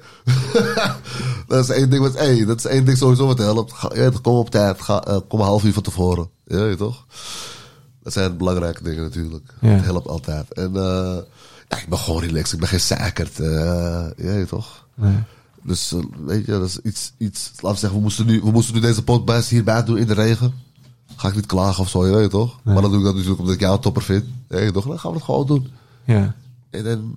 Dat 1.48 1.64
is 1.64 1.76
één 1.76 1.90
ding 1.90 2.02
wat, 2.02 2.18
hey, 2.18 2.44
dat 2.44 2.58
is 2.58 2.64
één 2.64 2.84
ding 2.84 2.98
sowieso 2.98 3.26
wat 3.26 3.38
helpt. 3.38 3.72
Ga, 3.72 3.90
ja, 3.94 4.10
kom 4.22 4.36
op 4.36 4.50
tijd. 4.50 4.80
Ga, 4.80 5.04
eh, 5.04 5.18
kom 5.28 5.40
een 5.40 5.46
half 5.46 5.64
uur 5.64 5.72
van 5.72 5.82
tevoren. 5.82 6.28
Ja, 6.44 6.76
toch? 6.76 7.06
Dat 8.02 8.12
zijn 8.12 8.36
belangrijke 8.36 8.82
dingen 8.82 9.02
natuurlijk. 9.02 9.54
Ja. 9.60 9.68
Het 9.68 9.84
helpt 9.84 10.08
altijd. 10.08 10.52
En 10.52 10.76
eh, 10.76 11.16
ja, 11.68 11.76
ik 11.76 11.88
ben 11.88 11.98
gewoon 11.98 12.22
relaxed. 12.22 12.52
Ik 12.52 12.58
ben 12.58 12.68
geen 12.68 12.80
zeikerd. 12.80 13.36
ja, 14.16 14.44
toch? 14.48 14.86
Nee. 14.94 15.18
Dus 15.62 15.94
weet 16.26 16.46
je, 16.46 16.52
dat 16.52 16.68
is 16.68 16.78
iets, 16.78 17.12
iets. 17.18 17.50
Laten 17.54 17.70
we 17.70 17.78
zeggen, 17.78 17.98
we 17.98 18.04
moesten 18.04 18.26
nu, 18.26 18.40
we 18.40 18.50
moesten 18.50 18.74
nu 18.74 18.80
deze 18.80 19.04
podcast 19.04 19.48
hierbij 19.48 19.84
doen 19.84 19.98
in 19.98 20.06
de 20.06 20.14
regen. 20.14 20.54
Ga 21.22 21.28
ik 21.28 21.34
niet 21.34 21.46
klagen 21.46 21.82
of 21.82 21.88
zo, 21.88 22.06
je 22.06 22.14
weet 22.14 22.30
toch? 22.30 22.58
Maar 22.62 22.82
dan 22.82 22.90
doe 22.90 22.98
ik 22.98 23.04
dat 23.04 23.14
natuurlijk 23.14 23.40
omdat 23.40 23.54
ik 23.54 23.60
jou 23.60 23.80
topper 23.80 24.02
vind. 24.02 24.24
Toch? 24.48 24.86
Dan 24.86 24.98
gaan 24.98 25.10
we 25.10 25.16
het 25.16 25.24
gewoon 25.24 25.46
doen. 25.46 25.68
Ja. 26.04 26.34
En 26.70 26.84
dan, 26.84 27.16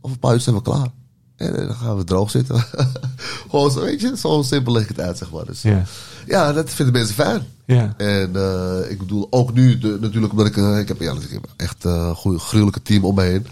over 0.00 0.16
een 0.16 0.18
paar 0.18 0.34
uur 0.34 0.40
zijn 0.40 0.54
we 0.54 0.62
klaar. 0.62 0.88
En 1.36 1.52
dan 1.52 1.74
gaan 1.74 1.96
we 1.96 2.04
droog 2.04 2.30
zitten. 2.30 2.64
gewoon 3.50 3.70
zo, 3.70 3.80
weet 3.80 4.00
je, 4.00 4.16
zo 4.16 4.42
simpel 4.42 4.72
leg 4.72 4.82
ik 4.82 4.88
het 4.88 5.00
uit, 5.00 5.18
zeg 5.18 5.30
maar. 5.30 5.44
Dus, 5.44 5.62
Ja. 5.62 5.84
ja, 6.26 6.52
dat 6.52 6.70
vinden 6.70 6.94
mensen 6.94 7.14
fijn. 7.14 7.46
Ja. 7.64 7.94
En 7.96 8.36
eh, 8.36 8.90
ik 8.90 8.98
bedoel, 8.98 9.26
ook 9.30 9.52
nu, 9.52 9.78
de, 9.78 9.98
natuurlijk 10.00 10.32
omdat 10.32 10.46
ik, 10.46 10.56
eh, 10.56 10.78
ik 10.78 10.88
heb, 10.88 11.00
ja, 11.00 11.12
ik 11.12 11.30
heb 11.30 11.46
echt 11.56 11.84
eh, 11.84 11.92
een 11.92 12.14
goede, 12.14 12.38
gruwelijke 12.38 12.82
team 12.82 13.04
om 13.04 13.14
me 13.14 13.22
heen. 13.22 13.46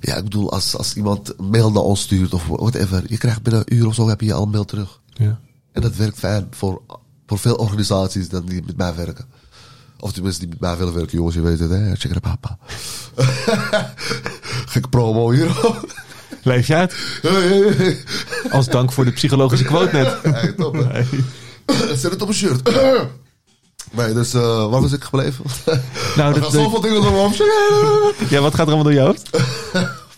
Ja, 0.00 0.16
ik 0.16 0.24
bedoel, 0.24 0.52
als, 0.52 0.76
als 0.76 0.94
iemand 0.94 1.38
mail 1.38 1.72
naar 1.72 1.82
ons 1.82 2.00
stuurt 2.00 2.34
of 2.34 2.46
whatever, 2.46 3.04
je 3.06 3.18
krijgt 3.18 3.42
binnen 3.42 3.62
een 3.66 3.76
uur 3.76 3.86
of 3.86 3.94
zo, 3.94 4.08
heb 4.08 4.20
je 4.20 4.26
je 4.26 4.32
al 4.34 4.42
een 4.42 4.50
mail 4.50 4.64
terug. 4.64 5.00
Ja. 5.06 5.40
En 5.72 5.82
dat 5.82 5.96
werkt 5.96 6.18
fijn 6.18 6.46
voor, 6.50 6.82
voor 7.32 7.50
veel 7.50 7.64
organisaties 7.64 8.28
dan 8.28 8.44
die 8.44 8.62
met 8.66 8.76
mij 8.76 8.94
werken. 8.94 9.24
Of 10.00 10.12
die 10.12 10.22
mensen 10.22 10.40
die 10.40 10.48
met 10.48 10.60
mij 10.60 10.76
willen 10.76 10.94
werken, 10.94 11.16
jongens, 11.16 11.34
je 11.34 11.40
weet 11.40 11.58
het, 11.58 11.70
hè? 11.70 11.94
Check 11.94 12.10
it 12.10 12.20
papa. 12.20 12.58
Gek 14.72 14.90
promo 14.90 15.30
hier. 15.30 15.50
Leef 16.42 16.66
je 16.66 16.74
uit? 16.74 16.94
Als 18.50 18.68
dank 18.68 18.92
voor 18.92 19.04
de 19.04 19.10
psychologische 19.10 19.64
quote 19.64 19.96
net. 19.96 20.18
hey, 20.34 20.52
top, 20.52 20.74
hè? 20.74 20.92
Nee. 20.92 21.06
Zet 21.96 22.10
het 22.10 22.22
op 22.22 22.28
een 22.28 22.34
shirt. 22.34 22.70
nee, 23.98 24.12
dus 24.12 24.34
uh, 24.34 24.70
waar 24.70 24.80
was 24.80 24.92
ik 24.92 25.04
gebleven? 25.04 25.44
Nou, 26.16 26.28
er 26.34 26.40
dat, 26.40 26.42
gaan 26.42 26.62
zoveel 26.62 26.80
dingen 26.80 27.02
door 27.02 27.32
ja, 28.28 28.40
wat 28.40 28.54
gaat 28.54 28.66
er 28.66 28.72
allemaal 28.72 28.82
door 28.82 28.92
je 28.92 29.00
hoofd? 29.00 29.30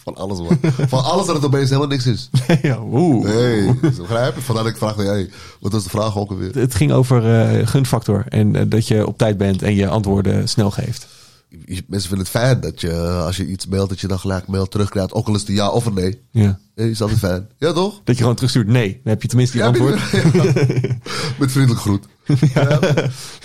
Van 0.04 0.14
alles, 0.16 0.38
man. 0.38 0.58
Van 0.88 1.04
alles 1.04 1.26
dat 1.26 1.34
het 1.36 1.44
opeens 1.44 1.68
helemaal 1.68 1.88
niks 1.88 2.06
is. 2.06 2.30
ja, 2.62 2.78
oeh. 2.82 3.24
Nee, 3.24 3.74
begrijp 3.80 4.34
je? 4.34 4.40
Vandaar 4.40 4.64
dat 4.64 4.72
ik 4.72 4.78
vraag, 4.78 4.96
hey, 4.96 5.30
wat 5.60 5.72
was 5.72 5.82
de 5.84 5.88
vraag 5.90 6.16
ook 6.18 6.30
alweer? 6.30 6.54
Het 6.54 6.74
ging 6.74 6.92
over 6.92 7.40
eh, 7.40 7.66
gunfactor 7.66 8.24
en 8.28 8.56
eh, 8.56 8.62
dat 8.68 8.88
je 8.88 9.06
op 9.06 9.18
tijd 9.18 9.36
bent 9.38 9.62
en 9.62 9.74
je 9.74 9.88
antwoorden 9.88 10.48
snel 10.48 10.70
geeft. 10.70 11.06
Mensen 11.86 12.08
vinden 12.08 12.18
het 12.18 12.28
fijn 12.28 12.60
dat 12.60 12.80
je, 12.80 12.92
als 13.26 13.36
je 13.36 13.46
iets 13.46 13.66
mailt, 13.66 13.88
dat 13.88 14.00
je 14.00 14.06
dan 14.06 14.18
gelijk 14.18 14.46
mail 14.46 14.66
terugkrijgt. 14.66 15.12
Ook 15.12 15.26
al 15.28 15.34
is 15.34 15.40
het 15.40 15.48
een 15.48 15.54
ja 15.54 15.68
of 15.70 15.86
een 15.86 15.94
nee. 15.94 16.20
Ja. 16.30 16.58
Nee, 16.74 16.90
is 16.90 17.00
altijd 17.02 17.18
fijn. 17.18 17.48
Ja, 17.58 17.72
toch? 17.72 18.00
Dat 18.04 18.14
je 18.14 18.20
gewoon 18.20 18.34
terugstuurt 18.34 18.66
nee. 18.66 18.88
Dan 18.92 19.12
heb 19.12 19.22
je 19.22 19.28
tenminste 19.28 19.56
die 19.56 19.66
Ja, 19.66 19.72
antwoord. 19.72 20.12
met- 20.34 20.96
Met 21.38 21.52
vriendelijk 21.52 21.80
groet. 21.80 22.04
Ja. 22.54 22.78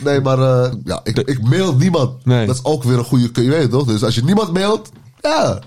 Nee, 0.04 0.22
maar 0.22 0.40
eh, 0.40 0.72
ja, 0.84 1.00
ik, 1.04 1.18
ik 1.18 1.42
mail 1.42 1.76
niemand. 1.76 2.26
Nee. 2.26 2.46
Dat 2.48 2.56
is 2.56 2.64
ook 2.64 2.84
weer 2.84 2.98
een 2.98 3.04
goede 3.04 3.32
kun 3.32 3.44
je 3.44 3.50
weten, 3.50 3.70
toch? 3.70 3.86
Dus 3.86 4.04
als 4.04 4.16
je 4.16 4.24
niemand 4.24 4.54
mailt, 4.54 4.92
ja. 5.22 5.60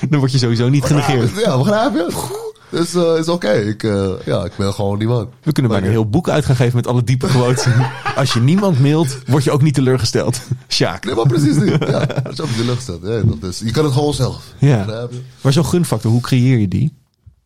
Dan 0.10 0.18
word 0.18 0.32
je 0.32 0.38
sowieso 0.38 0.68
niet 0.68 0.84
genegeerd. 0.84 1.30
Ja, 1.44 1.58
begrijp 1.58 1.94
je? 1.94 2.38
Dus 2.70 2.94
is 2.94 3.28
oké. 3.28 3.52
Ik, 3.52 3.82
eh, 3.82 4.10
ja, 4.24 4.44
ik 4.44 4.58
mail 4.58 4.72
gewoon 4.72 4.98
niemand. 4.98 5.28
We 5.42 5.52
kunnen 5.52 5.72
bijna 5.72 5.86
een 5.86 5.92
heel 5.92 6.08
boek 6.08 6.28
uit 6.28 6.44
gaan 6.44 6.56
geven 6.56 6.76
met 6.76 6.86
alle 6.86 7.04
diepe 7.04 7.26
quotes. 7.26 7.66
Als 8.16 8.32
je 8.32 8.40
niemand 8.40 8.80
mailt, 8.80 9.18
word 9.26 9.44
je 9.44 9.50
ook 9.50 9.62
niet 9.62 9.74
teleurgesteld. 9.74 10.40
Sjaak. 10.68 11.04
Nee, 11.04 11.14
maar 11.14 11.26
precies 11.26 11.56
niet. 11.56 11.76
Ja, 11.88 12.06
dat 12.06 12.32
is 12.32 12.40
ook 12.40 12.56
de 12.56 12.64
lucht 12.64 12.82
staat. 12.82 12.98
Ja, 13.02 13.20
toch? 13.40 13.54
je 13.54 13.70
kan 13.70 13.84
het 13.84 13.92
gewoon 13.92 14.14
zelf. 14.14 14.54
Ja. 14.58 14.84
Je? 14.84 15.20
Maar 15.40 15.52
zo'n 15.52 15.64
gunfactor, 15.64 16.10
hoe 16.10 16.20
creëer 16.20 16.58
je 16.58 16.68
die? 16.68 16.94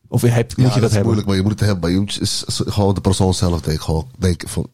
Of 0.08 0.22
heb, 0.22 0.56
moet 0.56 0.66
ja, 0.66 0.74
je 0.74 0.80
dat, 0.80 0.90
is 0.90 0.96
hebben? 0.96 1.02
moeilijk, 1.02 1.26
maar 1.26 1.36
je 1.36 1.42
moet 1.42 1.50
het 1.50 1.60
hebben. 1.60 1.80
Maar 1.80 1.90
je 1.90 1.98
moet, 1.98 2.20
is, 2.20 2.44
is 2.46 2.60
gewoon 2.66 2.94
de 2.94 3.00
persoon 3.00 3.34
zelf, 3.34 3.60
denk 3.60 3.76
ik. 3.76 3.82
Gewoon, 3.82 4.06
denk, 4.18 4.42
van, 4.46 4.66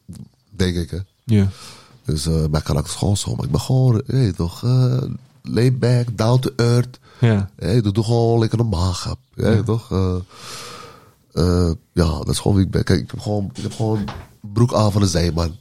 denk 0.49 0.75
ik, 0.75 0.89
hè. 0.89 0.97
Ja. 1.23 1.47
Dus 2.05 2.25
eh 2.25 2.33
mijn 2.33 2.63
karakter 2.63 2.93
is 2.93 2.99
gewoon 2.99 3.17
zo. 3.17 3.35
Maar 3.35 3.45
ik 3.45 3.51
ben 3.51 3.59
gewoon, 3.59 4.01
je 4.05 4.15
weet 4.15 4.35
toch, 4.35 4.63
eh 4.63 5.01
laid 5.41 5.79
back, 5.79 6.05
down 6.17 6.39
to 6.39 6.49
earth. 6.55 6.99
Ja. 7.19 7.49
Hey, 7.55 7.81
doe, 7.81 7.91
doe 7.93 8.03
gewoon 8.03 8.39
lekker 8.39 8.57
normaal, 8.57 8.91
grap. 8.93 9.17
Ja, 9.35 9.49
Ja. 9.51 9.63
toch? 9.63 9.91
Eh, 9.91 10.15
eh, 11.33 11.71
ja, 11.93 12.05
dat 12.17 12.29
is 12.29 12.39
gewoon 12.39 12.57
wie 12.57 12.65
ik 12.65 12.71
ben. 12.71 12.83
Kijk, 12.83 12.99
ik 12.99 13.11
heb 13.11 13.19
gewoon, 13.19 13.49
ik 13.53 13.61
heb 13.63 13.73
gewoon 13.73 13.97
een 13.97 14.07
broek 14.53 14.73
aan 14.73 14.91
van 14.91 15.01
de 15.01 15.07
zeeman. 15.07 15.55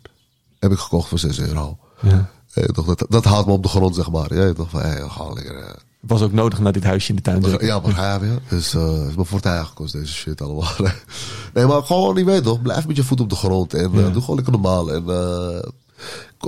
Heb 0.59 0.73
ik 0.73 0.79
gekocht 0.79 1.09
voor 1.09 1.19
6 1.19 1.38
euro. 1.40 1.79
Ja. 2.01 2.31
Hey, 2.53 2.66
toch, 2.66 2.87
dat, 2.95 3.07
dat 3.09 3.25
haalt 3.25 3.47
me 3.47 3.53
op 3.53 3.62
de 3.62 3.69
grond, 3.69 3.95
zeg 3.95 4.11
maar. 4.11 4.35
Ja, 4.35 4.53
toch? 4.53 4.71
Van, 4.71 4.81
hey, 4.81 5.01
gewoon 5.09 5.35
lekker... 5.35 5.57
eh, 5.59 5.75
Was 6.01 6.23
ook 6.23 6.33
nodig 6.33 6.59
naar 6.61 6.73
dit 6.73 6.85
huisje 6.85 7.09
in 7.11 7.16
de 7.16 7.23
tuin. 7.23 7.43
ja, 7.66 7.81
begrijp 7.81 8.21
je? 8.21 8.38
Dus 8.49 8.75
eh 8.75 8.93
het 8.99 9.09
is 9.09 9.14
me 9.16 9.25
fortuin 9.25 9.66
gekost, 9.66 9.93
deze 9.93 10.12
shit 10.12 10.40
allemaal. 10.40 10.73
nee, 11.55 11.66
maar 11.66 11.83
gewoon, 11.83 12.16
je 12.16 12.25
weet 12.25 12.43
toch, 12.43 12.62
blijf 12.62 12.87
met 12.87 12.97
je 12.97 13.05
voet 13.05 13.21
op 13.21 13.29
de 13.29 13.37
grond. 13.37 13.75
En 13.75 13.90
Ja. 13.93 14.09
doe 14.11 14.21
gewoon 14.21 14.37
lekker 14.37 14.53
normaal. 14.53 14.93
En 14.93 15.09
eh, 15.09 15.69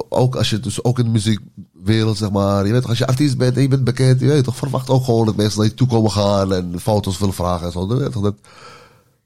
ook 0.08 0.36
als 0.36 0.50
je, 0.50 0.60
dus 0.60 0.84
ook 0.84 0.98
in 0.98 1.04
de 1.04 1.10
muziekwereld, 1.10 2.16
zeg 2.16 2.30
maar. 2.30 2.66
Je 2.66 2.72
weet 2.72 2.80
toch, 2.80 2.90
als 2.90 2.98
je 2.98 3.06
artiest 3.06 3.38
bent 3.38 3.56
en 3.56 3.62
je 3.62 3.68
bent 3.68 3.84
bekend, 3.84 4.20
je 4.20 4.26
weet 4.26 4.44
toch, 4.44 4.56
verwacht 4.56 4.90
ook 4.90 5.04
gewoon 5.04 5.26
dat 5.26 5.36
mensen 5.36 5.60
naar 5.60 5.68
je 5.68 5.74
toe 5.74 5.88
komen 5.88 6.10
gaan 6.10 6.52
en 6.52 6.80
foto's 6.80 7.18
willen 7.18 7.34
vragen 7.34 7.66
en 7.66 7.72
zo. 7.72 7.86
Je 7.88 7.94
weet 7.94 8.12
toch, 8.12 8.22
dat, 8.22 8.34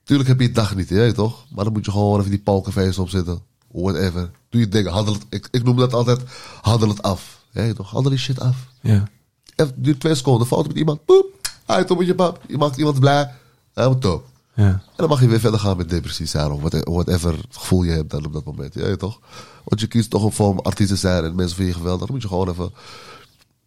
tuurlijk 0.05 0.29
heb 0.29 0.40
je 0.40 0.46
het 0.46 0.55
dag 0.55 0.74
niet, 0.76 0.88
je 0.88 0.94
weet 0.94 1.14
toch. 1.14 1.46
Maar 1.55 1.64
dan 1.64 1.72
moet 1.72 1.85
je 1.85 1.90
gewoon 1.90 2.18
even 2.18 2.31
die 2.31 2.42
pokerface 2.42 3.00
opzetten. 3.00 3.40
Whatever. 3.70 4.31
Doe 4.48 4.61
je 4.61 4.68
dingen. 4.68 4.92
Handel 4.92 5.14
het, 5.14 5.26
ik, 5.29 5.48
ik 5.50 5.64
noem 5.64 5.76
dat 5.76 5.92
altijd, 5.92 6.20
handel 6.62 6.88
het 6.88 7.02
af. 7.02 7.44
Je 7.50 7.61
weet 7.61 7.76
toch, 7.76 7.90
handel 7.90 8.11
die 8.11 8.20
shit 8.20 8.40
af. 8.40 8.57
Ja. 8.81 9.09
Even 9.57 9.83
duurt 9.83 10.00
twee 10.00 10.14
seconden. 10.14 10.46
Foto 10.46 10.68
met 10.68 10.76
iemand. 10.76 11.05
Poep. 11.05 11.26
Uit 11.66 11.98
met 11.98 12.07
je 12.07 12.14
pap. 12.14 12.40
Je 12.48 12.59
maakt 12.59 12.76
iemand 12.76 13.00
blij. 13.00 13.31
Helemaal 13.74 13.98
top. 13.98 14.24
Ja. 14.57 14.64
En 14.64 14.83
dan 14.97 15.09
mag 15.09 15.21
je 15.21 15.27
weer 15.29 15.40
verder 15.40 15.61
gaan 15.61 15.77
met 15.77 15.88
depressie 15.88 16.27
zijn. 16.27 16.51
Of 16.51 16.61
wat- 16.61 16.85
whatever 16.85 17.35
gevoel 17.51 17.83
je 17.83 17.90
hebt 17.90 18.11
dan 18.11 18.27
op 18.27 18.33
dat 18.33 18.45
moment. 18.45 18.75
Ja, 18.75 18.87
je 18.87 18.97
toch? 18.97 19.21
Want 19.64 19.81
je 19.81 19.87
kiest 19.87 20.11
toch 20.11 20.23
om 20.23 20.33
voor 20.33 20.62
artiest 20.62 20.88
te 20.88 20.97
zijn. 20.97 21.25
En 21.25 21.35
mensen 21.35 21.57
vinden 21.57 21.75
je 21.75 21.81
geweldig. 21.81 22.07
Dan 22.07 22.14
moet 22.14 22.23
je 22.23 22.29
gewoon 22.29 22.49
even... 22.49 22.73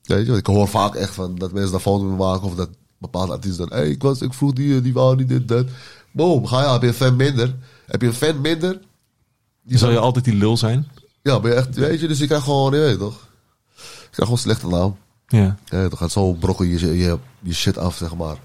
Weet 0.04 0.26
je, 0.26 0.34
ik 0.36 0.46
hoor 0.46 0.68
vaak 0.68 0.96
echt 0.96 1.14
van 1.14 1.36
dat 1.36 1.52
mensen 1.52 1.82
daar 1.84 2.00
mee 2.00 2.16
maken. 2.16 2.48
Of 2.48 2.56
dat 2.56 2.70
bepaalde 2.98 3.32
artiesten 3.32 3.70
dan... 3.70 3.78
Hé, 3.78 3.84
hey, 3.84 3.92
ik, 3.92 4.02
was, 4.02 4.22
ik 4.22 4.34
vroeg 4.34 4.54
die, 4.54 4.82
die 4.82 4.94
wou 4.94 5.16
niet 5.16 5.28
dit, 5.30 5.48
dat. 5.48 5.68
Boom, 6.12 6.46
ga 6.46 6.62
je, 6.62 6.68
heb 6.70 6.82
je 6.82 6.88
een 6.88 6.94
fan 6.94 7.16
minder. 7.16 7.56
Heb 7.86 8.02
je 8.02 8.08
een 8.08 8.14
fan 8.14 8.42
minder... 8.42 8.80
Zal 9.68 9.92
je 9.92 10.00
altijd 10.00 10.26
die 10.26 10.36
lul 10.36 10.58
zijn? 10.58 10.88
Ja, 11.22 11.40
ben 11.40 11.52
je 11.52 11.58
echt... 11.58 11.76
Weet 11.76 12.00
je, 12.00 12.08
dus 12.08 12.20
je 12.20 12.26
krijgt 12.26 12.44
gewoon... 12.44 12.74
Je 12.74 12.80
weet 12.80 13.00
toch? 13.00 13.28
Je 13.76 14.16
krijgt 14.16 14.16
gewoon 14.16 14.38
slechte 14.38 14.68
naam. 14.68 14.98
Ja. 15.28 15.58
Ja, 15.66 15.90
dan 15.90 15.98
gaat 15.98 16.12
zo 16.12 16.34
brokkel 16.34 16.66
je, 16.66 16.98
je, 16.98 17.18
je 17.40 17.54
shit 17.54 17.78
af, 17.78 17.96
zeg 17.96 18.16
maar. 18.16 18.38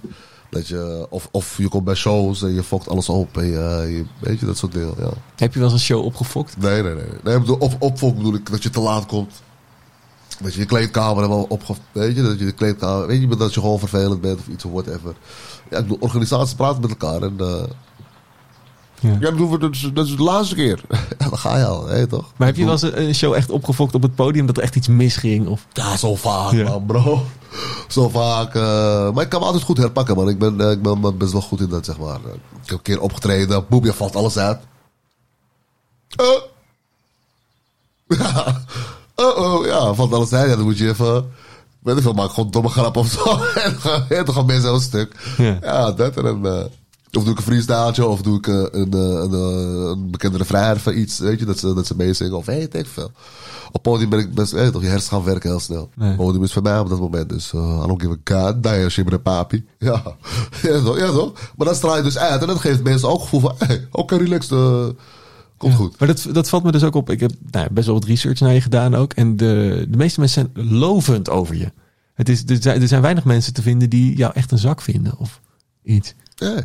Dat 0.55 0.69
je, 0.69 1.07
of, 1.11 1.29
of 1.31 1.59
je 1.59 1.69
komt 1.69 1.85
bij 1.85 1.95
shows 1.95 2.43
en 2.43 2.55
je 2.55 2.63
fokt 2.63 2.89
alles 2.89 3.09
op. 3.09 3.37
En 3.39 3.45
je, 3.47 3.87
je- 3.89 4.05
weet 4.19 4.41
je, 4.41 4.47
dat 4.47 4.57
soort 4.57 4.73
dingen. 4.73 4.95
Ja. 4.99 5.11
Heb 5.37 5.53
je 5.53 5.59
wel 5.59 5.69
eens 5.69 5.79
een 5.79 5.85
show 5.87 6.05
opgefokt? 6.05 6.57
Nee, 6.59 6.83
nee, 6.83 6.95
nee. 6.95 7.05
nee 7.25 7.39
bedoel, 7.41 7.57
op, 7.59 7.77
opfok 7.79 8.17
bedoel 8.17 8.35
ik 8.35 8.51
dat 8.51 8.63
je 8.63 8.71
te 8.71 8.81
laat 8.81 9.07
komt. 9.07 9.33
Dat 10.41 10.55
je 10.55 10.61
je 10.61 10.67
kleedkamer 10.67 11.17
helemaal 11.17 11.47
opge... 11.49 11.75
Weet 11.93 12.17
je, 12.17 12.23
dat 12.23 12.39
je 12.39 12.45
de 12.45 12.53
kleedkamer... 12.53 13.07
Weet 13.07 13.21
je, 13.21 13.37
dat 13.37 13.55
je 13.55 13.61
gewoon 13.61 13.79
vervelend 13.79 14.21
bent 14.21 14.39
of 14.39 14.47
iets 14.49 14.65
of 14.65 14.73
whatever. 14.73 15.15
Ja, 15.71 15.77
ik 15.77 15.83
bedoel, 15.83 15.99
organisaties 16.01 16.55
praten 16.55 16.81
met 16.81 16.91
elkaar 16.91 17.23
en... 17.23 17.35
eh 17.39 17.63
Ja. 19.05 19.17
ja, 19.21 19.29
ik 19.29 19.31
bedoel, 19.37 19.59
dat 19.59 19.73
is, 19.73 19.91
dat 19.95 20.07
is 20.07 20.17
de 20.17 20.23
laatste 20.23 20.55
keer. 20.55 20.81
ja, 21.19 21.29
dan 21.29 21.39
ga 21.39 21.57
je 21.59 21.65
al, 21.67 21.87
hè, 21.87 22.07
toch? 22.07 22.33
Maar 22.37 22.47
heb 22.47 22.57
je 22.57 22.65
wel 22.65 22.73
eens 22.73 22.83
een 22.83 23.15
show 23.15 23.33
echt 23.35 23.51
opgefokt 23.51 23.95
op 23.95 24.03
het 24.03 24.15
podium 24.15 24.47
dat 24.47 24.57
er 24.57 24.63
echt 24.63 24.77
iets 24.77 24.89
misging? 24.89 25.47
Of... 25.49 25.67
Ja, 25.73 25.97
zo 25.97 26.15
vaak, 26.15 26.53
Ja. 26.53 26.69
man, 26.69 26.87
bro. 26.87 27.23
Zo 27.89 28.09
vaak. 28.09 28.55
eh, 28.55 29.11
maar 29.13 29.23
ik 29.25 29.29
kan 29.29 29.41
me 29.41 29.47
altijd 29.47 29.65
goed 29.65 29.77
herpakken, 29.77 30.17
man. 30.17 30.29
Ik 30.29 30.39
ben, 30.39 30.61
eh, 30.61 30.71
ik 30.71 30.83
ben 30.83 31.19
best 31.19 31.33
wel 31.33 31.41
goed 31.41 31.61
in 31.61 31.69
dat, 31.69 31.85
zeg 31.85 31.99
maar. 31.99 32.15
Ik 32.17 32.71
heb 32.71 32.77
een 32.77 32.83
keer 32.83 33.01
opgetreden. 33.01 33.65
Boem, 33.69 33.85
je 33.85 33.93
valt 33.93 34.17
alles 34.17 34.37
uit. 34.37 34.59
Oh. 36.17 36.43
Ja. 38.19 38.63
Oh, 39.17 39.39
oh, 39.39 39.67
ja, 39.67 39.95
valt 39.95 40.13
alles 40.13 40.33
uit. 40.33 40.51
Ja, 40.51 40.57
dan 40.57 40.65
moet 40.65 40.79
je 40.79 40.89
even... 40.89 41.31
weet 41.79 41.97
ik 41.97 42.03
veel, 42.03 42.13
maak 42.13 42.31
gewoon 42.31 42.51
domme 42.51 42.69
grap 42.69 42.97
of 42.97 43.09
zo. 43.09 43.39
en 44.09 44.25
dan- 44.25 44.35
gaan 44.35 44.47
mensen 44.47 44.71
heel 44.71 44.81
stuk. 44.81 45.35
Ja. 45.39 45.59
Ja, 45.63 45.93
dat 45.93 46.17
en 46.17 46.23
dan... 46.23 46.47
eh, 46.47 46.65
of 47.17 47.23
doe 47.23 47.33
ik 47.33 47.39
een 47.39 47.45
freestyletje, 47.45 48.07
of 48.07 48.23
doe 48.23 48.39
ik 48.39 48.47
eh, 48.47 48.55
een, 48.55 48.93
eh, 48.93 49.01
een, 49.01 49.33
eh, 49.33 49.91
een 49.91 50.11
bekende 50.11 50.39
refrein 50.39 50.81
van 50.81 50.97
iets, 50.97 51.19
weet 51.19 51.39
je, 51.39 51.45
dat 51.45 51.59
ze, 51.59 51.75
dat 51.75 51.87
ze 51.87 51.97
meezingen, 51.97 52.37
of 52.37 52.47
weet 52.47 52.75
ik 52.75 52.87
veel. 52.87 53.11
Op 53.73 53.83
podium 53.83 54.09
ben 54.09 54.19
ik 54.19 54.35
best, 54.35 54.53
je 54.53 54.71
toch, 54.71 54.83
je 54.83 54.89
hersens 54.89 55.09
gaan 55.09 55.25
werken 55.25 55.51
heel 55.51 55.61
snel. 55.61 55.91
Nee. 55.95 56.17
Podium 56.17 56.43
is 56.43 56.53
voor 56.53 56.63
mij 56.63 56.79
op 56.79 56.89
dat 56.89 57.01
moment, 57.01 57.29
dus 57.29 57.53
uh, 57.53 57.81
I 57.85 57.87
don't 57.87 58.03
give 58.03 58.19
a 58.33 58.43
god, 58.43 58.63
damn, 58.63 58.89
shimmer 58.89 59.19
papi. 59.19 59.65
Ja, 59.79 60.03
ja 60.63 60.83
toch, 60.83 60.99
ja 60.99 61.11
toch. 61.11 61.33
Maar 61.57 61.67
dan 61.67 61.77
straal 61.77 61.97
je 61.97 62.03
dus 62.03 62.19
uit 62.19 62.41
en 62.41 62.47
dat 62.47 62.61
geeft 62.61 62.83
mensen 62.83 63.09
ook 63.09 63.21
het 63.21 63.29
gevoel 63.29 63.41
van, 63.41 63.55
hey, 63.59 63.89
oké, 63.91 64.17
relaxed, 64.17 64.53
eh, 64.53 64.87
komt 65.57 65.75
goed. 65.75 65.99
Maar 65.99 66.09
dat, 66.09 66.27
dat 66.33 66.49
valt 66.49 66.63
me 66.63 66.73
dus 66.73 66.83
ook 66.83 66.95
op. 66.95 67.11
Ik 67.11 67.21
heb 67.21 67.33
nou, 67.51 67.69
best 67.73 67.87
wel 67.87 67.95
wat 67.95 68.05
research 68.05 68.41
naar 68.41 68.53
je 68.53 68.61
gedaan 68.61 68.95
ook. 68.95 69.13
En 69.13 69.37
de, 69.37 69.87
de 69.89 69.97
meeste 69.97 70.21
mensen 70.21 70.51
zijn 70.55 70.69
lovend 70.69 71.31
over 71.31 71.57
je. 71.57 71.73
Het 72.15 72.29
is, 72.29 72.43
er, 72.47 72.57
zijn, 72.61 72.83
er 72.83 72.89
zijn 72.89 73.03
weinig 73.03 73.25
mensen 73.25 73.53
te 73.53 73.63
vinden 73.63 73.91
die 73.91 74.17
jou 74.17 74.33
echt 74.35 74.53
een 74.53 74.59
zak 74.59 74.81
vinden 74.81 75.19
of 75.19 75.41
iets. 75.83 76.15
Ja. 76.35 76.65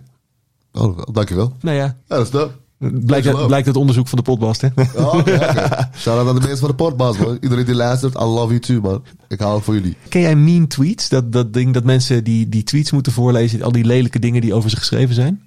Oh, 0.80 0.98
dankjewel. 1.12 1.54
Nou 1.62 1.76
ja, 1.78 1.84
Ja, 1.84 1.96
dat 2.16 2.26
is 2.26 2.32
dat. 2.32 2.52
blijkt, 2.78 3.08
Dankjewel. 3.08 3.46
blijkt 3.48 3.68
uit 3.68 3.76
onderzoek 3.76 4.08
van 4.08 4.18
de 4.18 4.24
podcast. 4.24 4.62
Hè? 4.62 4.68
Oh, 4.96 5.14
oké, 5.14 5.34
oké. 5.50 5.90
Shout-out 5.98 6.28
aan 6.28 6.36
de 6.36 6.42
mensen 6.42 6.58
van 6.58 6.68
de 6.70 6.76
podcast, 6.76 7.20
man. 7.20 7.38
Iedereen 7.42 7.66
die 7.66 7.76
luistert, 7.76 8.16
I 8.16 8.24
love 8.24 8.48
you 8.48 8.60
too, 8.60 8.82
man. 8.82 9.04
Ik 9.28 9.40
hou 9.40 9.64
van 9.64 9.74
jullie. 9.74 9.98
Ken 10.10 10.22
jij 10.22 10.36
mean 10.36 10.68
tweets? 10.68 11.10
Dat, 11.10 11.32
dat 11.32 11.54
ding 11.54 11.74
dat 11.74 11.84
mensen 11.84 12.24
die, 12.24 12.50
die 12.50 12.64
tweets 12.64 12.92
moeten 12.92 13.12
voorlezen. 13.12 13.62
Al 13.64 13.72
die 13.72 13.86
lelijke 13.86 14.20
dingen 14.20 14.42
die 14.42 14.54
over 14.54 14.70
ze 14.70 14.76
geschreven 14.76 15.16
zijn. 15.16 15.42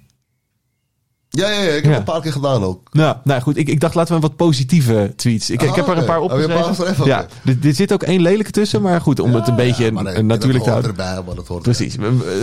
Ja, 1.29 1.49
ja, 1.49 1.61
ja. 1.61 1.69
Ik 1.69 1.73
heb 1.73 1.83
Ja. 1.83 1.89
het 1.89 1.97
een 1.97 2.03
paar 2.13 2.21
keer 2.21 2.31
gedaan 2.31 2.63
ook. 2.63 2.89
Nou, 2.91 3.15
nou 3.23 3.41
goed, 3.41 3.57
ik, 3.57 3.67
ik 3.67 3.79
dacht 3.79 3.95
laten 3.95 4.15
we 4.15 4.21
wat 4.21 4.35
positieve 4.35 5.13
tweets. 5.15 5.49
Ik, 5.49 5.61
ik 5.61 5.69
Ah, 5.69 5.75
heb 5.75 5.87
er 5.87 5.97
een 5.97 6.05
paar 6.05 6.19
Oh, 6.19 6.31
je 6.31 6.37
hebt 6.37 6.49
een 6.49 6.57
opgeschreven. 6.57 6.95
paar 6.95 7.05
geschreven, 7.05 7.27
ja, 7.45 7.61
er, 7.61 7.67
er 7.67 7.75
zit 7.75 7.93
ook 7.93 8.03
één 8.03 8.21
lelijke 8.21 8.51
tussen, 8.51 8.81
maar 8.81 9.01
goed, 9.01 9.19
om 9.19 9.35
het 9.35 9.47
een 9.47 9.55
beetje 9.55 9.91
maar 9.91 10.03
nee, 10.03 10.23
natuurlijk 10.23 10.63
te 10.63 10.69
houden. 10.69 10.91
erbij, 10.91 11.21
man. 11.25 11.35
Dat 11.35 11.47
hoort 11.47 11.61
Precies, 11.63 11.95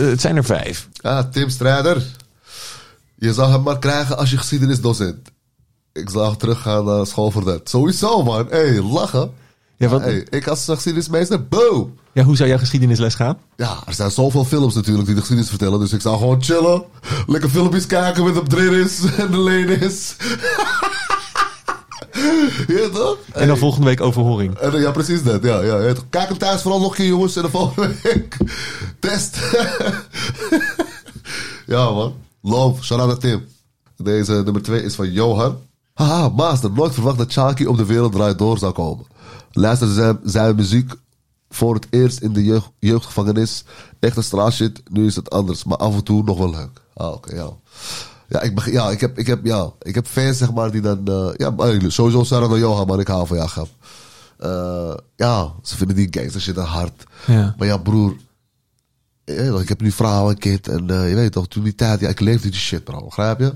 het 0.09 0.21
zijn 0.21 0.35
er 0.35 0.43
vijf. 0.43 0.87
Ah, 1.01 1.19
Tim 1.31 1.49
Strijder. 1.49 2.03
Je 3.21 3.33
zou 3.33 3.51
hem 3.51 3.61
maar 3.61 3.79
krijgen 3.79 4.17
als 4.17 4.29
je 4.29 4.37
geschiedenisdocent. 4.37 5.31
Ik 5.93 6.09
zou 6.09 6.35
teruggaan 6.35 6.85
naar 6.85 7.07
school 7.07 7.31
voor 7.31 7.43
dat. 7.43 7.69
Sowieso, 7.69 8.23
man. 8.23 8.47
Hé, 8.49 8.57
hey, 8.57 8.81
lachen. 8.81 9.31
Ja, 9.77 9.87
wat, 9.87 10.01
Hey, 10.01 10.27
ik 10.29 10.47
als 10.47 10.65
geschiedenismeester, 10.65 11.47
boom. 11.47 11.95
ja, 12.13 12.23
hoe 12.23 12.35
zou 12.35 12.49
jouw 12.49 12.57
geschiedenisles 12.57 13.15
gaan? 13.15 13.37
Ja, 13.55 13.77
er 13.85 13.93
zijn 13.93 14.11
zoveel 14.11 14.45
films 14.45 14.75
natuurlijk 14.75 15.05
die 15.05 15.13
de 15.13 15.19
geschiedenis 15.19 15.49
vertellen. 15.49 15.79
Dus 15.79 15.93
ik 15.93 16.01
zou 16.01 16.17
gewoon 16.17 16.43
chillen. 16.43 16.83
Lekker 17.27 17.49
filmpjes 17.49 17.85
kijken 17.85 18.23
met 18.23 18.49
de 18.49 18.79
is 18.79 18.99
en 19.17 19.31
de 19.31 19.39
leen 19.39 19.81
is. 19.81 20.15
ja, 22.67 22.89
toch? 22.93 23.17
En 23.33 23.47
dan 23.47 23.57
volgende 23.57 23.85
week 23.85 24.01
overhoring. 24.01 24.57
Ja, 24.73 24.91
precies 24.91 25.23
dat. 25.23 25.43
Ja, 25.43 25.61
ja, 25.61 25.79
ja. 25.79 25.93
Kijk 26.09 26.27
hem 26.27 26.37
thuis 26.37 26.61
vooral 26.61 26.79
nog 26.79 26.89
een 26.89 26.95
keer, 26.95 27.07
jongens. 27.07 27.35
En 27.35 27.41
de 27.41 27.49
volgende 27.49 27.93
week 28.03 28.37
test. 28.99 29.37
ja, 31.73 31.91
man. 31.91 32.13
Love. 32.41 32.83
Shout-out 32.83 33.09
naar 33.09 33.17
Tim. 33.17 33.45
Deze 33.97 34.31
nummer 34.31 34.61
twee 34.61 34.83
is 34.83 34.95
van 34.95 35.11
Johan. 35.11 35.57
Haha, 35.93 36.29
master. 36.29 36.71
Nooit 36.71 36.93
verwacht 36.93 37.17
dat 37.17 37.31
Chaki 37.31 37.67
op 37.67 37.77
de 37.77 37.85
wereld 37.85 38.11
draait 38.11 38.37
door 38.37 38.57
zou 38.57 38.73
komen. 38.73 39.05
Luisterde 39.51 39.93
zijn, 39.93 40.19
zijn 40.23 40.55
muziek 40.55 40.93
voor 41.49 41.73
het 41.73 41.87
eerst 41.89 42.19
in 42.19 42.33
de 42.33 42.43
jeugd, 42.43 42.69
jeugdgevangenis. 42.79 43.63
Echte 43.99 44.21
straatshit. 44.21 44.81
Nu 44.89 45.05
is 45.05 45.15
het 45.15 45.29
anders. 45.29 45.63
Maar 45.63 45.77
af 45.77 45.93
en 45.93 46.03
toe 46.03 46.23
nog 46.23 46.37
wel 46.37 46.49
leuk. 46.49 46.81
Ah, 46.93 47.11
oké, 47.11 47.35
ja. 47.35 47.49
Ja, 48.27 48.41
ik, 48.41 48.65
ja, 48.65 48.89
ik, 48.89 48.99
heb, 49.01 49.17
ik, 49.17 49.27
heb, 49.27 49.45
ja, 49.45 49.71
ik 49.81 49.95
heb 49.95 50.07
fans, 50.07 50.37
zeg 50.37 50.53
maar, 50.53 50.71
die 50.71 50.81
dan... 50.81 51.07
eh, 51.07 51.29
ja, 51.35 51.49
maar 51.49 51.81
sowieso 51.87 52.23
shout-out 52.23 52.49
naar 52.49 52.59
Johan, 52.59 52.87
man. 52.87 52.99
Ik 52.99 53.07
hou 53.07 53.27
van 53.27 53.37
jou, 53.37 53.49
grap. 53.49 53.69
Eh, 54.37 54.93
ja, 55.15 55.53
ze 55.63 55.77
vinden 55.77 55.95
die 55.95 56.07
gangster 56.11 56.41
shit 56.41 56.55
hard. 56.55 57.03
Ja. 57.27 57.55
Maar 57.57 57.67
ja, 57.67 57.77
broer. 57.77 58.15
Weet 59.35 59.49
toch, 59.49 59.61
Ik 59.61 59.69
heb 59.69 59.81
nu 59.81 59.91
vrouw 59.91 60.29
en 60.29 60.37
kind. 60.37 60.67
En 60.67 60.89
eh, 60.89 61.09
je 61.09 61.15
weet 61.15 61.31
toch, 61.31 61.47
toen 61.47 61.63
die 61.63 61.75
tijd, 61.75 61.99
ja, 61.99 62.09
ik 62.09 62.19
leefde 62.19 62.49
die 62.49 62.59
shit, 62.59 62.83
bro. 62.83 63.05
Begrijp 63.05 63.39
je? 63.39 63.53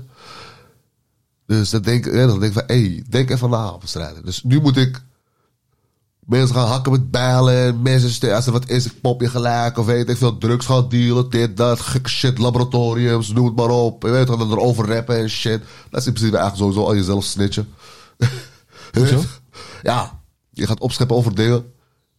Dus 1.46 1.70
dan 1.70 1.82
denk, 1.82 2.04
toch, 2.04 2.14
dan 2.14 2.40
denk 2.40 2.42
ik 2.42 2.52
van, 2.52 2.76
hé, 2.76 2.80
hey, 2.80 3.04
denk 3.08 3.30
even 3.30 3.50
na 3.50 3.68
op 3.68 3.82
strijden. 3.86 4.24
Dus 4.24 4.42
nu 4.42 4.60
moet 4.60 4.76
ik 4.76 5.02
mensen 6.26 6.56
gaan 6.56 6.68
hakken 6.68 6.92
met 6.92 7.10
bijlen. 7.10 7.54
En 7.54 7.82
mensen, 7.82 8.34
als 8.34 8.46
er 8.46 8.52
wat 8.52 8.68
is, 8.68 8.86
ik 8.86 9.00
pop 9.00 9.20
je 9.20 9.28
gelijk. 9.28 9.78
Of 9.78 9.86
weet 9.86 10.08
ik 10.08 10.16
veel, 10.16 10.38
drugs 10.38 10.66
gaan 10.66 10.88
dealen, 10.88 11.30
dit, 11.30 11.56
dat, 11.56 11.80
gekke 11.80 12.08
shit, 12.08 12.38
laboratoriums, 12.38 13.32
noem 13.32 13.46
het 13.46 13.56
maar 13.56 13.70
op. 13.70 14.02
Je 14.02 14.10
weet 14.10 14.26
toch, 14.26 14.40
en 14.40 14.48
dan 14.48 14.58
erover 14.58 14.86
rappen 14.86 15.16
en 15.18 15.30
shit. 15.30 15.62
Dat 15.90 16.00
is 16.00 16.06
in 16.06 16.12
principe 16.12 16.36
eigenlijk 16.36 16.56
sowieso 16.56 16.90
al 16.90 16.96
jezelf 16.96 17.24
snitchen. 17.24 17.68
Hoezo? 18.98 19.22
Ja, 19.82 20.20
je 20.50 20.66
gaat 20.66 20.80
opscheppen 20.80 21.16
over 21.16 21.34
dingen. 21.34 21.72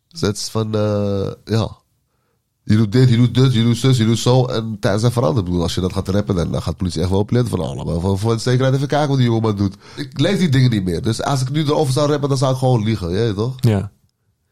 Dus 0.08 0.22
het 0.22 0.38
is 0.38 0.48
van, 0.48 0.76
eh, 0.76 1.32
ja. 1.46 1.78
Je 2.68 2.78
doet 2.78 2.92
dit, 2.92 3.10
je 3.10 3.16
doet 3.16 3.36
dit, 3.36 3.54
je 3.54 3.64
doet 3.64 3.78
zus, 3.78 3.98
je 3.98 4.06
doet 4.06 4.18
zo. 4.18 4.46
En 4.46 4.78
tijden 4.80 5.00
zijn 5.00 5.12
veranderd. 5.12 5.40
Ik 5.40 5.46
bedoel, 5.46 5.64
als 5.64 5.76
je 5.76 5.82
dat 5.82 5.94
gaat 5.94 6.08
rappen, 6.08 6.36
dan, 6.36 6.52
dan 6.52 6.62
gaat 6.62 6.72
de 6.72 6.78
politie 6.78 7.02
echt 7.02 7.10
wel 7.10 7.20
opletten. 7.20 7.50
Van, 7.50 7.60
oh, 7.60 7.76
laat 7.76 8.02
maar 8.02 8.18
voor, 8.18 8.34
de 8.34 8.40
zekerheid 8.40 8.76
even 8.76 8.88
kijken 8.88 9.10
wat 9.10 9.18
die 9.18 9.26
jongen 9.26 9.56
doet. 9.56 9.76
Ik 9.96 10.20
lees 10.20 10.40
die 10.40 10.50
dingen 10.50 10.70
niet 10.70 10.84
meer. 10.84 11.02
Dus 11.02 11.24
als 11.24 11.42
ik 11.42 11.52
nu 11.52 11.64
erover 11.64 11.94
zou 11.94 12.10
rappen, 12.10 12.30
dan 12.30 12.38
zou 12.38 12.52
ik 12.52 12.58
gewoon 12.58 12.84
liegen. 12.84 13.12
Je 13.12 13.34
toch? 13.34 13.56
Ja. 13.60 13.92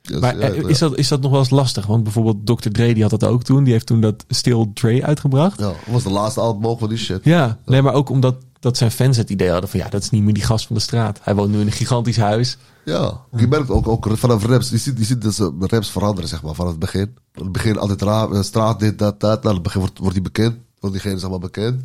Dus, 0.01 0.19
Maar 0.19 0.38
ja, 0.38 0.49
eh, 0.49 0.69
is 0.69 0.80
dat, 0.80 0.97
is 0.97 1.08
dat 1.08 1.21
nog 1.21 1.32
wel 1.32 1.39
eens 1.39 1.49
lastig? 1.49 1.86
Want 1.86 2.04
bijvoorbeeld 2.04 2.45
Dr. 2.45 2.69
Dre 2.69 2.93
die 2.93 3.01
had 3.01 3.19
dat 3.19 3.23
ook 3.23 3.43
toen. 3.43 3.63
Die 3.63 3.73
heeft 3.73 3.86
toen 3.86 4.01
dat 4.01 4.25
Still 4.28 4.71
Dre 4.73 5.04
uitgebracht. 5.04 5.60
Ja, 5.60 5.65
dat 5.65 5.75
was 5.88 6.04
de 6.04 6.12
laatste 6.12 6.39
album 6.39 6.78
van 6.78 6.89
die 6.89 6.97
shit. 6.97 7.19
Ja, 7.23 7.60
nee, 7.65 7.82
maar 7.82 7.93
ook 7.93 8.10
omdat 8.10 8.36
dat 8.65 8.78
zijn 8.78 8.91
fans 8.91 9.17
het 9.17 9.30
idee 9.30 9.49
hadden 9.49 9.69
van 9.69 9.80
ja, 9.80 9.89
dat 9.89 10.01
is 10.01 10.10
niet 10.10 10.23
meer 10.23 10.34
die 10.34 10.43
gast 10.43 10.67
van 10.67 10.75
de 10.75 10.82
straat. 10.82 11.19
Hij 11.21 11.36
woont 11.36 11.51
nu 11.51 11.60
in 11.60 11.65
een 11.65 11.71
gigantisch 11.71 12.17
huis. 12.17 12.58
Ja, 12.86 13.21
je 13.36 13.47
merkt 13.47 13.69
ook, 13.69 13.88
ook 13.88 14.08
vanaf 14.12 14.45
raps. 14.45 14.69
Je 14.69 14.78
ziet, 14.78 14.97
je 14.97 15.04
ziet 15.04 15.21
dat 15.21 15.34
ze 15.34 15.58
de 15.60 15.67
raps 15.67 15.91
veranderen, 15.91 16.30
zeg 16.30 16.41
maar, 16.41 16.56
vanaf 16.56 16.71
het 16.71 16.80
begin. 16.80 17.15
In 17.34 17.43
het 17.43 17.51
begin 17.51 17.78
altijd 17.78 18.01
eh, 18.01 18.41
straat, 18.41 18.80
dit, 18.80 18.99
dat, 18.99 19.19
dat. 19.19 19.43
Nou, 19.43 19.47
in 19.47 19.54
het 19.54 19.63
begin 19.63 19.80
wordt, 19.80 19.97
wordt 19.97 20.13
hij 20.13 20.23
bekend. 20.23 20.56
Wordt 20.80 20.95
diegene, 20.95 21.19
zeg 21.19 21.30
maar, 21.30 21.39
bekend. 21.39 21.82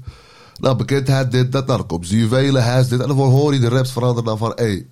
Nou, 0.61 0.77
bekendheid, 0.77 1.33
dit, 1.33 1.53
dat. 1.53 1.67
Nou, 1.67 1.79
dan 1.79 1.87
komt 1.87 2.07
Zuurvelen, 2.07 2.63
huis, 2.63 2.89
dit. 2.89 3.01
En 3.01 3.09
dan 3.09 3.17
hoor 3.17 3.55
je 3.55 3.61
de 3.61 3.69
raps 3.69 3.93
veranderen 3.93 4.25
dan 4.25 4.39
van, 4.39 4.53
hé. 4.55 4.87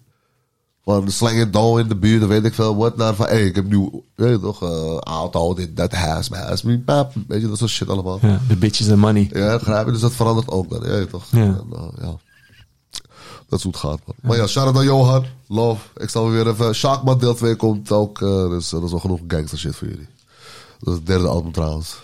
Van 0.94 1.11
slang 1.11 1.37
en 1.40 1.79
in 1.79 1.88
de 1.88 1.96
buurt, 1.96 2.27
weet 2.27 2.44
ik 2.44 2.55
veel 2.55 2.77
wat. 2.77 2.96
Naar 2.96 3.14
van, 3.14 3.27
hé, 3.27 3.33
hey, 3.33 3.46
ik 3.46 3.55
heb 3.55 3.66
nu, 3.66 3.90
weet 4.14 4.31
je 4.31 4.40
toch, 4.40 4.62
eh, 4.62 4.96
auto, 4.98 5.55
dit, 5.55 5.77
dat, 5.77 5.90
mijn 5.90 6.42
huis, 6.42 6.62
mijn 6.62 6.85
pap. 6.85 7.12
Weet 7.29 7.40
je, 7.40 7.48
dat 7.48 7.59
soort 7.59 7.70
shit 7.70 7.88
allemaal. 7.88 8.18
Ja, 8.22 8.40
de 8.48 8.57
bitches 8.57 8.90
and 8.90 8.98
money. 8.98 9.31
Ja, 9.33 9.59
begrijp 9.59 9.87
je? 9.87 9.92
Dus 9.92 10.01
dat 10.01 10.12
verandert 10.12 10.48
ook 10.48 10.70
dan, 10.70 10.98
ja, 10.98 11.07
toch? 11.07 11.24
Ja. 11.31 11.38
En, 11.40 11.66
eh, 11.72 11.88
ja. 12.01 12.16
Dat 13.48 13.59
is 13.59 13.64
hoe 13.64 13.72
het 13.72 13.81
gaat, 13.81 14.01
man. 14.07 14.14
Maar 14.20 14.37
ja, 14.37 14.46
shout-out 14.46 14.74
naar 14.74 14.85
Johan. 14.85 15.24
Love. 15.48 15.87
Ik 15.96 16.09
zal 16.09 16.31
weer 16.31 16.48
even... 16.48 16.74
Sharkman 16.74 17.18
deel 17.18 17.35
2 17.35 17.57
komt 17.57 17.92
ook. 17.92 18.22
eh, 18.22 18.48
dus 18.48 18.68
dat 18.68 18.83
is 18.83 18.90
wel 18.90 19.01
genoeg 19.01 19.20
gangster 19.29 19.59
shit 19.59 19.77
voor 19.77 19.88
jullie. 19.88 20.09
Dat 20.79 20.88
is 20.88 20.94
het 20.98 21.07
derde 21.07 21.27
album 21.27 21.53
trouwens. 21.53 21.96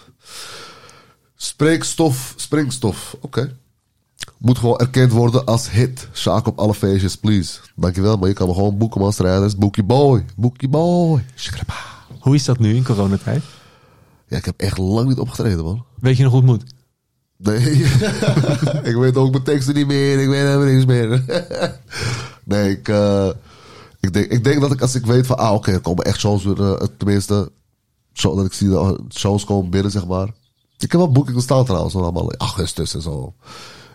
Spreekstof, 1.37 2.35
springstof. 2.37 3.17
Oké. 3.21 3.57
Moet 4.39 4.59
gewoon 4.59 4.79
erkend 4.79 5.13
worden 5.13 5.45
als 5.45 5.71
hit. 5.71 6.09
Shark 6.13 6.47
op 6.47 6.59
alle 6.59 6.75
feestjes, 6.75 7.17
please. 7.17 7.59
Dankjewel, 7.77 8.17
maar 8.17 8.29
je 8.29 8.35
kan 8.35 8.49
me 8.49 8.55
gewoon 8.55 8.79
boeken, 8.79 9.01
man. 9.01 9.13
Strijders. 9.13 9.57
Boekie 9.57 9.85
boy. 9.85 10.25
Boekie 10.37 10.69
boy. 10.69 11.25
Hoe 12.19 12.35
is 12.35 12.45
dat 12.45 12.59
nu 12.59 12.75
in 12.75 12.85
coronatijd? 12.85 13.43
Ja, 14.29 14.37
ik 14.37 14.45
heb 14.45 14.61
echt 14.61 14.79
lang 14.79 15.09
niet 15.09 15.19
opgetreden, 15.19 15.65
man. 15.65 15.85
Weet 16.01 16.17
je 16.17 16.23
nog 16.23 16.33
hoe 16.33 16.41
het 16.41 16.51
moet? 16.51 16.65
Nee. 17.37 17.83
ik 18.91 18.95
weet 18.97 19.17
ook 19.17 19.31
mijn 19.31 19.43
teksten 19.43 19.75
niet 19.75 19.87
meer. 19.87 20.21
Ik 20.21 20.29
weet 20.29 20.47
helemaal 20.47 20.67
niks 20.67 20.85
meer. 20.85 21.09
nee, 22.45 22.71
ik, 22.71 22.89
eh, 22.89 23.29
ik, 24.01 24.13
denk, 24.13 24.27
ik 24.27 24.45
denk 24.45 24.61
dat 24.61 24.73
ik 24.73 24.81
als 24.81 24.95
ik 24.95 25.07
weet 25.07 25.27
van... 25.27 25.39
Ah, 25.39 25.53
oké, 25.53 25.73
er 25.73 25.81
komen 25.81 26.05
echt 26.05 26.19
shows 26.19 26.45
weer... 26.45 26.63
eh, 26.63 26.87
tenminste, 26.99 27.53
show, 28.13 28.37
dat 28.37 28.47
ik 28.47 28.53
zie 28.53 28.69
dat 28.69 29.01
shows 29.11 29.45
komen 29.45 29.71
binnen, 29.71 29.91
zeg 29.91 30.07
maar. 30.07 30.29
Ik 30.79 30.93
heb 30.93 31.01
wel 31.01 31.13
boekingen 31.13 31.43
staan 31.43 31.65
trouwens. 31.65 31.95
Allemaal 31.95 32.31
in 32.31 32.39
augustus 32.39 32.95
en 32.95 33.03
zo. 33.03 33.35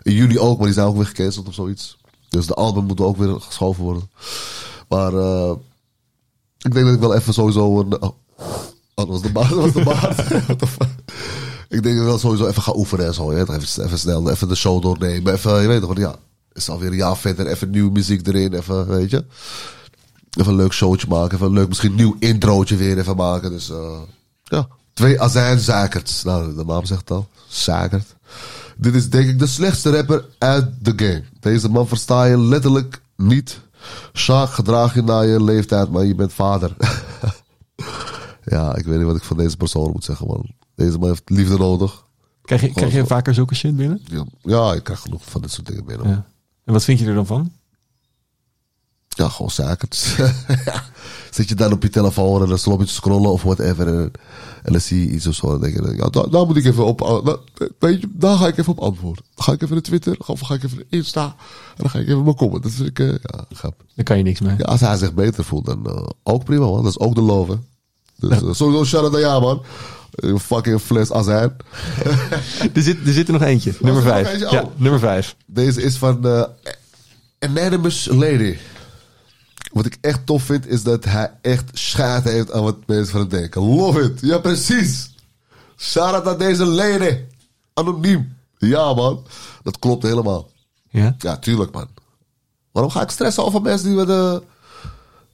In 0.02 0.12
juli 0.12 0.38
ook, 0.38 0.56
maar 0.56 0.66
die 0.66 0.74
zijn 0.74 0.86
ook 0.86 0.96
weer 0.96 1.06
gecanceld 1.06 1.48
of 1.48 1.54
zoiets. 1.54 1.98
Dus 2.28 2.46
de 2.46 2.54
album 2.54 2.84
moet 2.84 3.00
ook 3.00 3.16
weer 3.16 3.40
geschoven 3.40 3.82
worden. 3.82 4.10
Maar 4.88 5.14
eh, 5.14 5.52
ik 6.58 6.72
denk 6.72 6.86
dat 6.86 6.94
ik 6.94 7.00
wel 7.00 7.14
even 7.14 7.34
sowieso 7.34 7.80
een... 7.80 8.02
Oh, 8.02 8.14
dat 8.94 9.08
was 9.08 9.22
de 9.22 9.32
baard. 9.32 9.48
Dat 9.48 9.58
was 9.58 9.72
de 9.72 9.82
baard. 9.82 10.14
Fuck? 10.68 10.88
Ik 11.68 11.82
denk 11.82 11.94
dat 11.94 12.04
ik 12.04 12.10
wel 12.10 12.18
sowieso 12.18 12.46
even 12.46 12.62
ga 12.62 12.72
oefenen 12.74 13.06
en 13.06 13.14
zo. 13.14 13.30
Even, 13.30 13.54
even 13.54 13.98
snel, 13.98 14.30
even 14.30 14.48
de 14.48 14.54
show 14.54 14.82
doornemen. 14.82 15.32
Even, 15.32 15.62
je 15.62 15.68
weet 15.68 15.80
toch, 15.80 15.96
ja, 15.96 16.16
is 16.52 16.68
alweer 16.68 16.90
een 16.90 16.96
jaar 16.96 17.16
verder. 17.16 17.46
Even 17.46 17.70
nieuwe 17.70 17.90
muziek 17.90 18.26
erin, 18.26 18.54
even, 18.54 18.86
weet 18.88 19.10
je. 19.10 19.24
Even 20.38 20.52
een 20.52 20.58
leuk 20.58 20.72
showtje 20.72 21.06
maken. 21.08 21.34
Even 21.34 21.46
een 21.46 21.52
leuk, 21.52 21.68
misschien 21.68 21.90
een 21.90 21.96
nieuw 21.96 22.16
introotje 22.18 22.76
weer 22.76 22.98
even 22.98 23.16
maken. 23.16 23.50
Dus, 23.50 23.70
eh, 23.70 24.00
ja. 24.44 24.68
Twee 24.92 25.20
azijnzakers. 25.20 26.22
Nou, 26.22 26.54
de 26.54 26.64
naam 26.64 26.84
zegt 26.84 27.00
het 27.00 27.10
al. 27.10 27.28
Zakert. 27.48 28.14
Dit 28.80 28.94
is 28.94 29.10
denk 29.10 29.28
ik 29.28 29.38
de 29.38 29.46
slechtste 29.46 29.90
rapper 29.90 30.24
uit 30.38 30.84
de 30.84 30.92
game. 30.96 31.22
Deze 31.40 31.68
man 31.68 31.88
versta 31.88 32.24
je 32.24 32.38
letterlijk 32.38 33.02
niet. 33.16 33.60
Sjaak, 34.12 34.50
gedraag 34.50 34.94
je 34.94 35.02
naar 35.02 35.26
je 35.26 35.44
leeftijd, 35.44 35.90
maar 35.90 36.04
je 36.04 36.14
bent 36.14 36.32
vader. 36.32 36.76
ja, 38.44 38.76
ik 38.76 38.84
weet 38.84 38.96
niet 38.96 39.06
wat 39.06 39.16
ik 39.16 39.22
van 39.22 39.36
deze 39.36 39.56
persoon 39.56 39.90
moet 39.92 40.04
zeggen, 40.04 40.26
man. 40.26 40.54
Deze 40.74 40.98
man 40.98 41.08
heeft 41.08 41.30
liefde 41.30 41.58
nodig. 41.58 42.06
Krijg 42.42 42.60
je, 42.60 42.72
krijg 42.72 42.92
je 42.92 43.06
vaker 43.06 43.34
zulke 43.34 43.54
shit 43.54 43.76
binnen? 43.76 44.00
Ja, 44.04 44.24
ja 44.42 44.72
ik 44.72 44.84
krijg 44.84 45.00
genoeg 45.00 45.24
van 45.24 45.40
dit 45.40 45.50
soort 45.50 45.66
dingen 45.66 45.84
binnen. 45.84 46.08
Ja. 46.08 46.26
En 46.64 46.72
wat 46.72 46.84
vind 46.84 46.98
je 46.98 47.06
er 47.06 47.14
dan 47.14 47.26
van? 47.26 47.52
Ja, 49.20 49.28
gewoon 49.28 49.50
zaken. 49.50 49.88
ja. 50.64 50.82
Zit 51.30 51.48
je 51.48 51.54
dan 51.54 51.72
op 51.72 51.82
je 51.82 51.88
telefoon 51.88 52.42
en 52.42 52.48
dan 52.48 52.78
je 52.78 52.84
te 52.84 52.92
scrollen 52.92 53.30
of 53.30 53.42
whatever. 53.42 53.86
En, 53.86 54.10
en 54.62 54.72
dan 54.72 54.80
zie 54.80 55.06
je 55.06 55.12
iets 55.12 55.26
of 55.26 55.34
zo. 55.34 55.46
Dan 55.50 55.60
denk 55.60 55.74
je, 55.74 55.96
ja, 55.96 56.08
daar, 56.08 56.30
daar 56.30 56.46
moet 56.46 56.56
ik 56.56 56.64
even 56.64 56.84
op. 56.86 57.22
daar- 57.24 57.68
weet 57.78 58.00
je, 58.00 58.08
daar 58.12 58.36
ga 58.36 58.46
ik 58.46 58.58
even 58.58 58.72
op 58.72 58.78
antwoorden. 58.80 59.24
Dan 59.34 59.44
ga 59.44 59.52
ik 59.52 59.62
even 59.62 59.74
naar 59.74 59.82
Twitter, 59.82 60.16
of 60.26 60.40
ga 60.40 60.54
ik 60.54 60.62
even 60.64 60.76
naar 60.76 60.86
Insta. 60.90 61.24
En 61.24 61.76
dan 61.76 61.90
ga 61.90 61.98
ik 61.98 62.08
even 62.08 62.22
mijn 62.22 62.36
comment. 62.36 62.62
Dat 62.62 62.72
vind 62.72 62.88
ik, 62.88 62.98
eh, 62.98 63.06
ja, 63.08 63.44
grap. 63.52 63.82
Daar 63.94 64.04
kan 64.04 64.16
je 64.16 64.22
niks 64.22 64.40
mee. 64.40 64.54
Ja, 64.58 64.64
als 64.64 64.80
hij 64.80 64.96
zich 64.96 65.14
beter 65.14 65.44
voelt, 65.44 65.66
dan 65.66 65.86
eh, 65.86 66.06
ook 66.22 66.44
prima, 66.44 66.64
man. 66.66 66.82
Dat 66.82 66.90
is 66.92 66.98
ook 66.98 67.14
de 67.14 67.20
love, 67.22 67.50
hè. 67.52 67.58
Dus 68.28 68.42
eh, 68.42 68.52
sowieso 68.52 68.84
shout-out 68.84 69.12
naar 69.12 69.20
jou, 69.20 69.42
man. 69.42 69.62
Een 70.10 70.40
fucking 70.40 70.80
fles 70.80 71.12
azijn. 71.12 71.56
Er, 72.74 72.82
zit, 72.82 73.06
er 73.06 73.12
zit 73.12 73.26
er 73.26 73.32
nog 73.32 73.42
eentje. 73.42 73.74
nummer 73.80 74.02
er 74.02 74.08
nog 74.08 74.14
vijf. 74.16 74.28
eentje? 74.30 74.46
Oh. 74.46 74.52
Ja, 74.52 74.64
nummer 74.76 75.00
vijf. 75.00 75.36
Deze 75.46 75.82
is 75.82 75.96
van 75.96 76.26
eh 76.26 76.42
Anonymous 77.38 78.08
Lady. 78.10 78.56
Wat 79.70 79.86
ik 79.86 79.98
echt 80.00 80.26
tof 80.26 80.42
vind, 80.42 80.66
is 80.66 80.82
dat 80.82 81.04
hij 81.04 81.32
echt 81.42 81.64
schade 81.78 82.30
heeft 82.30 82.52
aan 82.52 82.62
wat 82.62 82.86
mensen 82.86 83.10
van 83.10 83.20
hem 83.20 83.28
denken. 83.28 83.62
Love 83.62 84.00
it. 84.02 84.20
Ja, 84.20 84.38
precies. 84.38 85.14
Shout-out 85.76 86.26
aan 86.26 86.38
deze 86.38 86.64
lady. 86.64 87.16
Anoniem. 87.74 88.36
Ja, 88.58 88.94
man. 88.94 89.24
Dat 89.62 89.78
klopt 89.78 90.02
helemaal. 90.02 90.50
Ja? 90.88 91.14
Ja, 91.18 91.36
tuurlijk, 91.38 91.72
man. 91.72 91.88
Waarom 92.72 92.92
ga 92.92 93.02
ik 93.02 93.10
stressen 93.10 93.44
over 93.44 93.62
mensen 93.62 93.86
die 93.88 93.96
met 93.96 94.06
de... 94.06 94.42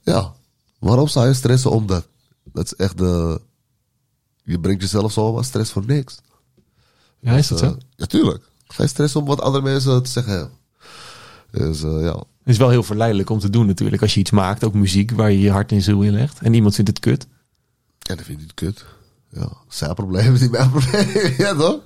Ja, 0.02 0.32
waarom 0.78 1.08
zou 1.08 1.26
je 1.26 1.34
stressen 1.34 1.70
om 1.70 1.86
dat? 1.86 2.06
Dat 2.44 2.64
is 2.64 2.74
echt 2.74 2.98
de... 2.98 3.40
Je 4.44 4.60
brengt 4.60 4.82
jezelf 4.82 5.12
zomaar 5.12 5.44
stress 5.44 5.72
voor 5.72 5.84
niks. 5.86 6.16
Ja, 7.20 7.32
is 7.32 7.48
dat 7.48 7.60
Eh, 7.62 7.68
zo? 7.68 7.76
ja, 7.96 8.06
tuurlijk. 8.06 8.44
Ga 8.66 8.82
je 8.82 8.88
stressen 8.88 9.20
om 9.20 9.26
wat 9.26 9.40
andere 9.40 9.64
mensen 9.64 10.02
te 10.02 10.10
zeggen 10.10 10.32
hebben. 10.32 10.50
Dus 11.50 11.82
eh, 11.82 12.02
ja, 12.02 12.12
Het 12.16 12.24
is 12.44 12.56
wel 12.56 12.70
heel 12.70 12.82
verleidelijk 12.82 13.30
om 13.30 13.38
te 13.38 13.50
doen 13.50 13.66
natuurlijk. 13.66 14.02
Als 14.02 14.14
je 14.14 14.20
iets 14.20 14.30
maakt, 14.30 14.64
ook 14.64 14.74
muziek, 14.74 15.10
waar 15.10 15.30
je 15.30 15.40
je 15.40 15.50
hart 15.50 15.72
en 15.72 15.82
ziel 15.82 16.02
in 16.02 16.12
legt. 16.12 16.40
En 16.40 16.54
iemand 16.54 16.74
vindt 16.74 16.90
het 16.90 17.00
kut. 17.00 17.26
Ja, 17.98 18.14
dat 18.14 18.24
vind 18.24 18.38
ik 18.38 18.44
niet 18.44 18.54
kut. 18.54 18.84
Ja, 19.30 19.48
zijn 19.68 19.94
probleem 19.94 20.34
is 20.34 20.40
niet 20.46 20.50
mijn 20.50 20.70
probleem. 20.70 21.34
ja, 21.38 21.54
toch? 21.54 21.80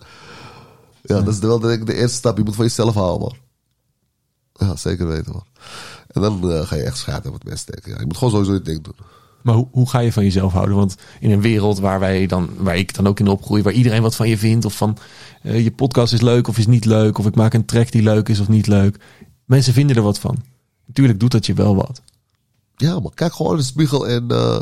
Ja, 1.02 1.20
dat 1.20 1.34
is 1.34 1.40
wel 1.40 1.58
denk 1.60 1.80
ik 1.80 1.86
de 1.86 1.94
eerste 1.94 2.16
stap. 2.16 2.36
Je 2.36 2.44
moet 2.44 2.54
van 2.54 2.64
jezelf 2.64 2.94
houden. 2.94 3.36
Ja, 4.52 4.76
zeker 4.76 5.06
weten, 5.06 5.32
man. 5.32 5.44
En 6.06 6.20
dan 6.20 6.52
eh, 6.52 6.66
ga 6.66 6.76
je 6.76 6.82
echt 6.82 6.98
schaden 6.98 7.32
wat 7.32 7.44
mensen 7.44 7.66
denken. 7.72 7.92
Ja, 7.92 7.98
je 7.98 8.06
moet 8.06 8.16
gewoon 8.16 8.32
sowieso 8.32 8.52
je 8.52 8.62
ding 8.62 8.82
doen. 8.82 8.94
Maar 9.42 9.54
hoe, 9.54 9.68
hoe 9.70 9.88
ga 9.88 9.98
je 9.98 10.12
van 10.12 10.22
jezelf 10.22 10.52
houden? 10.52 10.76
Want 10.76 10.96
in 11.20 11.30
een 11.30 11.40
wereld 11.40 11.78
waar 11.78 12.00
wij 12.00 12.26
dan, 12.26 12.50
waar 12.56 12.76
ik 12.76 12.94
dan 12.94 13.06
ook 13.06 13.20
in 13.20 13.28
opgroei, 13.28 13.62
waar 13.62 13.72
iedereen 13.72 14.02
wat 14.02 14.16
van 14.16 14.28
je 14.28 14.38
vindt, 14.38 14.64
of 14.64 14.76
van 14.76 14.96
eh, 15.42 15.64
je 15.64 15.70
podcast 15.70 16.12
is 16.12 16.20
leuk 16.20 16.48
of 16.48 16.58
is 16.58 16.66
niet 16.66 16.84
leuk, 16.84 17.18
of 17.18 17.26
ik 17.26 17.34
maak 17.34 17.54
een 17.54 17.64
track 17.64 17.90
die 17.90 18.02
leuk 18.02 18.28
is 18.28 18.40
of 18.40 18.48
niet 18.48 18.66
leuk. 18.66 18.96
Mensen 19.50 19.72
vinden 19.72 19.96
er 19.96 20.02
wat 20.02 20.18
van. 20.18 20.36
Natuurlijk 20.86 21.20
doet 21.20 21.30
dat 21.30 21.46
je 21.46 21.54
wel 21.54 21.74
wat. 21.74 22.02
Ja, 22.76 23.00
maar 23.00 23.14
kijk 23.14 23.32
gewoon 23.32 23.52
in 23.52 23.58
de 23.58 23.64
spiegel 23.64 24.08
en... 24.08 24.30
eh, 24.30 24.60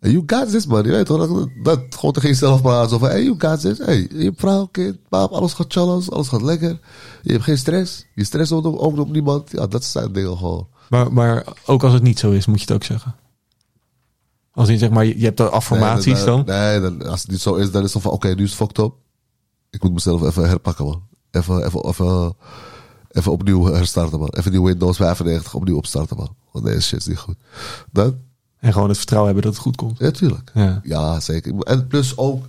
you 0.00 0.22
got 0.26 0.50
this, 0.50 0.66
man. 0.66 0.84
Je 0.84 0.90
weet 0.90 1.06
toch? 1.06 1.28
Dat, 1.28 1.48
dat 1.62 1.80
gewoon 1.90 2.12
tegen 2.12 2.28
jezelf 2.28 2.62
praten. 2.62 2.98
Van, 2.98 3.08
hey, 3.08 3.22
you 3.22 3.34
got 3.38 3.60
this. 3.60 3.78
Hey, 3.78 4.08
je 4.12 4.24
hebt 4.24 4.40
vrouw, 4.40 4.66
kind, 4.66 4.98
paap, 5.08 5.30
alles 5.30 5.52
gaat 5.52 5.72
chillen. 5.72 6.02
Alles 6.08 6.28
gaat 6.28 6.42
lekker. 6.42 6.78
Je 7.22 7.32
hebt 7.32 7.44
geen 7.44 7.58
stress. 7.58 8.06
Je 8.14 8.24
stress 8.24 8.52
ook, 8.52 8.64
ook 8.66 8.98
op 8.98 9.10
niemand. 9.10 9.50
Ja, 9.50 9.66
dat 9.66 9.84
zijn 9.84 10.12
dingen 10.12 10.36
gewoon. 10.36 10.68
Maar, 10.88 11.12
maar 11.12 11.44
ook 11.66 11.82
als 11.82 11.92
het 11.92 12.02
niet 12.02 12.18
zo 12.18 12.30
is, 12.30 12.46
moet 12.46 12.58
je 12.60 12.64
het 12.64 12.74
ook 12.74 12.84
zeggen. 12.84 13.14
Als 14.52 14.68
in 14.68 14.78
zeg 14.78 14.90
maar, 14.90 15.04
je 15.04 15.18
je 15.18 15.24
hebt 15.24 15.40
er 15.40 15.48
affirmaties 15.48 16.16
nee, 16.16 16.24
dan. 16.24 16.44
Nee, 16.46 16.80
dan, 16.80 17.06
als 17.06 17.20
het 17.22 17.30
niet 17.30 17.40
zo 17.40 17.54
is, 17.54 17.70
dan 17.70 17.82
is 17.84 17.92
het 17.92 18.02
van, 18.02 18.12
oké, 18.12 18.28
nu 18.34 18.42
is 18.42 18.50
het 18.50 18.58
fucked 18.58 18.78
up. 18.78 18.92
Ik 19.70 19.82
moet 19.82 19.92
mezelf 19.92 20.22
even 20.22 20.48
herpakken, 20.48 20.84
man. 20.84 21.02
Even, 21.30 21.64
even, 21.64 21.84
even, 21.84 22.34
even 23.10 23.32
opnieuw 23.32 23.64
herstarten, 23.64 24.18
man. 24.18 24.28
Even 24.28 24.50
die 24.50 24.62
Windows 24.62 24.96
95 24.96 25.54
opnieuw 25.54 25.76
opstarten, 25.76 26.16
man. 26.16 26.34
Want 26.52 26.64
deze 26.64 26.80
shit 26.80 26.98
is 26.98 27.06
niet 27.06 27.18
goed. 27.18 27.36
Dat? 27.92 28.14
En 28.58 28.72
gewoon 28.72 28.88
het 28.88 28.96
vertrouwen 28.96 29.32
hebben 29.32 29.50
dat 29.50 29.60
het 29.60 29.68
goed 29.68 29.76
komt. 29.76 29.98
Ja, 29.98 30.10
tuurlijk. 30.10 30.50
Ja. 30.54 30.80
Ja, 30.82 31.20
zeker. 31.20 31.58
En 31.58 31.86
plus 31.86 32.16
ook 32.16 32.44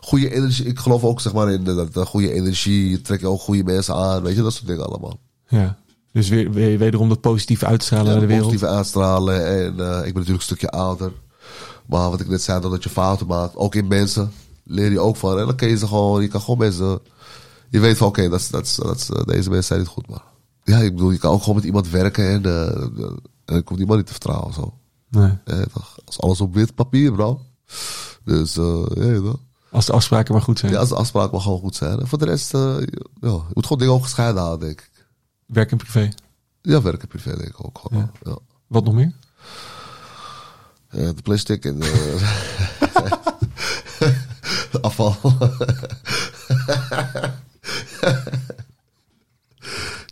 goede 0.00 0.34
energie. 0.34 0.64
Ik 0.64 0.78
geloof 0.78 1.04
ook, 1.04 1.20
zeg 1.20 1.32
maar, 1.32 1.52
in 1.52 1.64
de, 1.64 1.88
dat 1.92 2.06
goede 2.06 2.32
energie. 2.32 2.90
Je 2.90 3.00
trekt 3.00 3.24
ook 3.24 3.40
goede 3.40 3.64
mensen 3.64 3.94
aan. 3.94 4.22
Weet 4.22 4.36
je, 4.36 4.42
dat 4.42 4.52
soort 4.52 4.66
dingen 4.66 4.86
allemaal. 4.86 5.18
ja. 5.48 5.82
Dus 6.12 6.28
weer, 6.28 6.52
weer, 6.52 6.78
wederom 6.78 7.08
dat 7.08 7.20
positief 7.20 7.62
uitstralen 7.62 8.06
naar 8.06 8.20
de 8.20 8.26
wereld. 8.26 8.44
Positieve 8.46 8.74
uitstralen. 8.74 9.46
En 9.46 9.64
eh, 9.64 9.66
ik 9.66 9.76
ben 9.78 10.02
natuurlijk 10.02 10.28
een 10.28 10.40
stukje 10.40 10.70
ouder. 10.70 11.12
Maar 11.86 12.10
wat 12.10 12.20
ik 12.20 12.28
net 12.28 12.42
zei, 12.42 12.60
dat 12.60 12.82
je 12.82 12.88
fouten 12.88 13.26
maakt. 13.26 13.56
Ook 13.56 13.74
in 13.74 13.88
mensen. 13.88 14.32
Leer 14.64 14.90
je 14.90 15.00
ook 15.00 15.16
van. 15.16 15.38
En 15.38 15.46
dan 15.46 15.56
kun 15.56 15.68
je 15.68 15.76
ze 15.76 15.86
gewoon, 15.86 16.22
je 16.22 16.28
kan 16.28 16.40
gewoon 16.40 16.58
mensen. 16.58 17.00
Je 17.74 17.80
weet 17.80 17.96
van, 17.96 18.06
oké, 18.06 18.28
dat 18.28 18.48
dat 18.50 18.78
dat 18.82 19.08
eh, 19.12 19.24
deze 19.24 19.48
mensen 19.48 19.62
zijn 19.62 19.78
niet 19.78 19.88
goed. 19.88 20.08
Maar 20.08 20.22
ja, 20.64 20.78
ik 20.78 20.94
bedoel, 20.94 21.10
je 21.10 21.18
kan 21.18 21.32
ook 21.32 21.40
gewoon 21.40 21.54
met 21.54 21.64
iemand 21.64 21.88
werken. 21.88 22.28
En, 22.28 22.44
eh, 22.44 23.10
en 23.44 23.62
hoef 23.64 23.78
iemand 23.78 23.96
niet 23.96 24.06
te 24.06 24.12
vertrouwen. 24.12 24.52
Zo. 24.52 24.74
Nee. 25.08 25.38
Eh, 25.44 25.60
toch? 25.60 25.98
Als 26.04 26.20
alles 26.20 26.40
op 26.40 26.54
wit 26.54 26.74
papier, 26.74 27.12
bro. 27.12 27.40
Dus, 28.24 28.56
eh 28.56 28.84
ja, 28.94 29.20
toch? 29.20 29.38
Als 29.70 29.86
de 29.86 29.92
afspraken 29.92 30.34
maar 30.34 30.42
goed 30.42 30.58
zijn. 30.58 30.72
Ja, 30.72 30.78
als 30.78 30.88
de 30.88 30.94
afspraak 30.94 31.32
mag 31.32 31.42
gewoon 31.42 31.58
goed 31.58 31.76
zijn. 31.76 32.00
En 32.00 32.06
voor 32.06 32.18
de 32.18 32.24
rest, 32.24 32.52
ja, 32.52 32.78
je 33.20 33.42
moet 33.52 33.66
gewoon 33.66 33.78
dingen 33.78 33.94
ook 33.94 34.02
gescheiden 34.02 34.42
houden, 34.42 34.66
denk 34.66 34.80
ik. 34.80 35.06
Werk 35.46 35.70
en 35.70 35.76
privé. 35.76 36.08
Ja, 36.62 36.82
werken 36.82 37.08
privé 37.08 37.36
denk 37.36 37.48
ik 37.48 37.66
ook 37.66 37.80
gewoon. 37.82 38.10
Ja. 38.22 38.38
Wat 38.66 38.84
nog 38.84 38.94
meer? 38.94 39.12
De 40.90 41.22
plastic 41.22 41.64
en 41.64 41.78
de 41.78 42.18
afval. 44.80 45.16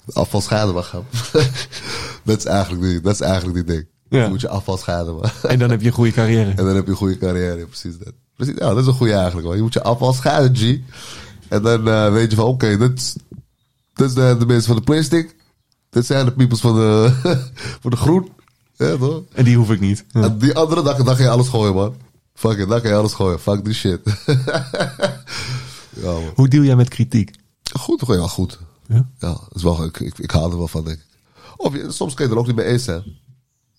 De 0.05 0.13
afval 0.13 0.41
scheiden 0.41 0.75
mag 0.75 0.89
gaan. 0.89 1.05
dat, 2.25 2.39
is 2.39 2.45
eigenlijk 2.45 2.83
die, 2.83 3.01
dat 3.01 3.15
is 3.15 3.21
eigenlijk 3.21 3.55
die 3.55 3.65
ding. 3.75 3.87
Ja. 4.09 4.23
Je 4.23 4.29
moet 4.29 4.41
je 4.41 4.49
afval 4.49 4.77
scheiden. 4.77 5.15
man. 5.15 5.31
En 5.43 5.59
dan 5.59 5.71
heb 5.71 5.81
je 5.81 5.87
een 5.87 5.93
goede 5.93 6.13
carrière. 6.13 6.51
En 6.51 6.65
dan 6.65 6.75
heb 6.75 6.85
je 6.85 6.91
een 6.91 6.97
goede 6.97 7.19
carrière. 7.19 7.67
Precies 7.67 7.99
dat. 7.99 8.13
Precies, 8.37 8.55
ja, 8.59 8.69
dat 8.69 8.79
is 8.79 8.87
een 8.87 8.93
goede 8.93 9.13
eigenlijk. 9.13 9.47
Man. 9.47 9.57
Je 9.57 9.63
moet 9.63 9.73
je 9.73 9.83
afval 9.83 10.13
scheiden, 10.13 10.57
G. 10.57 10.79
En 11.49 11.63
dan 11.63 11.89
eh, 11.89 12.13
weet 12.13 12.31
je 12.31 12.37
van, 12.37 12.45
oké, 12.45 12.77
dit 12.79 12.99
is 13.95 14.15
de, 14.15 14.37
de 14.39 14.47
mensen 14.47 14.67
van 14.67 14.77
de 14.77 14.83
plastic. 14.83 15.37
Dit 15.91 16.07
zijn 16.07 16.25
de 16.25 16.33
peoples 16.33 16.61
van 16.61 16.75
de, 16.75 17.13
van 17.83 17.91
de 17.91 17.97
groen. 17.97 18.29
Ja, 18.77 18.97
toch? 18.97 19.23
En 19.33 19.45
die 19.45 19.57
hoef 19.57 19.71
ik 19.71 19.81
niet. 19.81 20.05
Ja. 20.09 20.23
En 20.23 20.39
die 20.39 20.55
andere 20.55 20.83
dag, 20.83 20.97
dan 20.97 21.17
ga 21.17 21.23
je 21.23 21.29
alles 21.29 21.49
gooien, 21.49 21.75
man. 21.75 21.95
Fuck 22.35 22.59
it, 22.59 22.69
dan 22.69 22.81
ga 22.81 22.89
je 22.89 22.95
alles 22.95 23.13
gooien. 23.13 23.41
Fuck 23.41 23.65
die 23.65 23.75
shit. 23.75 24.01
ja. 26.03 26.15
Hoe 26.35 26.49
deal 26.49 26.65
jij 26.65 26.77
met 26.77 26.89
kritiek? 26.89 27.31
Goed, 27.73 27.99
toch? 27.99 28.15
Ja, 28.15 28.27
goed. 28.27 28.59
Ja? 28.89 29.07
Ja, 29.19 29.29
dat 29.29 29.49
is 29.55 29.63
wel, 29.63 29.85
ik, 29.85 30.01
ik, 30.01 30.19
ik 30.19 30.31
haal 30.31 30.51
er 30.51 30.59
wel 30.59 30.69
van, 30.69 30.85
denk 30.85 30.97
ik. 30.97 31.05
Of 31.57 31.75
je, 31.75 31.87
soms 31.91 32.15
kun 32.15 32.27
je 32.27 32.33
er 32.33 32.39
ook 32.39 32.47
niet 32.47 32.57
mee 32.57 32.67
eens 32.67 32.85
zijn. 32.85 33.03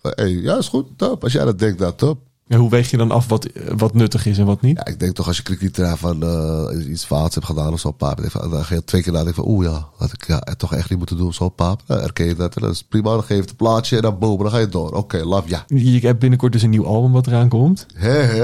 Hey, 0.02 0.30
ja, 0.32 0.58
is 0.58 0.68
goed, 0.68 0.86
top. 0.98 1.24
Als 1.24 1.34
jij 1.34 1.46
dat 1.46 1.60
denkt, 1.60 1.80
nou, 1.80 1.94
top. 1.96 2.20
Ja, 2.48 2.58
hoe 2.58 2.70
weeg 2.70 2.90
je 2.90 2.98
dan 2.98 3.12
af 3.12 3.28
wat, 3.28 3.48
wat 3.76 3.94
nuttig 3.94 4.26
is 4.26 4.38
en 4.38 4.46
wat 4.46 4.62
niet? 4.62 4.78
Ja, 4.78 4.86
ik 4.86 5.00
denk 5.00 5.16
toch 5.16 5.28
als 5.28 5.38
je 5.38 5.44
kritiek 5.44 5.78
van 5.98 6.24
eh, 6.24 6.90
iets 6.90 7.04
fouts 7.06 7.36
hebt 7.36 7.48
gedaan 7.48 7.74
of 7.74 7.80
zo, 7.80 7.92
paap. 7.92 8.22
Dan 8.34 8.66
ga- 8.66 8.76
je 8.76 8.84
twee 8.84 9.02
keer 9.02 9.12
nadenken 9.14 9.44
van, 9.44 9.48
oeh 9.54 9.66
ja, 9.66 9.88
had 9.98 10.14
ik 10.14 10.28
ja, 10.28 10.40
toch 10.58 10.74
echt 10.74 10.90
niet 10.90 10.98
moeten 10.98 11.18
doen, 11.18 11.34
zo 11.34 11.50
paap. 11.50 11.82
Dan 11.86 12.00
herken 12.00 12.26
je 12.26 12.36
dat 12.36 12.56
en 12.56 12.62
dat 12.62 12.72
is 12.72 12.84
prima. 12.84 13.10
Dan 13.10 13.20
geef 13.24 13.36
je 13.36 13.42
het 13.42 13.50
een 13.50 13.56
plaatje 13.56 13.96
en 13.96 14.02
dan 14.02 14.20
boom, 14.20 14.38
dan 14.38 14.52
ga 14.52 14.58
je 14.58 14.70
door. 14.70 14.92
Oké, 14.92 15.24
love, 15.24 15.50
ja. 15.50 15.64
Je 15.68 16.00
hebt 16.00 16.20
binnenkort 16.20 16.52
dus 16.52 16.62
een 16.62 16.70
nieuw 16.70 16.86
album 16.86 17.12
wat 17.12 17.28
eraan 17.28 17.50
komt. 17.50 17.86
Hè. 17.94 18.44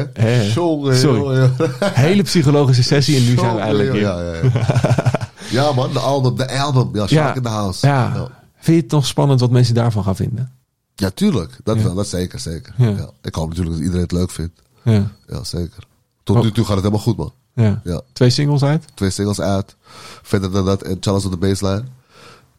Jongen, 0.54 0.98
Sorry. 0.98 1.50
Hele 1.80 2.24
psychologische 2.24 2.84
sessie 2.84 3.18
en 3.18 3.26
nu 3.26 3.38
zijn 3.38 3.56
we 3.78 3.84
in. 3.86 3.96
Ja, 3.96 4.22
ja, 4.22 4.34
ja. 4.34 4.42
ja, 5.50 5.72
man, 5.72 5.94
de 5.94 6.00
album, 6.00 6.36
de 6.36 6.60
album. 6.60 6.90
Ja, 6.96 7.08
Shark 7.08 7.36
in 7.36 7.42
the 7.42 7.50
House. 7.50 7.88
Ja. 7.88 8.28
Vind 8.56 8.78
je 8.78 8.84
het 8.84 8.92
nog 8.92 9.06
spannend 9.06 9.40
wat 9.40 9.50
mensen 9.52 9.76
daarvan 9.76 10.04
gaan 10.04 10.16
vinden? 10.16 10.52
Ja, 10.96 11.10
tuurlijk. 11.10 11.60
Dat 11.64 11.82
wel, 11.82 11.96
dat 11.96 12.08
zeker, 12.08 12.40
zeker. 12.40 12.74
Ik 13.22 13.36
hoop 13.36 13.48
natuurlijk 13.50 13.76
dat 13.76 13.84
iedereen 13.86 14.02
het 14.04 14.12
leuk 14.12 14.32
vindt. 14.32 14.62
Ja. 14.84 15.12
Ja, 15.28 15.44
zeker. 15.44 15.84
Tot 16.24 16.36
Oh. 16.36 16.42
nu 16.44 16.52
toe 16.52 16.66
gaat 16.66 16.74
het 16.76 16.84
helemaal 16.84 17.04
goed, 17.06 17.18
man. 17.18 17.34
ja. 17.54 17.82
Ja. 17.84 18.02
Twee 18.14 18.30
singles 18.30 18.64
uit? 18.64 18.86
Twee 18.94 19.10
singles 19.10 19.40
uit. 19.42 19.76
Verder 20.22 20.52
dan 20.52 20.66
dat 20.66 20.82
en 20.82 20.98
Challenge 21.00 21.26
on 21.26 21.32
the 21.32 21.38
Baseline. 21.38 21.84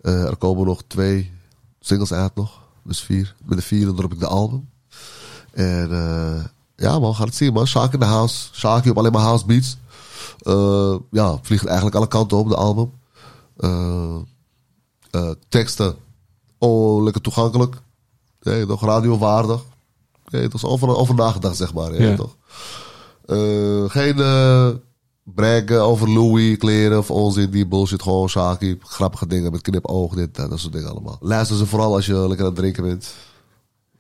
Eh, 0.01 0.23
er 0.25 0.37
komen 0.37 0.67
nog 0.67 0.83
twee 0.87 1.33
singles 1.81 2.13
uit 2.13 2.35
nog. 2.35 2.59
Dus 2.85 3.01
vier. 3.01 3.35
Met 3.45 3.59
de 3.59 3.65
vierde 3.65 3.95
drop 3.95 4.13
ik 4.13 4.19
de 4.21 4.27
album. 4.27 4.69
En 5.53 5.89
eh, 5.93 6.45
ja 6.77 6.99
man, 6.99 7.11
we 7.11 7.17
gaan 7.17 7.27
het 7.27 7.35
zien 7.37 7.53
man. 7.53 7.67
Shark 7.67 7.93
in 7.93 7.99
the 7.99 8.05
house. 8.05 8.49
Sharky 8.55 8.89
op 8.89 8.99
alleen 8.99 9.13
maar 9.13 9.23
house 9.23 9.47
beats. 9.47 9.77
Eh, 10.39 10.95
ja, 11.11 11.39
vliegt 11.43 11.65
eigenlijk 11.67 11.97
alle 11.97 12.09
kanten 12.09 12.39
op, 12.39 12.49
de 12.49 12.57
album. 12.57 12.93
Eh, 13.57 14.17
eh, 15.11 15.31
teksten. 15.49 15.95
Oh, 16.59 17.03
lekker 17.03 17.23
toegankelijk. 17.23 17.77
Nee, 18.41 18.67
toch 18.67 18.85
radiowaardig. 18.85 19.61
Nee, 20.29 20.49
toch 20.49 20.65
over, 20.65 20.97
over 20.97 21.15
nagedacht, 21.15 21.57
zeg 21.57 21.75
maar. 21.75 22.03
Ja. 22.03 22.09
Ja. 22.09 22.17
Toch? 22.17 22.37
Geen 23.93 24.17
braggen 25.35 25.83
over 25.83 26.11
Louis, 26.11 26.59
kleren 26.59 26.99
of 26.99 27.11
onzin, 27.11 27.51
die 27.51 27.67
bullshit. 27.67 28.03
Gewoon 28.03 28.29
Shaki, 28.29 28.79
grappige 28.81 29.27
dingen 29.27 29.53
met 29.53 29.61
knipoog, 29.61 30.15
dit, 30.15 30.37
dat, 30.37 30.51
dat 30.51 30.59
soort 30.59 30.73
dingen 30.73 30.91
allemaal. 30.91 31.19
Luister 31.21 31.57
ze 31.57 31.67
vooral 31.67 31.95
als 31.95 32.07
je 32.07 32.15
lekker 32.15 32.39
aan 32.39 32.53
het 32.53 32.55
drinken 32.55 32.83
bent. 32.83 33.15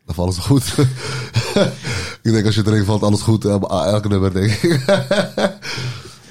Dan 0.05 0.14
valt 0.14 0.37
het 0.37 0.45
goed. 0.45 0.74
ik 2.22 2.33
denk 2.33 2.47
als 2.47 2.55
je 2.55 2.62
drinkt 2.62 2.87
valt 2.87 3.03
alles 3.03 3.22
goed. 3.22 3.45
elke 3.45 4.09
nummer 4.09 4.33
denk 4.33 4.51
ik. 4.51 4.85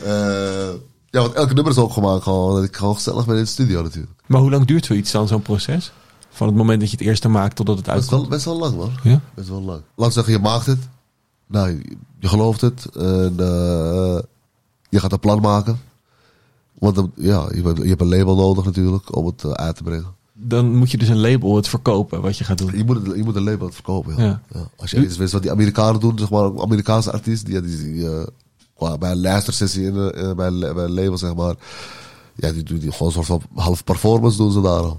Eh, 0.04 0.70
ja, 1.10 1.22
want 1.22 1.34
elke 1.34 1.54
nummer 1.54 1.72
is 1.74 1.78
ook 1.80 1.92
gemaakt 1.94 2.24
gewoon 2.24 2.56
dat 2.56 2.64
ik 2.64 2.76
gewoon 2.76 2.96
gezellig 2.96 3.26
ben 3.26 3.36
in 3.36 3.42
de 3.44 3.48
studio 3.50 3.82
natuurlijk. 3.82 4.14
Maar 4.26 4.42
hoe 4.42 4.50
lang 4.50 4.66
duurt 4.66 4.86
zoiets 4.86 5.12
dan, 5.12 5.28
zo'n 5.28 5.42
proces? 5.42 5.92
Van 6.30 6.48
het 6.48 6.56
moment 6.56 6.80
dat 6.80 6.90
je 6.92 6.98
het 6.98 7.06
eerste 7.06 7.28
maakt 7.30 7.56
totdat 7.56 7.76
het 7.78 7.86
Best 7.86 7.98
wel, 7.98 8.06
uitkomt. 8.20 8.30
best 8.30 8.46
wel 8.46 8.58
lang, 8.60 8.76
man. 8.78 8.92
Ja? 9.04 9.22
Best 9.34 9.50
wel 9.50 9.62
lang. 9.62 9.82
Laat 9.96 10.14
zeggen, 10.14 10.34
je 10.34 10.40
maakt 10.40 10.66
het. 10.66 10.80
Nou, 11.48 11.70
je, 11.70 11.82
je 12.20 12.28
gelooft 12.28 12.62
het. 12.62 12.86
En 12.96 13.34
eh, 13.38 14.20
je 14.90 15.00
gaat 15.00 15.12
een 15.12 15.20
plan 15.20 15.42
maken. 15.42 15.80
Want 16.80 16.96
dan- 16.96 17.12
ja, 17.16 17.48
je, 17.54 17.62
hebt 17.88 18.02
een 18.02 18.08
label 18.10 18.36
nodig 18.36 18.66
natuurlijk 18.66 19.16
om 19.16 19.26
het 19.26 19.44
eh, 19.44 19.52
uit 19.52 19.76
te 19.76 19.84
brengen. 19.84 20.18
Dan 20.34 20.76
moet 20.76 20.92
je 20.92 20.98
dus 20.98 21.08
een 21.08 21.20
label 21.20 21.56
het 21.56 21.68
verkopen 21.68 22.22
wat 22.22 22.38
je 22.38 22.44
gaat 22.44 22.58
doen. 22.58 22.78
Je 22.78 22.84
moet, 22.86 23.06
het- 23.08 23.16
je 23.16 23.24
moet 23.24 23.36
een 23.36 23.44
label 23.44 23.66
het 23.66 23.76
verkopen. 23.76 24.16
Ja. 24.18 24.24
Ja. 24.24 24.42
Ja. 24.54 24.68
Als 24.78 24.92
je 24.92 24.98
eens 25.04 25.18
weet 25.18 25.32
wat 25.32 25.42
die 25.42 25.52
Amerikanen 25.52 26.00
doen, 26.00 26.20
zeg 26.20 26.30
maar, 26.30 26.62
Amerikaanse 26.62 27.12
artiest, 27.12 27.46
die, 27.46 27.62
die, 27.62 27.78
die 27.94 28.10
eh, 28.10 28.28
qua- 28.80 28.98
bij 28.98 29.12
een 29.12 29.22
luistersessie 29.22 29.86
in, 29.86 30.12
eh, 30.12 30.32
bij, 30.32 30.48
een, 30.48 30.60
bij 30.60 30.84
een 30.84 30.94
label, 30.94 31.18
zeg 31.18 31.36
maar, 31.36 31.56
ja, 32.36 32.52
die 32.52 32.64
doen 32.64 32.78
die 32.80 32.92
gewoon 32.92 33.08
een 33.08 33.14
soort 33.14 33.26
van 33.26 33.42
half 33.64 33.84
performance 33.84 34.38
doen 34.38 34.52
ze 34.52 34.62
daar 34.62 34.72
al. 34.82 34.98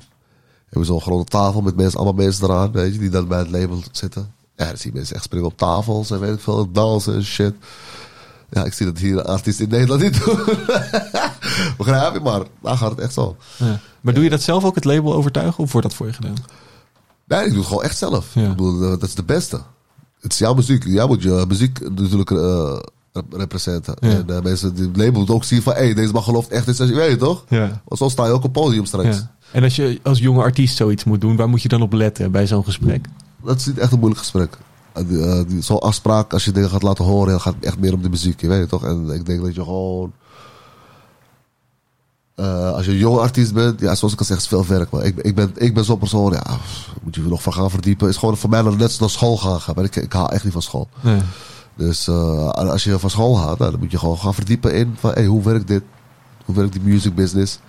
Hebben 0.69 0.87
zo'n 0.87 1.01
grote 1.01 1.31
tafel 1.31 1.61
met 1.61 1.77
mensen, 1.77 1.99
allemaal 2.01 2.25
mensen 2.25 2.45
eraan, 2.45 2.73
weet 2.73 2.93
je, 2.93 2.99
die 2.99 3.11
dan 3.11 3.29
bij 3.29 3.39
het 3.39 3.51
label 3.51 3.83
zitten. 3.93 4.33
Ja, 4.57 4.67
dan 4.67 4.77
zie 4.77 4.91
je 4.91 4.97
mensen 4.97 5.15
echt 5.15 5.25
springen 5.25 5.47
op 5.47 5.57
tafels 5.57 6.11
en 6.11 6.21
weet 6.21 6.35
ik 6.35 6.41
veel, 6.41 6.71
dansen 6.73 7.15
en 7.15 7.25
shit. 7.25 7.55
Ja, 8.51 8.65
ik 8.65 8.73
zie 8.73 8.87
dat 8.87 8.99
hier 8.99 9.23
artiesten 9.25 9.65
in 9.65 9.71
Nederland 9.71 10.03
niet 10.03 10.25
doen. 10.25 10.37
Begrijp 11.79 12.13
je, 12.15 12.21
maar 12.23 12.41
daar 12.63 12.77
gaat 12.77 12.91
het 12.91 12.99
echt 13.01 13.13
zo. 13.13 13.37
Ja. 13.57 13.81
Maar 14.01 14.15
doe 14.15 14.25
je 14.25 14.31
dat 14.31 14.43
zelf 14.43 14.65
ook 14.65 14.75
het 14.75 14.85
label 14.85 15.15
overtuigen 15.15 15.65
of 15.65 15.73
wordt 15.73 15.87
dat 15.89 15.97
voor 15.97 16.07
je 16.07 16.13
gedaan? 16.13 16.35
Nee, 17.25 17.41
ik 17.45 17.49
doe 17.49 17.59
het 17.59 17.67
gewoon 17.67 17.83
echt 17.83 17.99
zelf. 17.99 18.35
Ja. 18.35 18.43
Ik 18.43 18.49
bedoel, 18.49 18.83
eh, 18.83 18.89
dat 18.91 19.03
is 19.03 19.15
de 19.15 19.23
beste. 19.23 19.61
Het 20.21 20.33
is 20.33 20.39
jouw 20.39 20.55
muziek. 20.55 20.85
Jij 20.85 21.07
moet 21.07 21.23
je 21.23 21.45
muziek 21.49 21.91
natuurlijk 21.91 22.31
eh, 22.31 22.79
representen. 23.31 23.95
Ja. 24.01 24.09
En 24.09 24.37
eh, 24.37 24.43
mensen 24.43 24.75
die 24.75 24.91
label 24.95 25.13
moeten 25.13 25.35
ook 25.35 25.45
zien 25.45 25.63
van... 25.63 25.73
hé, 25.75 25.95
deze 25.95 26.13
man 26.13 26.23
gelooft 26.23 26.49
echt 26.49 26.67
in 26.67 26.75
zijn... 26.75 26.95
Weet 26.95 27.11
je 27.11 27.17
toch? 27.17 27.45
Ja. 27.49 27.83
Want 27.85 28.01
zo 28.01 28.09
sta 28.09 28.27
je 28.27 28.33
ook 28.33 28.45
op 28.45 28.53
podium 28.53 28.85
straks. 28.85 29.17
ja. 29.17 29.31
En 29.53 29.63
als 29.63 29.77
je 29.77 30.01
als 30.03 30.19
jonge 30.19 30.43
artiest 30.43 30.77
zoiets 30.77 31.05
moet 31.05 31.21
doen, 31.21 31.37
waar 31.37 31.49
moet 31.49 31.63
je 31.63 31.69
dan 31.69 31.83
op 31.83 31.93
letten 31.93 32.31
bij 32.31 32.47
zo'n 32.47 32.65
gesprek? 32.65 33.07
Dat 33.45 33.57
is 33.57 33.67
niet 33.67 33.79
echt 33.79 33.93
een 33.93 33.99
moeilijk 33.99 34.21
gesprek. 34.21 34.59
Die- 35.07 35.63
Zo'n 35.63 35.79
afspraak, 35.79 36.33
als 36.33 36.45
je 36.45 36.53
dingen 36.53 36.71
gaat 36.71 36.83
laten 36.83 37.05
horen... 37.05 37.31
dan 37.31 37.41
gaat 37.41 37.55
het 37.55 37.65
echt 37.65 37.79
meer 37.79 37.93
om 37.95 38.03
de 38.03 38.09
muziek. 38.09 38.41
Je 38.41 38.49
weet 38.49 38.61
het 38.61 38.69
toch? 38.69 38.85
En 38.85 39.11
ik 39.11 39.27
denk 39.27 39.43
dat 39.43 39.55
je 39.55 39.63
gewoon... 39.63 40.13
als 42.75 42.85
je 42.85 42.91
een 42.91 42.97
jonge 42.99 43.21
artiest 43.21 43.55
bent, 43.55 43.81
ja, 43.81 43.95
zoals 43.95 44.13
ik 44.13 44.19
al 44.21 44.25
zeg, 44.25 44.37
is 44.37 44.47
veel 44.49 44.67
werk. 44.67 44.91
Maar 44.91 45.05
ik, 45.05 45.15
ben- 45.15 45.25
ik 45.25 45.35
ben, 45.35 45.51
ik 45.55 45.75
ben 45.75 45.85
zo'n 45.85 45.99
persoon, 45.99 46.33
ja, 46.33 46.57
moet 47.03 47.15
je 47.15 47.23
er 47.23 47.29
nog 47.29 47.43
van 47.43 47.53
gaan 47.53 47.71
verdiepen. 47.71 48.09
is 48.09 48.17
gewoon 48.17 48.37
voor 48.37 48.51
mij 48.51 48.63
net 48.63 49.01
naar 49.01 49.11
school 49.11 49.37
gaan. 49.37 49.61
gaan. 49.61 49.75
Maar 49.77 49.85
ik, 49.85 49.97
ik 49.97 50.13
haal 50.13 50.31
echt 50.31 50.45
niet 50.45 50.53
van 50.53 50.63
school. 50.63 50.89
Nee. 51.01 51.21
Dus 51.81 52.09
eh, 52.09 52.49
als 52.49 52.85
je 52.85 52.99
van 52.99 53.11
school 53.11 53.35
gaat, 53.35 53.59
nou, 53.59 53.71
dan 53.71 53.81
moet 53.81 53.91
je 53.91 53.99
gewoon 53.99 54.19
gaan 54.19 54.35
verdiepen 54.35 54.75
in 54.75 54.95
van 54.99 55.11
hey, 55.13 55.27
hoe 55.27 55.43
werkt 55.43 55.67
dit? 55.67 55.83
Hoe 56.45 56.55
werkt 56.55 56.73
die 56.73 56.83
music 56.83 57.15
business? 57.15 57.61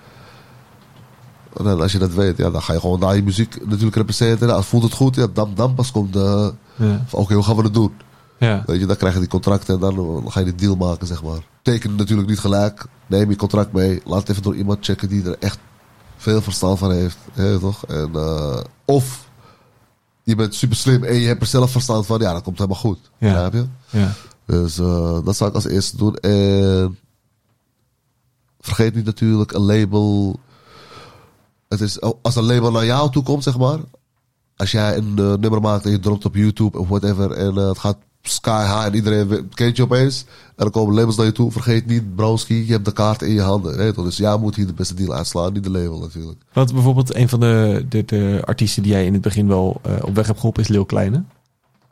En 1.56 1.64
dan, 1.64 1.80
als 1.80 1.92
je 1.92 1.98
dat 1.98 2.12
weet, 2.12 2.36
ja, 2.36 2.50
dan 2.50 2.62
ga 2.62 2.72
je 2.72 2.80
gewoon 2.80 3.00
daar 3.00 3.16
je 3.16 3.22
muziek 3.22 3.66
natuurlijk 3.66 3.96
representeren. 3.96 4.48
Nou, 4.48 4.64
voelt 4.64 4.82
het 4.82 4.92
goed, 4.92 5.14
ja, 5.14 5.26
dan, 5.32 5.52
dan 5.54 5.74
pas 5.74 5.90
komt 5.90 6.12
de 6.12 6.52
Ja. 6.76 7.04
van 7.06 7.20
oké, 7.20 7.34
hoe 7.34 7.42
gaan 7.42 7.56
we 7.56 7.62
dat 7.62 7.74
doen? 7.74 7.92
Ja. 8.38 8.62
Weet 8.66 8.80
je, 8.80 8.86
dan 8.86 8.96
krijg 8.96 9.14
je 9.14 9.20
die 9.20 9.28
contracten 9.28 9.74
en 9.74 9.80
dan, 9.80 10.24
ga 10.30 10.40
je 10.40 10.46
die 10.46 10.54
deal 10.54 10.76
maken, 10.76 11.06
zeg 11.06 11.22
maar. 11.22 11.40
Teken 11.62 11.94
natuurlijk 11.96 12.28
niet 12.28 12.38
gelijk. 12.38 12.86
Neem 13.06 13.30
je 13.30 13.36
contract 13.36 13.72
mee. 13.72 14.00
Laat 14.04 14.20
het 14.20 14.28
even 14.28 14.42
door 14.42 14.56
iemand 14.56 14.78
checken 14.80 15.08
die 15.08 15.24
er 15.24 15.36
echt 15.38 15.58
veel 16.16 16.42
verstand 16.42 16.78
van 16.78 16.92
heeft. 16.92 17.18
toch? 17.60 17.86
En, 17.86 18.10
eh, 18.14 18.60
of 18.84 19.28
je 20.22 20.34
bent 20.34 20.54
super 20.54 20.76
slim 20.76 21.04
en 21.04 21.14
je 21.14 21.26
hebt 21.26 21.40
er 21.40 21.46
zelf 21.46 21.70
verstand 21.70 22.06
van. 22.06 22.20
Ja, 22.20 22.32
dan 22.32 22.42
komt 22.42 22.58
helemaal 22.58 22.80
goed. 22.80 23.10
Ja. 23.18 23.28
Begrijp 23.28 23.52
je? 23.52 23.66
Ja. 23.98 24.12
Dus 24.46 24.78
eh, 24.78 25.24
dat 25.24 25.36
zou 25.36 25.50
ik 25.50 25.56
als 25.56 25.66
eerste 25.66 25.96
doen. 25.96 26.16
En 26.16 26.98
vergeet 28.60 28.94
niet 28.94 29.04
natuurlijk 29.04 29.52
een 29.52 29.62
label. 29.62 30.40
Het 31.68 31.80
is, 31.80 32.00
als 32.00 32.36
een 32.36 32.44
label 32.44 32.70
naar 32.70 32.84
jou 32.84 33.10
toe 33.10 33.22
komt, 33.22 33.42
zeg 33.42 33.58
maar. 33.58 33.78
Als 34.56 34.70
jij 34.70 34.96
een 34.96 35.18
eh, 35.18 35.34
nummer 35.34 35.60
maakt 35.60 35.84
en 35.84 35.90
je 35.90 35.98
dropt 35.98 36.24
op 36.24 36.34
YouTube 36.34 36.78
of 36.78 36.88
whatever. 36.88 37.30
En 37.30 37.56
eh, 37.58 37.68
het 37.68 37.78
gaat 37.78 37.98
sky 38.22 38.64
high 38.66 38.86
en 38.86 38.94
iedereen 38.94 39.48
kent 39.54 39.76
je 39.76 39.82
opeens. 39.82 40.24
En 40.46 40.52
dan 40.64 40.70
komen 40.70 40.94
labels 40.94 41.16
naar 41.16 41.26
je 41.26 41.32
toe. 41.32 41.50
Vergeet 41.50 41.86
niet, 41.86 42.14
Broski, 42.14 42.66
je 42.66 42.72
hebt 42.72 42.84
de 42.84 42.92
kaart 42.92 43.22
in 43.22 43.32
je 43.32 43.40
handen. 43.40 43.76
Weet 43.76 43.86
je 43.86 43.92
toch? 43.92 44.04
Dus 44.04 44.16
jij 44.16 44.36
moet 44.38 44.56
hier 44.56 44.66
de 44.66 44.72
beste 44.72 44.94
deal 44.94 45.14
uitslaan, 45.14 45.52
niet 45.52 45.64
de 45.64 45.70
label 45.70 45.98
natuurlijk. 45.98 46.40
Want 46.52 46.72
bijvoorbeeld 46.72 47.14
een 47.14 47.28
van 47.28 47.40
de, 47.40 47.84
de, 47.88 48.04
de 48.04 48.42
artiesten 48.44 48.82
die 48.82 48.92
jij 48.92 49.06
in 49.06 49.12
het 49.12 49.22
begin 49.22 49.48
wel 49.48 49.80
eh, 49.82 49.92
op 50.00 50.14
weg 50.14 50.26
hebt 50.26 50.38
geholpen 50.38 50.62
is 50.62 50.68
Lil 50.68 50.84
Kleine. 50.84 51.22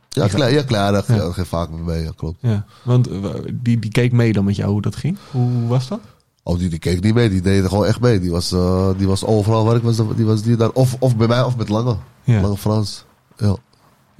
Ja, 0.08 0.26
klein, 0.26 0.52
ja, 0.54 0.62
klein, 0.62 0.92
Ja. 0.94 1.02
ja. 1.06 1.32
geeft 1.32 1.48
vaak 1.48 1.70
mee, 1.70 2.02
ja, 2.02 2.10
klopt. 2.16 2.38
Ja. 2.40 2.64
Want 2.82 3.08
eh, 3.08 3.30
die, 3.52 3.78
die 3.78 3.90
keek 3.90 4.12
mee 4.12 4.32
dan 4.32 4.44
met 4.44 4.56
jou 4.56 4.70
hoe 4.70 4.82
dat 4.82 4.96
ging. 4.96 5.16
Hoe 5.30 5.66
was 5.66 5.88
dat? 5.88 6.00
Oh, 6.42 6.58
die, 6.58 6.68
die 6.68 6.78
keek 6.78 7.02
niet 7.02 7.14
mee, 7.14 7.30
die 7.30 7.40
deed 7.40 7.62
er 7.62 7.68
gewoon 7.68 7.86
echt 7.86 8.00
mee. 8.00 8.20
Die 8.20 8.30
was, 8.30 8.52
eh, 8.52 8.88
die 8.96 9.06
was 9.06 9.24
overal 9.24 9.64
waar 9.64 9.76
ik 9.76 9.82
was, 9.82 9.96
die 10.16 10.24
was 10.24 10.42
die 10.42 10.56
daar. 10.56 10.70
Of, 10.70 10.96
of 10.98 11.16
bij 11.16 11.26
mij 11.26 11.42
of 11.42 11.56
met 11.56 11.68
Lange. 11.68 11.96
Ja. 12.24 12.40
Lange 12.40 12.56
Frans. 12.56 13.04
Ja. 13.36 13.56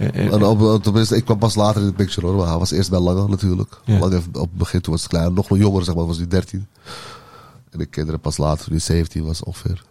En 0.01 0.45
op, 0.45 0.83
tenminste, 0.83 1.17
ik 1.17 1.25
kwam 1.25 1.39
pas 1.39 1.55
later 1.55 1.81
in 1.81 1.87
de 1.87 1.93
picture 1.93 2.27
hoor. 2.27 2.37
Maar 2.37 2.47
hij 2.47 2.59
was 2.59 2.71
eerst 2.71 2.91
bij 2.91 2.99
Lange 2.99 3.29
natuurlijk. 3.29 3.81
Ja. 3.85 3.99
Lange 3.99 4.17
op 4.17 4.35
het 4.35 4.53
begin, 4.53 4.81
toen 4.81 4.93
was 4.93 5.03
het 5.03 5.11
klein. 5.11 5.33
Nog 5.33 5.49
wel 5.49 5.59
jonger, 5.59 5.85
zeg 5.85 5.95
maar, 5.95 6.07
was 6.07 6.17
hij 6.17 6.27
13. 6.27 6.67
En 7.71 7.81
ik 7.81 7.91
kende 7.91 8.11
hem 8.11 8.21
pas 8.21 8.37
later, 8.37 8.65
toen 8.65 8.73
hij 8.73 8.83
17 8.83 9.25
was 9.25 9.43
ongeveer. 9.43 9.85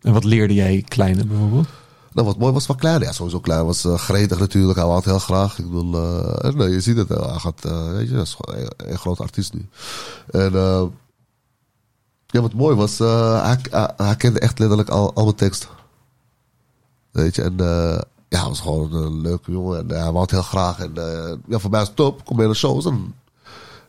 en 0.00 0.12
wat 0.12 0.24
leerde 0.24 0.54
jij 0.54 0.84
Kleine 0.88 1.24
bijvoorbeeld? 1.24 1.66
Nou, 2.12 2.26
wat 2.26 2.38
mooi 2.38 2.52
was 2.52 2.66
van 2.66 2.76
Klein. 2.76 3.00
Ja, 3.00 3.12
sowieso 3.12 3.40
Klein 3.40 3.64
was 3.64 3.84
eh, 3.84 3.98
gretig 3.98 4.38
natuurlijk. 4.38 4.78
Hij 4.78 4.86
wou 4.86 4.96
het 4.96 5.06
heel 5.06 5.18
graag. 5.18 5.58
Ik 5.58 5.64
bedoel, 5.64 5.94
en, 6.40 6.56
nee, 6.56 6.68
je 6.68 6.80
ziet 6.80 6.96
het. 6.96 7.08
hij 7.08 7.38
gaat, 7.38 7.62
weet 7.92 8.08
je, 8.08 8.14
dat 8.14 8.26
is 8.26 8.36
een, 8.40 8.70
een 8.76 8.98
groot 8.98 9.20
artiest 9.20 9.52
nu. 9.52 9.68
En 10.30 10.52
ja, 12.26 12.40
wat 12.40 12.54
mooi 12.54 12.76
was, 12.76 12.98
hij, 12.98 14.16
kende 14.16 14.40
echt 14.40 14.58
letterlijk 14.58 14.88
al, 14.88 15.14
al 15.14 15.24
mijn 15.24 15.36
teksten. 15.36 15.68
Weet 17.10 17.34
je, 17.34 17.42
en 17.42 17.56
ja, 18.34 18.48
was 18.48 18.60
gewoon 18.60 18.92
een 18.92 19.20
leuke 19.20 19.50
jongen. 19.52 19.78
En 19.78 19.90
eh, 19.90 20.02
hij 20.02 20.10
wou 20.10 20.20
het 20.20 20.30
heel 20.30 20.42
graag. 20.42 20.78
En 20.78 20.92
eh, 20.96 21.36
ja, 21.48 21.58
voor 21.58 21.70
mij 21.70 21.80
is 21.80 21.86
het 21.86 21.96
top. 21.96 22.24
Kom 22.24 22.36
mee 22.36 22.46
naar 22.46 22.54
shows. 22.56 22.84
En 22.84 23.14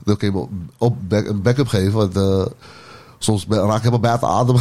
dan 0.03 0.17
kun 0.17 0.27
je 0.27 0.33
me 0.33 0.47
op 0.77 0.95
back, 1.09 1.27
een 1.27 1.41
backup 1.41 1.67
geven. 1.67 1.93
Want 1.93 2.15
eh, 2.17 2.45
soms 3.17 3.45
raak 3.49 3.75
ik 3.75 3.89
helemaal 3.91 3.99
buiten 3.99 4.27
adem. 4.27 4.55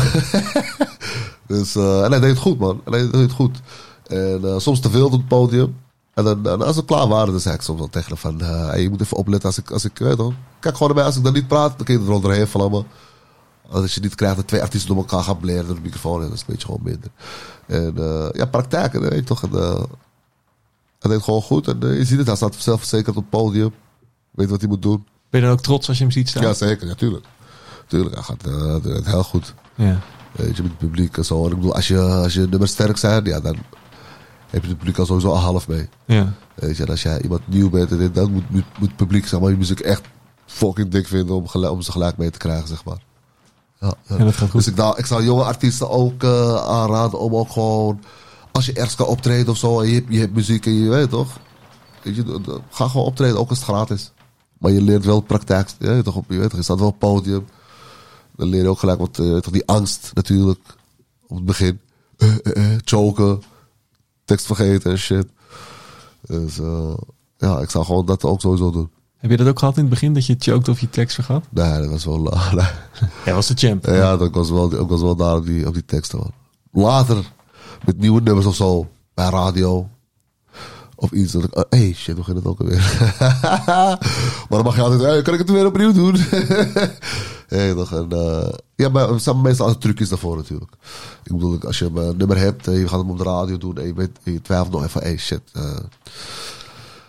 dus, 1.55 1.77
eh, 1.77 2.05
en 2.05 2.11
hij 2.11 2.21
deed 2.21 2.31
het 2.31 2.39
goed, 2.39 2.59
man. 2.59 2.81
En 2.85 2.93
hij 2.93 3.03
deed 3.11 3.21
het 3.21 3.33
goed. 3.33 3.61
En 4.07 4.41
eh, 4.45 4.59
soms 4.59 4.81
te 4.81 4.91
veel 4.91 5.07
op 5.07 5.13
het 5.13 5.29
podium. 5.29 5.77
En, 6.15 6.25
dan, 6.25 6.47
en 6.47 6.63
als 6.63 6.77
we 6.77 6.85
klaar 6.85 7.09
waren, 7.09 7.31
dan 7.31 7.41
zei 7.41 7.55
ik 7.55 7.61
soms 7.63 7.79
wel 7.79 7.89
tegen 7.89 8.09
hem 8.09 8.17
van... 8.19 8.41
eh, 8.41 8.67
hey, 8.67 8.83
je 8.83 8.91
moet 8.91 9.01
even 9.01 9.17
opletten 9.17 9.49
als 9.49 9.59
ik... 9.59 9.71
Als 9.71 9.85
ik 9.85 9.99
weet 9.99 10.17
toch, 10.17 10.33
kijk 10.61 10.77
gewoon 10.77 10.89
naar 10.89 10.97
mij. 10.97 11.07
Als 11.07 11.17
ik 11.17 11.25
dan 11.25 11.33
niet 11.33 11.49
praat, 11.49 11.77
dan 11.77 11.87
kun 11.87 12.01
je 12.01 12.07
er 12.07 12.13
onderheen 12.13 12.47
vlammen. 12.47 12.87
Als 13.71 13.95
je 13.95 14.01
niet 14.01 14.15
krijgt 14.15 14.37
dat 14.37 14.47
twee 14.47 14.63
artiesten 14.63 14.89
door 14.89 14.99
elkaar 14.99 15.23
gaan 15.23 15.39
bleren 15.39 15.67
door 15.67 15.75
de 15.75 15.81
microfoon... 15.81 16.21
dan 16.21 16.33
is 16.33 16.41
het 16.41 16.41
een 16.41 16.55
beetje 16.55 16.67
gewoon 16.67 16.83
minder. 16.83 17.11
En 17.67 17.95
eh, 17.97 18.29
ja, 18.33 18.47
praktijken, 18.47 19.01
weet 19.01 19.15
je 19.15 19.25
toch. 19.25 19.43
En, 19.43 19.53
eh, 19.53 19.83
hij 20.99 21.11
deed 21.11 21.23
gewoon 21.23 21.43
goed. 21.43 21.69
En 21.69 21.83
eh, 21.83 21.97
je 21.97 22.05
ziet 22.05 22.19
het, 22.19 22.27
hij 22.27 22.37
staat 22.37 22.55
zelfverzekerd 22.55 23.17
op 23.17 23.23
het 23.23 23.31
podium. 23.31 23.73
Weet 24.31 24.51
wat 24.51 24.61
hij 24.61 24.69
moet 24.69 24.83
doen. 24.83 25.07
Ben 25.31 25.41
je 25.41 25.47
dan 25.47 25.57
ook 25.57 25.63
trots 25.63 25.89
als 25.89 25.97
je 25.97 26.03
hem 26.03 26.13
ziet 26.13 26.29
staan? 26.29 26.43
Ja, 26.43 26.55
zeker. 26.55 26.87
Natuurlijk. 26.87 27.25
Tuurlijk, 27.87 28.15
hij 28.15 28.23
gaat 28.25 28.43
het 28.85 29.07
heel 29.07 29.25
goed. 29.25 29.55
Ja. 29.75 30.01
Weet 30.33 30.57
je, 30.57 30.63
met 30.63 30.71
het 30.71 30.81
publiek 30.81 31.17
en 31.17 31.25
zo. 31.25 31.45
En 31.45 31.51
ik 31.51 31.57
bedoel, 31.57 31.75
als 31.75 31.89
je, 31.89 32.01
als 32.01 32.35
je 32.35 32.47
nummers 32.49 32.71
sterk 32.71 32.97
zijn, 32.97 33.25
ja, 33.25 33.41
dan 33.41 33.57
heb 34.51 34.63
je 34.63 34.69
het 34.69 34.79
publiek 34.79 34.99
al 34.99 35.07
sowieso 35.07 35.29
al 35.29 35.39
half 35.39 35.69
mee. 35.69 35.89
Ja. 36.05 36.33
Weet 36.55 36.77
je, 36.77 36.83
en 36.83 36.89
als 36.89 37.03
jij 37.03 37.23
iemand 37.23 37.49
nieuw 37.49 37.71
bent, 37.71 37.91
en 37.91 38.13
dan 38.13 38.33
moet, 38.33 38.51
moet, 38.51 38.65
moet 38.79 38.89
het 38.89 38.97
publiek 38.97 39.27
zeg 39.27 39.41
maar, 39.41 39.51
je 39.51 39.57
muziek 39.57 39.81
echt 39.81 40.03
fucking 40.47 40.91
dik 40.91 41.07
vinden 41.07 41.35
om, 41.35 41.65
om 41.65 41.83
ze 41.83 41.93
gelijk 41.93 42.17
mee 42.17 42.31
te 42.31 42.39
krijgen, 42.39 42.69
zeg 42.69 42.85
maar. 42.85 42.99
Ja, 43.85 43.95
ja. 44.09 44.17
En 44.17 44.25
dat 44.25 44.35
gaat 44.35 44.51
goed. 44.51 44.65
Dus 44.65 44.87
ik, 44.87 44.97
ik 44.99 45.07
zou 45.07 45.25
jonge 45.25 45.43
artiesten 45.43 45.91
ook 45.91 46.23
eh, 46.23 46.55
aanraden 46.57 47.19
om 47.19 47.37
ook 47.37 47.51
gewoon, 47.51 48.01
als 48.53 48.67
je 48.67 48.73
ergens 48.73 48.95
kan 48.95 49.07
optreden 49.07 49.49
of 49.49 49.57
zo, 49.57 49.81
en 49.81 49.89
je 49.89 49.95
hebt, 49.95 50.07
je 50.09 50.19
hebt 50.19 50.35
muziek 50.35 50.67
en 50.67 50.75
je 50.75 50.89
weet 50.89 51.11
toch, 51.11 51.39
weet 52.03 52.17
je, 52.17 52.41
ga 52.71 52.89
gewoon 52.89 53.07
optreden, 53.07 53.39
ook 53.39 53.49
als 53.49 53.59
het 53.59 53.69
gratis. 53.69 54.13
Maar 54.59 54.73
je 54.73 54.83
leert 54.83 55.05
wel 55.05 55.21
praktijk, 55.21 55.69
je 55.79 55.89
weet 55.89 56.05
toch, 56.05 56.17
op, 56.17 56.25
je 56.29 56.39
weet 56.39 56.49
toch, 56.49 56.59
je 56.59 56.65
staat 56.65 56.79
wel 56.79 56.87
op 56.87 57.01
het 57.01 57.11
podium. 57.11 57.47
Dan 58.37 58.49
leer 58.49 58.63
je 58.63 58.69
ook 58.69 58.79
gelijk 58.79 58.99
wat, 58.99 59.19
eh, 59.19 59.37
toch 59.37 59.53
die 59.53 59.67
angst 59.67 60.11
natuurlijk, 60.15 60.61
op 61.27 61.37
het 61.37 61.45
begin. 61.45 61.81
Eh, 62.17 62.63
choken, 62.85 63.43
tekst 64.25 64.47
vergeten 64.47 64.91
en 64.91 64.99
shit. 64.99 65.27
Dus 66.21 66.57
ja, 67.37 67.59
ik 67.59 67.71
zou 67.71 67.85
gewoon 67.85 68.07
dat 68.07 68.25
ook 68.25 68.41
sowieso 68.41 68.71
doen. 68.71 68.91
Heb 69.25 69.33
je 69.33 69.39
dat 69.39 69.49
ook 69.49 69.59
gehad 69.59 69.77
in 69.77 69.81
het 69.81 69.91
begin, 69.91 70.15
dat 70.15 70.27
je 70.27 70.37
choked 70.39 70.69
of 70.69 70.81
je 70.81 70.91
tekst 70.91 71.15
vergat? 71.15 71.45
Nee, 71.51 71.81
dat 71.81 71.91
was 71.91 72.05
wel... 72.05 72.19
nee. 72.53 72.67
Jij 73.25 73.35
was 73.35 73.47
de 73.47 73.55
champ. 73.57 73.87
Ja, 73.87 74.17
dat 74.17 74.35
was 74.35 74.51
wel, 74.51 74.81
ik 74.81 74.89
was 74.89 75.01
wel 75.01 75.17
daar 75.17 75.37
op 75.37 75.47
die, 75.47 75.67
op 75.67 75.75
die 75.75 75.85
teksten. 75.85 76.19
Man. 76.19 76.33
Later, 76.85 77.25
met 77.85 77.99
nieuwe 77.99 78.21
nummers 78.21 78.47
of 78.47 78.55
zo, 78.55 78.89
bij 79.15 79.29
radio. 79.29 79.89
Of 80.95 81.11
iets 81.11 81.33
dat 81.33 81.45
ik, 81.45 81.57
oh, 81.57 81.63
hey 81.69 81.93
shit, 81.93 82.15
hoe 82.15 82.25
ging 82.25 82.37
het 82.37 82.47
ook 82.47 82.61
alweer? 82.61 83.09
maar 84.49 84.49
dan 84.49 84.65
mag 84.65 84.77
je 84.77 84.83
altijd, 84.83 85.01
hey, 85.01 85.23
kan 85.23 85.35
ik 85.35 85.41
het 85.41 85.51
weer 85.51 85.67
opnieuw 85.67 85.93
doen? 85.93 86.17
hey, 87.55 87.75
toch, 87.75 87.93
en, 87.93 88.07
eh, 88.11 88.53
ja, 88.75 88.89
maar 88.89 89.11
er 89.11 89.21
zijn 89.21 89.41
meestal 89.41 89.67
altijd 89.67 89.85
trucjes 89.85 90.09
daarvoor 90.09 90.37
natuurlijk. 90.37 90.73
Ik 91.23 91.33
bedoel, 91.33 91.59
als 91.61 91.79
je 91.79 91.91
een 91.95 92.17
nummer 92.17 92.39
hebt 92.39 92.67
en 92.67 92.73
je 92.73 92.89
gaat 92.89 93.01
hem 93.01 93.11
op 93.11 93.19
de 93.19 93.25
radio 93.25 93.59
doen 93.59 93.79
en 93.79 93.87
je, 93.87 93.95
weet, 93.95 94.19
je 94.23 94.43
twijfelt 94.43 94.73
nog 94.73 94.85
even, 94.85 95.03
hey 95.03 95.17
shit. 95.17 95.43
eh, 95.53 95.77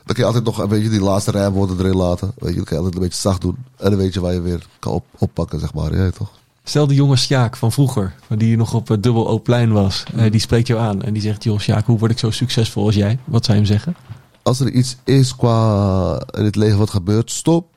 dan 0.06 0.16
kun 0.16 0.18
je 0.18 0.26
altijd 0.26 0.44
nog 0.44 0.58
een 0.58 0.70
beetje 0.70 0.90
die 0.90 1.02
laatste 1.02 1.32
rijmwoorden 1.32 1.80
erin 1.80 1.96
laten. 1.96 2.32
Weet 2.38 2.50
je, 2.50 2.56
dan 2.56 2.66
kun 2.66 2.76
je 2.76 2.84
altijd 2.84 2.96
een 2.96 3.08
beetje 3.08 3.22
zacht 3.22 3.42
doen. 3.42 3.58
En 3.78 3.90
dan 3.90 4.00
weet 4.00 4.14
je 4.14 4.20
waar 4.20 4.34
je 4.34 4.42
weer 4.42 4.68
kan 4.80 4.92
op, 4.94 5.06
oppakken, 5.18 5.60
zeg 5.60 5.74
maar. 5.74 5.96
Ja, 5.96 6.10
toch? 6.10 6.32
Stel 6.64 6.88
de 6.88 6.94
jonge 6.96 7.16
Sjaak 7.16 7.56
van 7.56 7.72
vroeger, 7.72 8.16
die 8.38 8.58
nog 8.58 8.74
op 8.74 8.88
het 8.88 9.04
Dubbel 9.04 9.28
O-plein 9.28 9.72
was. 9.72 10.04
eh, 10.16 10.32
die 10.32 10.40
spreekt 10.40 10.68
jou 10.68 10.80
aan 10.82 11.02
en 11.02 11.14
die 11.14 11.22
zegt... 11.22 11.44
joh 11.44 11.60
Sjaak, 11.60 11.86
hoe 11.86 11.98
word 11.98 12.12
ik 12.12 12.20
zo 12.20 12.32
succesvol 12.32 12.86
als 12.86 12.96
jij? 12.96 13.20
Wat 13.26 13.46
zou 13.46 13.58
je 13.58 13.64
hem 13.64 13.74
zeggen? 13.74 13.96
Als 14.44 14.60
er 14.60 14.72
iets 14.72 14.98
is 15.04 15.36
qua 15.36 16.22
in 16.32 16.44
het 16.44 16.56
leven 16.56 16.78
wat 16.78 16.90
gebeurt, 16.90 17.32
stop. 17.32 17.68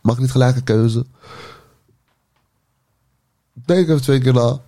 Mag 0.00 0.18
niet 0.18 0.30
gelijk 0.30 0.56
een 0.56 0.64
keuze. 0.64 1.06
Denk 3.52 3.88
even 3.88 4.02
twee 4.02 4.20
keer 4.20 4.32
na. 4.34 4.60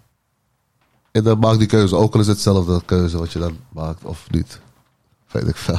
En 1.13 1.25
dan 1.25 1.39
maak 1.39 1.59
die 1.59 1.67
keuze. 1.67 1.97
Ook 1.97 2.15
al 2.15 2.21
is 2.21 2.27
het 2.27 2.35
hetzelfde 2.37 2.83
keuze 2.85 3.19
wat 3.19 3.33
je 3.33 3.39
dan 3.39 3.57
maakt 3.69 4.05
of 4.05 4.27
niet. 4.31 4.61
Weet 5.31 5.49
ik 5.49 5.57
veel. 5.57 5.79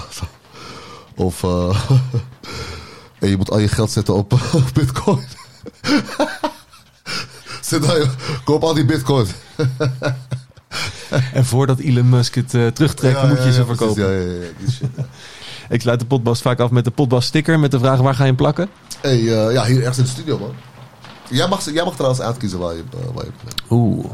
Of 1.22 1.44
eh, 1.44 1.82
en 3.20 3.30
je 3.30 3.38
moet 3.38 3.52
al 3.52 3.60
je 3.60 3.68
geld 3.68 3.92
zetten 3.92 4.14
op 4.16 4.40
bitcoin. 4.74 5.24
Zet 7.62 7.90
al 7.90 7.96
je, 7.98 8.08
koop 8.44 8.64
al 8.64 8.74
die 8.74 8.86
bitcoin. 8.86 9.26
En 11.34 11.46
voordat 11.46 11.80
Elon 11.80 12.10
Musk 12.10 12.36
het 12.36 12.54
eh, 12.54 12.68
terugtrekt, 12.68 13.20
Ja, 13.22 13.28
moet 13.28 13.38
ja, 13.38 13.44
je 13.46 13.52
ze 13.54 13.60
ja, 13.60 13.66
verkopen. 13.66 13.94
precies. 13.94 14.12
Ja, 14.26 14.32
ja, 14.34 14.42
ja, 14.42 14.48
die 14.58 14.72
shit. 14.72 14.90
Ik 15.70 15.82
sluit 15.82 16.00
de 16.00 16.06
potbas 16.06 16.42
vaak 16.42 16.60
af 16.60 16.70
met 16.70 16.84
de 16.86 16.92
potbas 16.92 17.26
sticker 17.26 17.60
met 17.60 17.72
de 17.72 17.80
vraag 17.80 18.00
waar 18.00 18.14
ga 18.14 18.22
je 18.22 18.28
hem 18.28 18.36
plakken? 18.36 18.70
Hey, 19.02 19.18
eh, 19.20 19.54
ja, 19.54 19.66
hier 19.66 19.80
ergens 19.80 19.98
in 19.98 20.04
de 20.04 20.10
studio, 20.10 20.38
man. 20.40 20.52
Jij 21.30 21.48
mag, 21.48 21.72
jij 21.72 21.84
mag 21.84 21.94
trouwens 21.94 22.22
uitkiezen 22.22 22.60
waar 22.60 22.76
je, 22.76 22.84
waar 23.14 23.26
je 23.26 23.32
Oeh. 23.70 24.06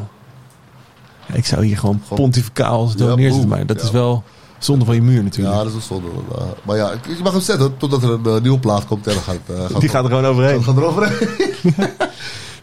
Ik 1.34 1.46
zou 1.46 1.66
hier 1.66 1.78
gewoon 1.78 2.02
Gewoon- 2.04 2.18
pontificaal 2.18 2.82
neerzetten. 2.86 3.30
boem. 3.30 3.48
Maar 3.48 3.66
dat 3.66 3.80
Ja. 3.80 3.84
is 3.86 3.92
wel 3.92 4.24
zonde 4.60 4.86
van 4.86 4.96
je 4.96 5.02
muur 5.02 5.24
natuurlijk. 5.24 5.56
Ja, 5.56 5.64
dat 5.64 5.70
is 5.72 5.76
een 5.76 5.82
zonde. 5.82 6.08
eh, 6.38 6.44
maar 6.64 6.76
ja, 6.78 6.92
je 7.08 7.24
mag 7.24 7.32
hem 7.32 7.42
zetten 7.42 7.78
totdat 7.78 8.04
er 8.04 8.10
een 8.12 8.26
eh, 8.26 8.42
nieuwe 8.42 8.60
plaat 8.60 8.86
komt. 8.86 9.08
En 9.08 9.14
dan 9.14 9.24
gaat, 9.24 9.36
eh, 9.58 9.66
gaat 9.72 9.80
Die 9.82 9.90
gaat 9.90 10.04
er 10.04 10.10
gewoon 10.10 10.26
overheen. 10.26 10.64
gaat 10.64 10.78
eroverheen. 10.78 11.28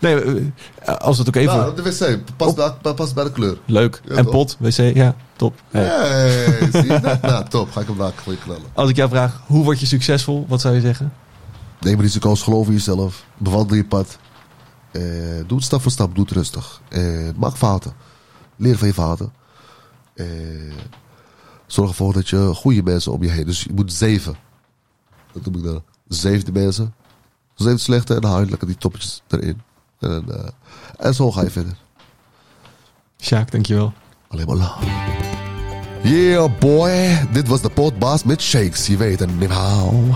Nee, 0.01 0.53
eh, 0.78 0.97
als 0.97 1.18
het 1.18 1.28
ook 1.28 1.34
even... 1.36 1.55
Ja, 1.55 1.70
de 1.70 1.82
wc. 1.82 2.18
Past 2.36 2.57
bij, 2.57 2.95
past 2.95 3.14
bij 3.14 3.24
de 3.24 3.32
kleur. 3.32 3.59
Leuk. 3.64 4.01
Ja, 4.05 4.14
en 4.14 4.24
pot, 4.24 4.57
wc, 4.59 4.95
ja, 4.95 5.14
top. 5.36 5.55
Hey. 5.70 5.84
Hey, 5.84 6.68
zie 6.72 6.92
je 6.92 7.01
dat? 7.01 7.20
Nou, 7.22 7.49
top. 7.49 7.70
Ga 7.72 7.80
ik 7.80 7.86
hem 7.86 7.97
daar 7.99 8.12
knallen. 8.45 8.62
Als 8.74 8.90
ik 8.90 8.97
jou 8.97 9.09
vraag, 9.11 9.40
hoe 9.47 9.64
word 9.64 9.80
je 9.80 9.86
succesvol? 9.86 10.45
Wat 10.49 10.61
zou 10.61 10.74
je 10.74 10.80
zeggen? 10.80 11.12
Neem 11.80 12.01
risico's, 12.01 12.42
geloof 12.42 12.66
in 12.66 12.72
jezelf. 12.72 13.24
Bewandel 13.36 13.76
je 13.76 13.84
pad. 13.84 14.18
Eh, 14.90 15.03
doe 15.47 15.57
het 15.57 15.66
stap 15.66 15.82
voor 15.82 15.90
stap, 15.90 16.14
doe 16.14 16.24
het 16.24 16.34
rustig. 16.34 16.80
Eh, 16.88 17.03
maak 17.36 17.57
fouten. 17.57 17.92
Leer 18.57 18.78
van 18.78 18.88
je 18.88 18.95
fouten. 18.95 19.32
Eh, 20.14 20.26
zorg 21.67 21.89
ervoor 21.89 22.12
dat 22.12 22.29
je 22.29 22.53
goede 22.55 22.83
mensen 22.83 23.12
om 23.12 23.23
je 23.23 23.31
heen. 23.31 23.47
Dus 23.47 23.62
je 23.62 23.73
moet 23.75 23.93
zeven. 23.93 24.37
Dat 25.33 25.45
noem 25.45 25.57
ik 25.57 25.62
dan. 25.62 25.83
Zeven 26.09 26.45
de 26.45 26.61
mensen. 26.61 26.95
Zeven 27.55 27.81
slechte 27.81 28.15
en 28.15 28.21
dan 28.21 28.31
haal 28.31 28.41
je 28.41 28.51
lekker 28.51 28.67
die 28.67 28.77
toppetjes 28.77 29.23
erin. 29.29 29.61
En, 30.01 30.25
eh, 30.29 30.49
en 30.99 31.15
zo 31.15 31.31
ga 31.33 31.43
je 31.43 31.51
verder. 31.51 31.77
Sjaak, 33.21 33.51
dankjewel. 33.51 33.93
Alleen 34.29 34.47
maar 34.47 34.57
love. 34.57 35.12
Yeah 36.03 36.59
boy, 36.59 37.27
dit 37.33 37.49
was 37.49 37.61
de 37.61 37.71
potbaas 37.71 38.25
met 38.25 38.43
Shakes, 38.43 38.87
je 38.87 38.97
weet 38.97 39.21
het 39.21 39.39
niet 39.41 39.51
how. 39.51 40.15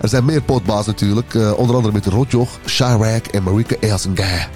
Er 0.00 0.08
zijn 0.08 0.24
meer 0.24 0.42
potbaas 0.42 0.86
natuurlijk, 0.86 1.34
eh, 1.34 1.52
onder 1.56 1.76
andere 1.76 1.94
met 1.94 2.06
Rotjoch, 2.06 2.58
Chirac 2.64 3.26
en 3.26 3.42
Marika 3.42 3.76
Elsinga. 3.80 4.48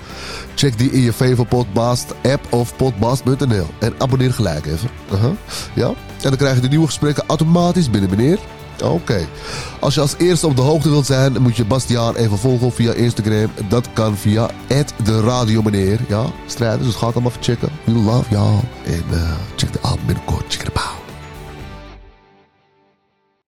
Check 0.54 0.78
die 0.78 0.90
in 0.90 1.00
je 1.00 1.12
favorite 1.12 1.44
potbaas 1.44 2.04
app 2.22 2.52
of 2.52 2.76
potbaas.nl 2.76 3.66
en 3.78 3.94
abonneer 3.98 4.32
gelijk 4.32 4.66
even. 4.66 4.90
Ja? 5.74 5.92
En 6.24 6.30
dan 6.30 6.38
krijg 6.38 6.54
je 6.54 6.60
de 6.60 6.68
nieuwe 6.68 6.86
gesprekken 6.86 7.24
automatisch 7.26 7.90
binnen 7.90 8.10
meneer. 8.10 8.38
Oké. 8.82 9.26
Als 9.80 9.94
je 9.94 10.00
als 10.00 10.14
eerste 10.18 10.46
op 10.46 10.56
de 10.56 10.62
hoogte 10.62 10.90
wilt 10.90 11.06
zijn, 11.06 11.42
moet 11.42 11.56
je 11.56 11.64
Bastiaan 11.64 12.14
even 12.14 12.38
volgen 12.38 12.72
via 12.72 12.92
Instagram. 12.92 13.50
Dat 13.68 13.88
kan 13.92 14.16
via 14.16 14.50
de 15.04 15.20
radio 15.20 15.62
meneer. 15.62 16.00
Ja, 16.08 16.24
strijders, 16.46 16.84
dus 16.84 16.94
het 16.94 17.02
allemaal 17.02 17.30
even 17.30 17.42
checken. 17.42 17.68
We 17.84 17.92
love 17.92 18.30
y'all. 18.30 18.60
En 18.84 19.04
eh, 19.10 19.32
check 19.56 19.72
de 19.72 19.80
album 19.80 20.06
binnenkort. 20.06 20.44
Check 20.48 20.62
it 20.62 20.76
out. 20.76 21.03